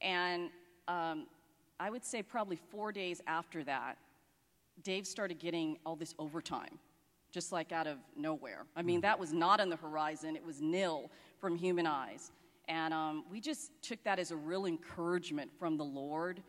And 0.00 0.50
um, 0.86 1.26
I 1.78 1.90
would 1.90 2.04
say 2.04 2.22
probably 2.22 2.56
four 2.56 2.92
days 2.92 3.20
after 3.26 3.64
that, 3.64 3.96
Dave 4.82 5.06
started 5.06 5.38
getting 5.38 5.78
all 5.84 5.96
this 5.96 6.14
overtime, 6.18 6.78
just 7.30 7.52
like 7.52 7.72
out 7.72 7.86
of 7.86 7.98
nowhere. 8.16 8.64
I 8.76 8.82
mean, 8.82 9.00
mm. 9.00 9.02
that 9.02 9.18
was 9.18 9.32
not 9.32 9.60
on 9.60 9.68
the 9.68 9.76
horizon, 9.76 10.36
it 10.36 10.44
was 10.44 10.60
nil 10.60 11.10
from 11.38 11.56
human 11.56 11.86
eyes. 11.86 12.32
And 12.68 12.94
um, 12.94 13.24
we 13.30 13.40
just 13.40 13.70
took 13.82 14.02
that 14.04 14.18
as 14.18 14.30
a 14.30 14.36
real 14.36 14.66
encouragement 14.66 15.50
from 15.58 15.76
the 15.76 15.84
Lord 15.84 16.42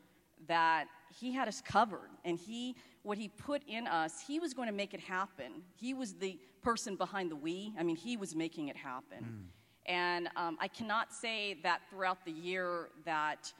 that 0.47 0.85
He 1.19 1.31
had 1.31 1.47
us 1.47 1.61
covered. 1.61 2.09
And 2.25 2.37
He, 2.37 2.75
what 3.03 3.17
He 3.17 3.27
put 3.27 3.63
in 3.67 3.87
us, 3.87 4.21
He 4.25 4.39
was 4.39 4.53
going 4.53 4.67
to 4.67 4.73
make 4.73 4.93
it 4.93 4.99
happen. 4.99 5.63
He 5.75 5.93
was 5.93 6.13
the 6.13 6.37
person 6.61 6.95
behind 6.95 7.31
the 7.31 7.35
we. 7.35 7.73
I 7.77 7.83
mean, 7.83 7.95
He 7.95 8.17
was 8.17 8.35
making 8.35 8.67
it 8.69 8.75
happen. 8.75 9.23
Mm. 9.23 9.61
And 9.87 10.29
um, 10.35 10.57
I 10.59 10.67
cannot 10.67 11.11
say 11.11 11.57
that 11.63 11.81
throughout 11.89 12.23
the 12.23 12.31
year 12.31 12.89
that 13.03 13.51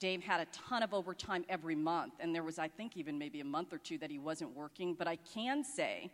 Dave 0.00 0.22
had 0.22 0.40
a 0.40 0.46
ton 0.46 0.82
of 0.82 0.92
overtime 0.94 1.44
every 1.48 1.76
month. 1.76 2.14
And 2.20 2.34
there 2.34 2.42
was, 2.42 2.58
I 2.58 2.68
think, 2.68 2.96
even 2.96 3.18
maybe 3.18 3.40
a 3.40 3.44
month 3.44 3.72
or 3.72 3.78
two 3.78 3.98
that 3.98 4.10
he 4.10 4.18
wasn't 4.18 4.56
working. 4.56 4.94
But 4.94 5.06
I 5.06 5.16
can 5.16 5.62
say 5.62 6.10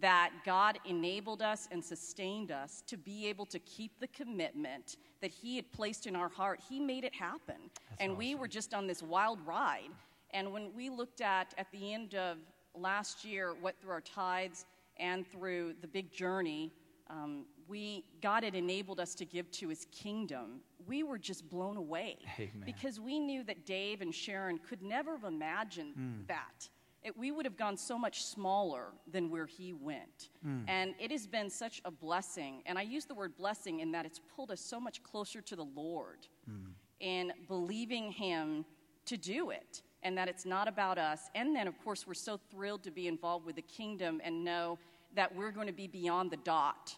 that 0.00 0.30
God 0.44 0.78
enabled 0.84 1.40
us 1.40 1.68
and 1.70 1.82
sustained 1.82 2.50
us 2.50 2.82
to 2.86 2.96
be 2.96 3.26
able 3.26 3.46
to 3.46 3.58
keep 3.60 3.98
the 4.00 4.08
commitment 4.08 4.96
that 5.20 5.30
He 5.30 5.56
had 5.56 5.70
placed 5.72 6.06
in 6.06 6.14
our 6.14 6.28
heart. 6.28 6.60
He 6.68 6.78
made 6.78 7.04
it 7.04 7.14
happen. 7.14 7.56
That's 7.88 8.00
and 8.00 8.12
awesome. 8.12 8.18
we 8.18 8.34
were 8.34 8.48
just 8.48 8.74
on 8.74 8.86
this 8.86 9.02
wild 9.02 9.40
ride. 9.46 9.90
And 10.32 10.52
when 10.52 10.74
we 10.74 10.90
looked 10.90 11.20
at, 11.20 11.54
at 11.56 11.70
the 11.72 11.94
end 11.94 12.14
of 12.14 12.36
last 12.74 13.24
year, 13.24 13.54
what 13.60 13.80
through 13.80 13.92
our 13.92 14.00
tithes 14.00 14.66
and 14.98 15.26
through 15.26 15.74
the 15.80 15.88
big 15.88 16.12
journey, 16.12 16.72
um, 17.08 17.46
we, 17.66 18.04
God 18.20 18.44
had 18.44 18.54
enabled 18.54 19.00
us 19.00 19.14
to 19.16 19.24
give 19.24 19.50
to 19.52 19.68
His 19.68 19.86
kingdom. 19.90 20.60
We 20.86 21.02
were 21.02 21.18
just 21.18 21.48
blown 21.48 21.76
away 21.76 22.18
Amen. 22.38 22.62
because 22.64 23.00
we 23.00 23.18
knew 23.18 23.42
that 23.44 23.66
Dave 23.66 24.00
and 24.00 24.14
Sharon 24.14 24.58
could 24.58 24.82
never 24.82 25.12
have 25.16 25.24
imagined 25.24 25.94
mm. 25.98 26.26
that 26.28 26.68
it, 27.08 27.18
we 27.18 27.32
would 27.32 27.44
have 27.44 27.56
gone 27.56 27.76
so 27.76 27.98
much 27.98 28.22
smaller 28.24 28.92
than 29.10 29.30
where 29.30 29.46
he 29.46 29.72
went. 29.72 30.28
Mm. 30.46 30.64
And 30.68 30.94
it 31.00 31.10
has 31.10 31.26
been 31.26 31.50
such 31.50 31.80
a 31.84 31.90
blessing. 31.90 32.62
And 32.66 32.78
I 32.78 32.82
use 32.82 33.06
the 33.06 33.14
word 33.14 33.36
blessing 33.36 33.80
in 33.80 33.90
that 33.92 34.06
it's 34.06 34.20
pulled 34.36 34.50
us 34.50 34.60
so 34.60 34.78
much 34.78 35.02
closer 35.02 35.40
to 35.40 35.56
the 35.56 35.64
Lord 35.64 36.28
mm. 36.48 36.72
in 37.00 37.32
believing 37.48 38.12
him 38.12 38.64
to 39.06 39.16
do 39.16 39.50
it 39.50 39.82
and 40.02 40.16
that 40.16 40.28
it's 40.28 40.44
not 40.44 40.68
about 40.68 40.98
us. 40.98 41.22
And 41.34 41.56
then, 41.56 41.66
of 41.66 41.82
course, 41.82 42.06
we're 42.06 42.14
so 42.14 42.38
thrilled 42.50 42.84
to 42.84 42.90
be 42.90 43.08
involved 43.08 43.44
with 43.44 43.56
the 43.56 43.62
kingdom 43.62 44.20
and 44.22 44.44
know 44.44 44.78
that 45.16 45.34
we're 45.34 45.50
going 45.50 45.66
to 45.66 45.72
be 45.72 45.88
beyond 45.88 46.30
the 46.30 46.36
dot. 46.36 46.94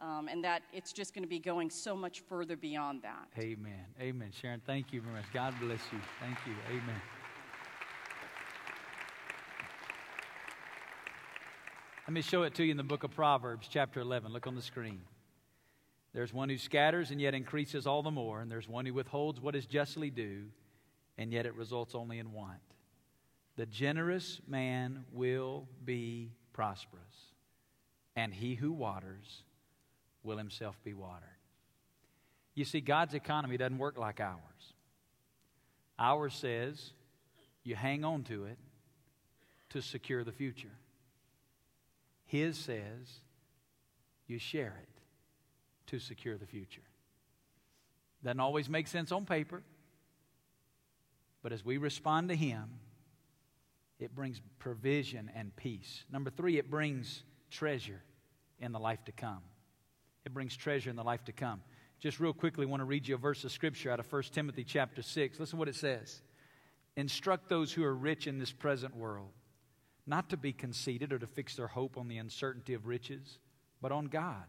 Um, 0.00 0.28
and 0.28 0.44
that 0.44 0.62
it's 0.72 0.92
just 0.92 1.14
going 1.14 1.22
to 1.22 1.28
be 1.28 1.38
going 1.38 1.70
so 1.70 1.96
much 1.96 2.20
further 2.28 2.56
beyond 2.56 3.02
that. 3.02 3.28
Amen. 3.38 3.86
Amen. 4.00 4.30
Sharon, 4.32 4.60
thank 4.66 4.92
you 4.92 5.00
very 5.00 5.14
much. 5.14 5.24
God 5.32 5.54
bless 5.60 5.80
you. 5.92 6.00
Thank 6.20 6.36
you. 6.46 6.52
Amen. 6.68 7.00
Let 12.06 12.12
me 12.12 12.20
show 12.20 12.42
it 12.42 12.54
to 12.56 12.64
you 12.64 12.70
in 12.70 12.76
the 12.76 12.82
book 12.82 13.02
of 13.02 13.12
Proverbs, 13.12 13.66
chapter 13.66 13.98
11. 14.00 14.30
Look 14.30 14.46
on 14.46 14.54
the 14.54 14.60
screen. 14.60 15.00
There's 16.12 16.34
one 16.34 16.50
who 16.50 16.58
scatters 16.58 17.10
and 17.10 17.18
yet 17.18 17.32
increases 17.32 17.86
all 17.86 18.02
the 18.02 18.10
more, 18.10 18.42
and 18.42 18.50
there's 18.50 18.68
one 18.68 18.84
who 18.84 18.92
withholds 18.92 19.40
what 19.40 19.56
is 19.56 19.64
justly 19.64 20.10
due, 20.10 20.42
and 21.16 21.32
yet 21.32 21.46
it 21.46 21.54
results 21.54 21.94
only 21.94 22.18
in 22.18 22.32
want. 22.32 22.60
The 23.56 23.64
generous 23.64 24.42
man 24.46 25.06
will 25.14 25.66
be 25.82 26.32
prosperous, 26.52 27.32
and 28.14 28.34
he 28.34 28.54
who 28.54 28.70
waters 28.70 29.42
will 30.22 30.36
himself 30.36 30.76
be 30.84 30.92
watered. 30.92 31.22
You 32.54 32.66
see, 32.66 32.82
God's 32.82 33.14
economy 33.14 33.56
doesn't 33.56 33.78
work 33.78 33.96
like 33.96 34.20
ours. 34.20 34.74
Ours 35.98 36.34
says 36.34 36.92
you 37.62 37.76
hang 37.76 38.04
on 38.04 38.24
to 38.24 38.44
it 38.44 38.58
to 39.70 39.80
secure 39.80 40.22
the 40.22 40.32
future. 40.32 40.68
His 42.34 42.58
says 42.58 43.20
you 44.26 44.40
share 44.40 44.76
it 44.82 44.88
to 45.86 46.00
secure 46.00 46.36
the 46.36 46.46
future. 46.46 46.82
Doesn't 48.24 48.40
always 48.40 48.68
make 48.68 48.88
sense 48.88 49.12
on 49.12 49.24
paper, 49.24 49.62
but 51.44 51.52
as 51.52 51.64
we 51.64 51.76
respond 51.76 52.30
to 52.30 52.34
Him, 52.34 52.80
it 54.00 54.16
brings 54.16 54.42
provision 54.58 55.30
and 55.36 55.54
peace. 55.54 56.02
Number 56.10 56.28
three, 56.28 56.58
it 56.58 56.68
brings 56.68 57.22
treasure 57.52 58.02
in 58.58 58.72
the 58.72 58.80
life 58.80 59.04
to 59.04 59.12
come. 59.12 59.42
It 60.24 60.34
brings 60.34 60.56
treasure 60.56 60.90
in 60.90 60.96
the 60.96 61.04
life 61.04 61.22
to 61.26 61.32
come. 61.32 61.62
Just 62.00 62.18
real 62.18 62.32
quickly, 62.32 62.66
I 62.66 62.68
want 62.68 62.80
to 62.80 62.84
read 62.84 63.06
you 63.06 63.14
a 63.14 63.18
verse 63.18 63.44
of 63.44 63.52
scripture 63.52 63.92
out 63.92 64.00
of 64.00 64.12
1 64.12 64.22
Timothy 64.32 64.64
chapter 64.64 65.02
6. 65.02 65.38
Listen 65.38 65.56
to 65.56 65.60
what 65.60 65.68
it 65.68 65.76
says. 65.76 66.20
Instruct 66.96 67.48
those 67.48 67.72
who 67.72 67.84
are 67.84 67.94
rich 67.94 68.26
in 68.26 68.40
this 68.40 68.50
present 68.50 68.96
world 68.96 69.30
not 70.06 70.30
to 70.30 70.36
be 70.36 70.52
conceited 70.52 71.12
or 71.12 71.18
to 71.18 71.26
fix 71.26 71.56
their 71.56 71.66
hope 71.66 71.96
on 71.96 72.08
the 72.08 72.18
uncertainty 72.18 72.74
of 72.74 72.86
riches, 72.86 73.38
but 73.80 73.92
on 73.92 74.06
God, 74.06 74.44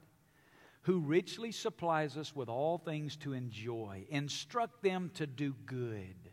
who 0.81 0.99
richly 0.99 1.51
supplies 1.51 2.17
us 2.17 2.35
with 2.35 2.49
all 2.49 2.77
things 2.77 3.15
to 3.17 3.33
enjoy. 3.33 4.05
Instruct 4.09 4.83
them 4.83 5.11
to 5.15 5.25
do 5.25 5.55
good, 5.65 6.29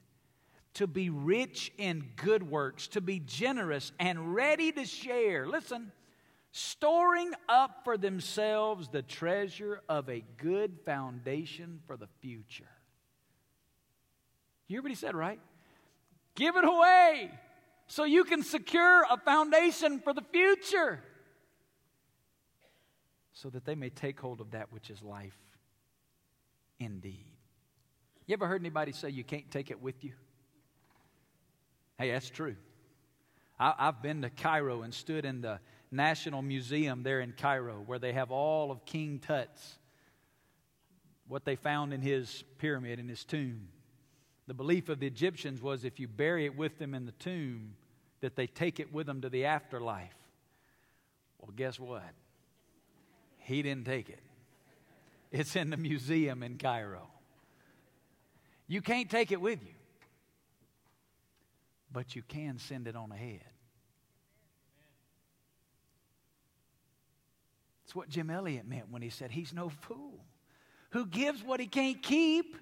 to 0.75 0.87
be 0.87 1.09
rich 1.09 1.73
in 1.79 2.11
good 2.17 2.43
works, 2.43 2.89
to 2.89 3.01
be 3.01 3.21
generous 3.21 3.93
and 3.99 4.35
ready 4.35 4.73
to 4.73 4.85
share. 4.85 5.47
Listen, 5.47 5.93
storing 6.51 7.33
up 7.49 7.81
for 7.85 7.97
themselves 7.97 8.89
the 8.89 9.03
treasure 9.03 9.81
of 9.89 10.09
a 10.09 10.25
good 10.37 10.79
foundation 10.85 11.81
for 11.87 11.97
the 11.97 12.09
future. 12.21 12.69
You 14.67 14.77
hear 14.77 14.83
what 14.83 14.91
he 14.91 14.97
said, 14.97 15.15
right? 15.15 15.41
Give 16.35 16.57
it 16.57 16.65
away 16.65 17.31
so 17.93 18.05
you 18.05 18.25
can 18.25 18.43
secure 18.43 19.05
a 19.11 19.19
foundation 19.19 20.01
for 20.01 20.15
the 20.15 20.23
future 20.33 20.99
so 23.35 23.51
that 23.51 23.67
they 23.67 23.75
may 23.75 23.91
take 23.91 24.19
hold 24.19 24.41
of 24.41 24.53
that 24.53 24.73
which 24.73 24.89
is 24.89 25.03
life 25.03 25.37
indeed. 26.81 27.27
You 28.27 28.33
ever 28.33 28.47
heard 28.47 28.63
anybody 28.63 28.93
say 28.93 29.11
you 29.11 29.25
can't 29.25 29.51
take 29.51 29.71
it 29.71 29.83
with 29.83 30.03
you? 30.03 30.13
Hey, 31.99 32.11
that's 32.13 32.31
true. 32.31 32.57
I, 33.61 33.75
have 33.77 34.01
been 34.01 34.23
to 34.23 34.31
Cairo 34.31 34.81
and 34.81 34.95
stood 34.95 35.27
in 35.27 35.43
the 35.43 35.61
National 35.91 36.41
Museum 36.41 37.03
there 37.03 37.21
in 37.21 37.33
Cairo 37.33 37.83
where 37.85 37.99
they 37.99 38.15
have 38.15 38.31
all 38.31 38.71
of 38.71 38.87
King 38.87 39.19
Tut's, 39.19 39.79
what 41.29 41.45
they 41.45 41.57
found 41.57 41.93
in 41.93 42.01
his 42.01 42.43
pyramid, 42.57 42.99
in 42.99 43.09
his 43.11 43.23
tomb. 43.27 43.69
The 44.47 44.55
belief 44.55 44.89
of 44.89 44.99
the 44.99 45.07
Egyptians 45.07 45.61
was 45.61 45.85
if 45.85 46.01
you 46.01 46.09
bury 46.09 46.47
it 46.47 46.57
with 46.57 46.79
them 46.79 46.95
in 46.95 47.05
the 47.05 47.13
tomb, 47.13 47.75
that 48.23 48.37
they 48.37 48.47
take 48.47 48.81
it 48.81 48.93
with 48.93 49.07
them 49.07 49.21
to 49.21 49.29
the 49.29 49.45
afterlife. 49.45 50.17
Well, 51.39 51.53
guess 51.55 51.79
what? 51.79 52.15
He 53.39 53.61
didn't 53.63 53.85
take 53.85 54.09
it. 54.09 54.21
It's 55.31 55.57
in 55.57 55.71
the 55.71 55.77
museum 55.77 56.43
in 56.43 56.57
Cairo. 56.57 57.09
You 58.69 58.81
can't 58.81 59.11
take 59.11 59.33
it 59.33 59.41
with 59.41 59.63
you, 59.63 59.75
but 61.93 62.15
you 62.15 62.23
can 62.23 62.59
send 62.59 62.87
it 62.87 62.97
on 62.97 63.13
ahead. 63.13 63.41
That's 67.83 67.97
what 67.97 68.09
Jim 68.09 68.31
Elliot 68.31 68.67
meant 68.67 68.91
when 68.91 69.03
he 69.03 69.11
said 69.11 69.31
he's 69.33 69.53
no 69.53 69.69
fool 69.69 70.25
who 70.91 71.07
gives 71.07 71.43
what 71.43 71.59
he 71.59 71.67
can't 71.67 72.03
keep 72.03 72.57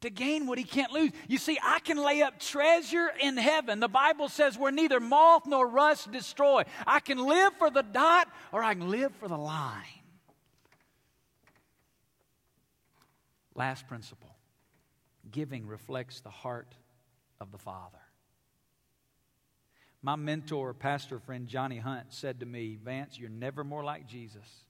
to 0.00 0.10
gain 0.10 0.46
what 0.46 0.58
he 0.58 0.64
can't 0.64 0.92
lose. 0.92 1.10
You 1.28 1.38
see, 1.38 1.58
I 1.62 1.80
can 1.80 1.96
lay 1.96 2.22
up 2.22 2.38
treasure 2.38 3.10
in 3.20 3.36
heaven. 3.36 3.80
The 3.80 3.88
Bible 3.88 4.28
says 4.28 4.58
where 4.58 4.72
neither 4.72 5.00
moth 5.00 5.46
nor 5.46 5.66
rust 5.66 6.10
destroy. 6.10 6.62
I 6.86 7.00
can 7.00 7.18
live 7.18 7.52
for 7.58 7.70
the 7.70 7.82
dot 7.82 8.28
or 8.52 8.62
I 8.62 8.74
can 8.74 8.90
live 8.90 9.14
for 9.16 9.28
the 9.28 9.38
line. 9.38 9.84
Last 13.54 13.86
principle 13.88 14.36
giving 15.30 15.66
reflects 15.66 16.20
the 16.20 16.30
heart 16.30 16.74
of 17.40 17.52
the 17.52 17.58
Father. 17.58 17.98
My 20.02 20.16
mentor, 20.16 20.72
pastor 20.72 21.18
friend 21.18 21.46
Johnny 21.46 21.78
Hunt, 21.78 22.06
said 22.08 22.40
to 22.40 22.46
me, 22.46 22.78
Vance, 22.82 23.18
you're 23.18 23.28
never 23.28 23.62
more 23.64 23.84
like 23.84 24.06
Jesus 24.06 24.64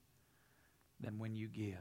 than 0.99 1.19
when 1.19 1.35
you 1.35 1.47
give. 1.47 1.77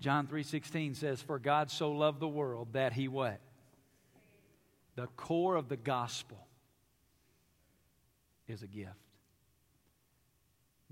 John 0.00 0.26
3:16 0.26 0.94
says 0.94 1.20
for 1.20 1.38
God 1.38 1.70
so 1.70 1.90
loved 1.90 2.20
the 2.20 2.28
world 2.28 2.72
that 2.72 2.92
he 2.92 3.08
what? 3.08 3.40
The 4.94 5.06
core 5.08 5.56
of 5.56 5.68
the 5.68 5.76
gospel 5.76 6.46
is 8.46 8.62
a 8.62 8.66
gift. 8.66 8.94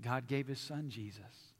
God 0.01 0.27
gave 0.27 0.47
his 0.47 0.59
son 0.59 0.89
Jesus 0.89 1.53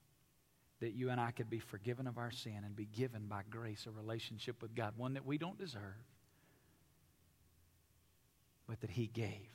that 0.80 0.94
you 0.94 1.10
and 1.10 1.20
I 1.20 1.32
could 1.32 1.50
be 1.50 1.60
forgiven 1.60 2.06
of 2.06 2.18
our 2.18 2.30
sin 2.30 2.62
and 2.64 2.76
be 2.76 2.86
given 2.86 3.26
by 3.28 3.42
grace 3.50 3.88
a 3.88 3.92
relationship 3.92 4.62
with 4.62 4.76
God, 4.76 4.94
one 4.96 5.14
that 5.16 5.26
we 5.26 5.38
don't 5.38 5.58
deserve, 5.58 5.82
but 8.68 8.80
that 8.82 8.92
he 8.92 9.08
gave. 9.08 9.50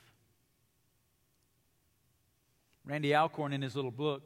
Randy 2.84 3.14
Alcorn 3.14 3.52
in 3.52 3.62
his 3.62 3.76
little 3.76 3.92
book 3.92 4.22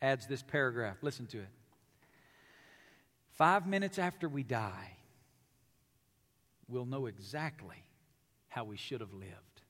adds 0.00 0.28
this 0.28 0.42
paragraph. 0.42 0.98
Listen 1.02 1.26
to 1.26 1.38
it. 1.38 1.48
Five 3.36 3.66
minutes 3.66 3.98
after 3.98 4.28
we 4.28 4.42
die, 4.42 4.96
we'll 6.68 6.86
know 6.86 7.04
exactly 7.06 7.84
how 8.48 8.64
we 8.64 8.78
should 8.78 9.02
have 9.02 9.12
lived. 9.12 9.62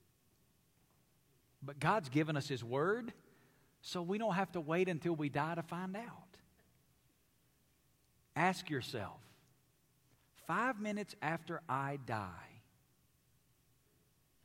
But 1.61 1.77
God's 1.77 2.07
given 2.07 2.37
us 2.37 2.47
His 2.47 2.63
Word, 2.63 3.11
so 3.81 4.01
we 4.01 4.17
don't 4.17 4.35
have 4.35 4.53
to 4.53 4.61
wait 4.61 4.87
until 4.87 5.13
we 5.13 5.27
die 5.27 5.55
to 5.55 5.63
find 5.63 5.97
out. 5.97 6.37
Ask 8.37 8.69
yourself 8.69 9.19
five 10.47 10.79
minutes 10.79 11.13
after 11.21 11.59
I 11.67 11.99
die, 12.05 12.61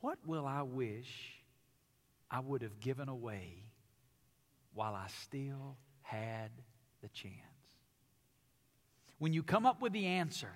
what 0.01 0.17
will 0.25 0.45
I 0.45 0.63
wish 0.63 1.39
I 2.29 2.41
would 2.41 2.61
have 2.61 2.81
given 2.81 3.07
away 3.07 3.63
while 4.73 4.95
I 4.95 5.07
still 5.23 5.77
had 6.01 6.51
the 7.01 7.07
chance? 7.07 7.52
When 9.23 9.31
you 9.31 9.41
come 9.41 9.65
up 9.65 9.81
with 9.81 9.93
the 9.93 10.05
answer, 10.05 10.49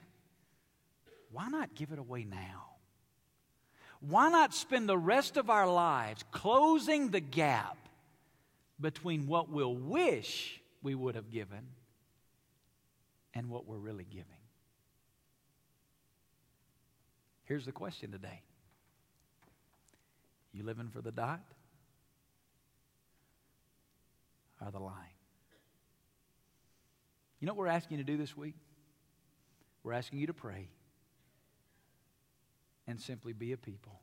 why 1.32 1.48
not 1.48 1.74
give 1.74 1.94
it 1.94 2.00
away 2.00 2.26
now? 2.26 2.66
Why 4.02 4.30
not 4.30 4.54
spend 4.54 4.90
the 4.90 4.98
rest 4.98 5.38
of 5.38 5.50
our 5.50 5.72
lives 5.72 6.26
closing 6.32 7.10
the 7.10 7.22
gap 7.22 7.78
between 8.78 9.26
what 9.26 9.48
we'll 9.48 9.74
wish 9.74 10.62
we 10.84 10.96
would 10.96 11.16
have 11.16 11.32
given 11.32 11.66
and 13.34 13.50
what 13.50 13.66
we're 13.66 13.78
really 13.78 14.04
giving? 14.04 14.26
Here's 17.46 17.64
the 17.64 17.72
question 17.72 18.12
today 18.12 18.42
You 20.52 20.66
living 20.66 20.90
for 20.90 21.02
the 21.02 21.14
dot 21.14 21.40
or 24.60 24.72
the 24.72 24.80
line? 24.80 25.17
You 27.40 27.48
know 27.48 27.54
what 27.54 27.60
we're 27.60 27.68
asking 27.68 27.98
you 27.98 28.04
to 28.04 28.12
do 28.12 28.18
this 28.18 28.36
week? 28.36 28.56
We're 29.84 29.94
asking 29.94 30.20
you 30.20 30.28
to 30.28 30.34
pray 30.34 30.70
and 32.88 33.00
simply 33.00 33.34
be 33.34 33.52
a 33.52 33.58
people 33.58 34.02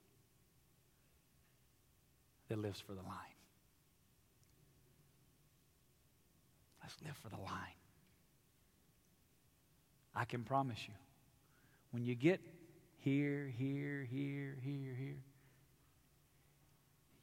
that 2.49 2.59
lives 2.59 2.81
for 2.81 2.93
the 2.93 3.03
line. 3.03 3.35
Let's 6.83 6.97
live 7.05 7.17
for 7.17 7.29
the 7.29 7.37
line. 7.37 7.79
I 10.15 10.25
can 10.27 10.45
promise 10.45 10.79
you, 10.87 10.95
when 11.91 12.05
you 12.05 12.15
get 12.15 12.41
here, 12.99 13.53
here, 13.57 14.07
here, 14.09 14.57
here, 14.63 14.95
here, 14.97 15.25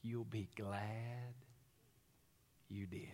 you'll 0.03 0.26
be 0.26 0.49
glad 0.57 1.34
you 2.70 2.86
did. 2.86 3.07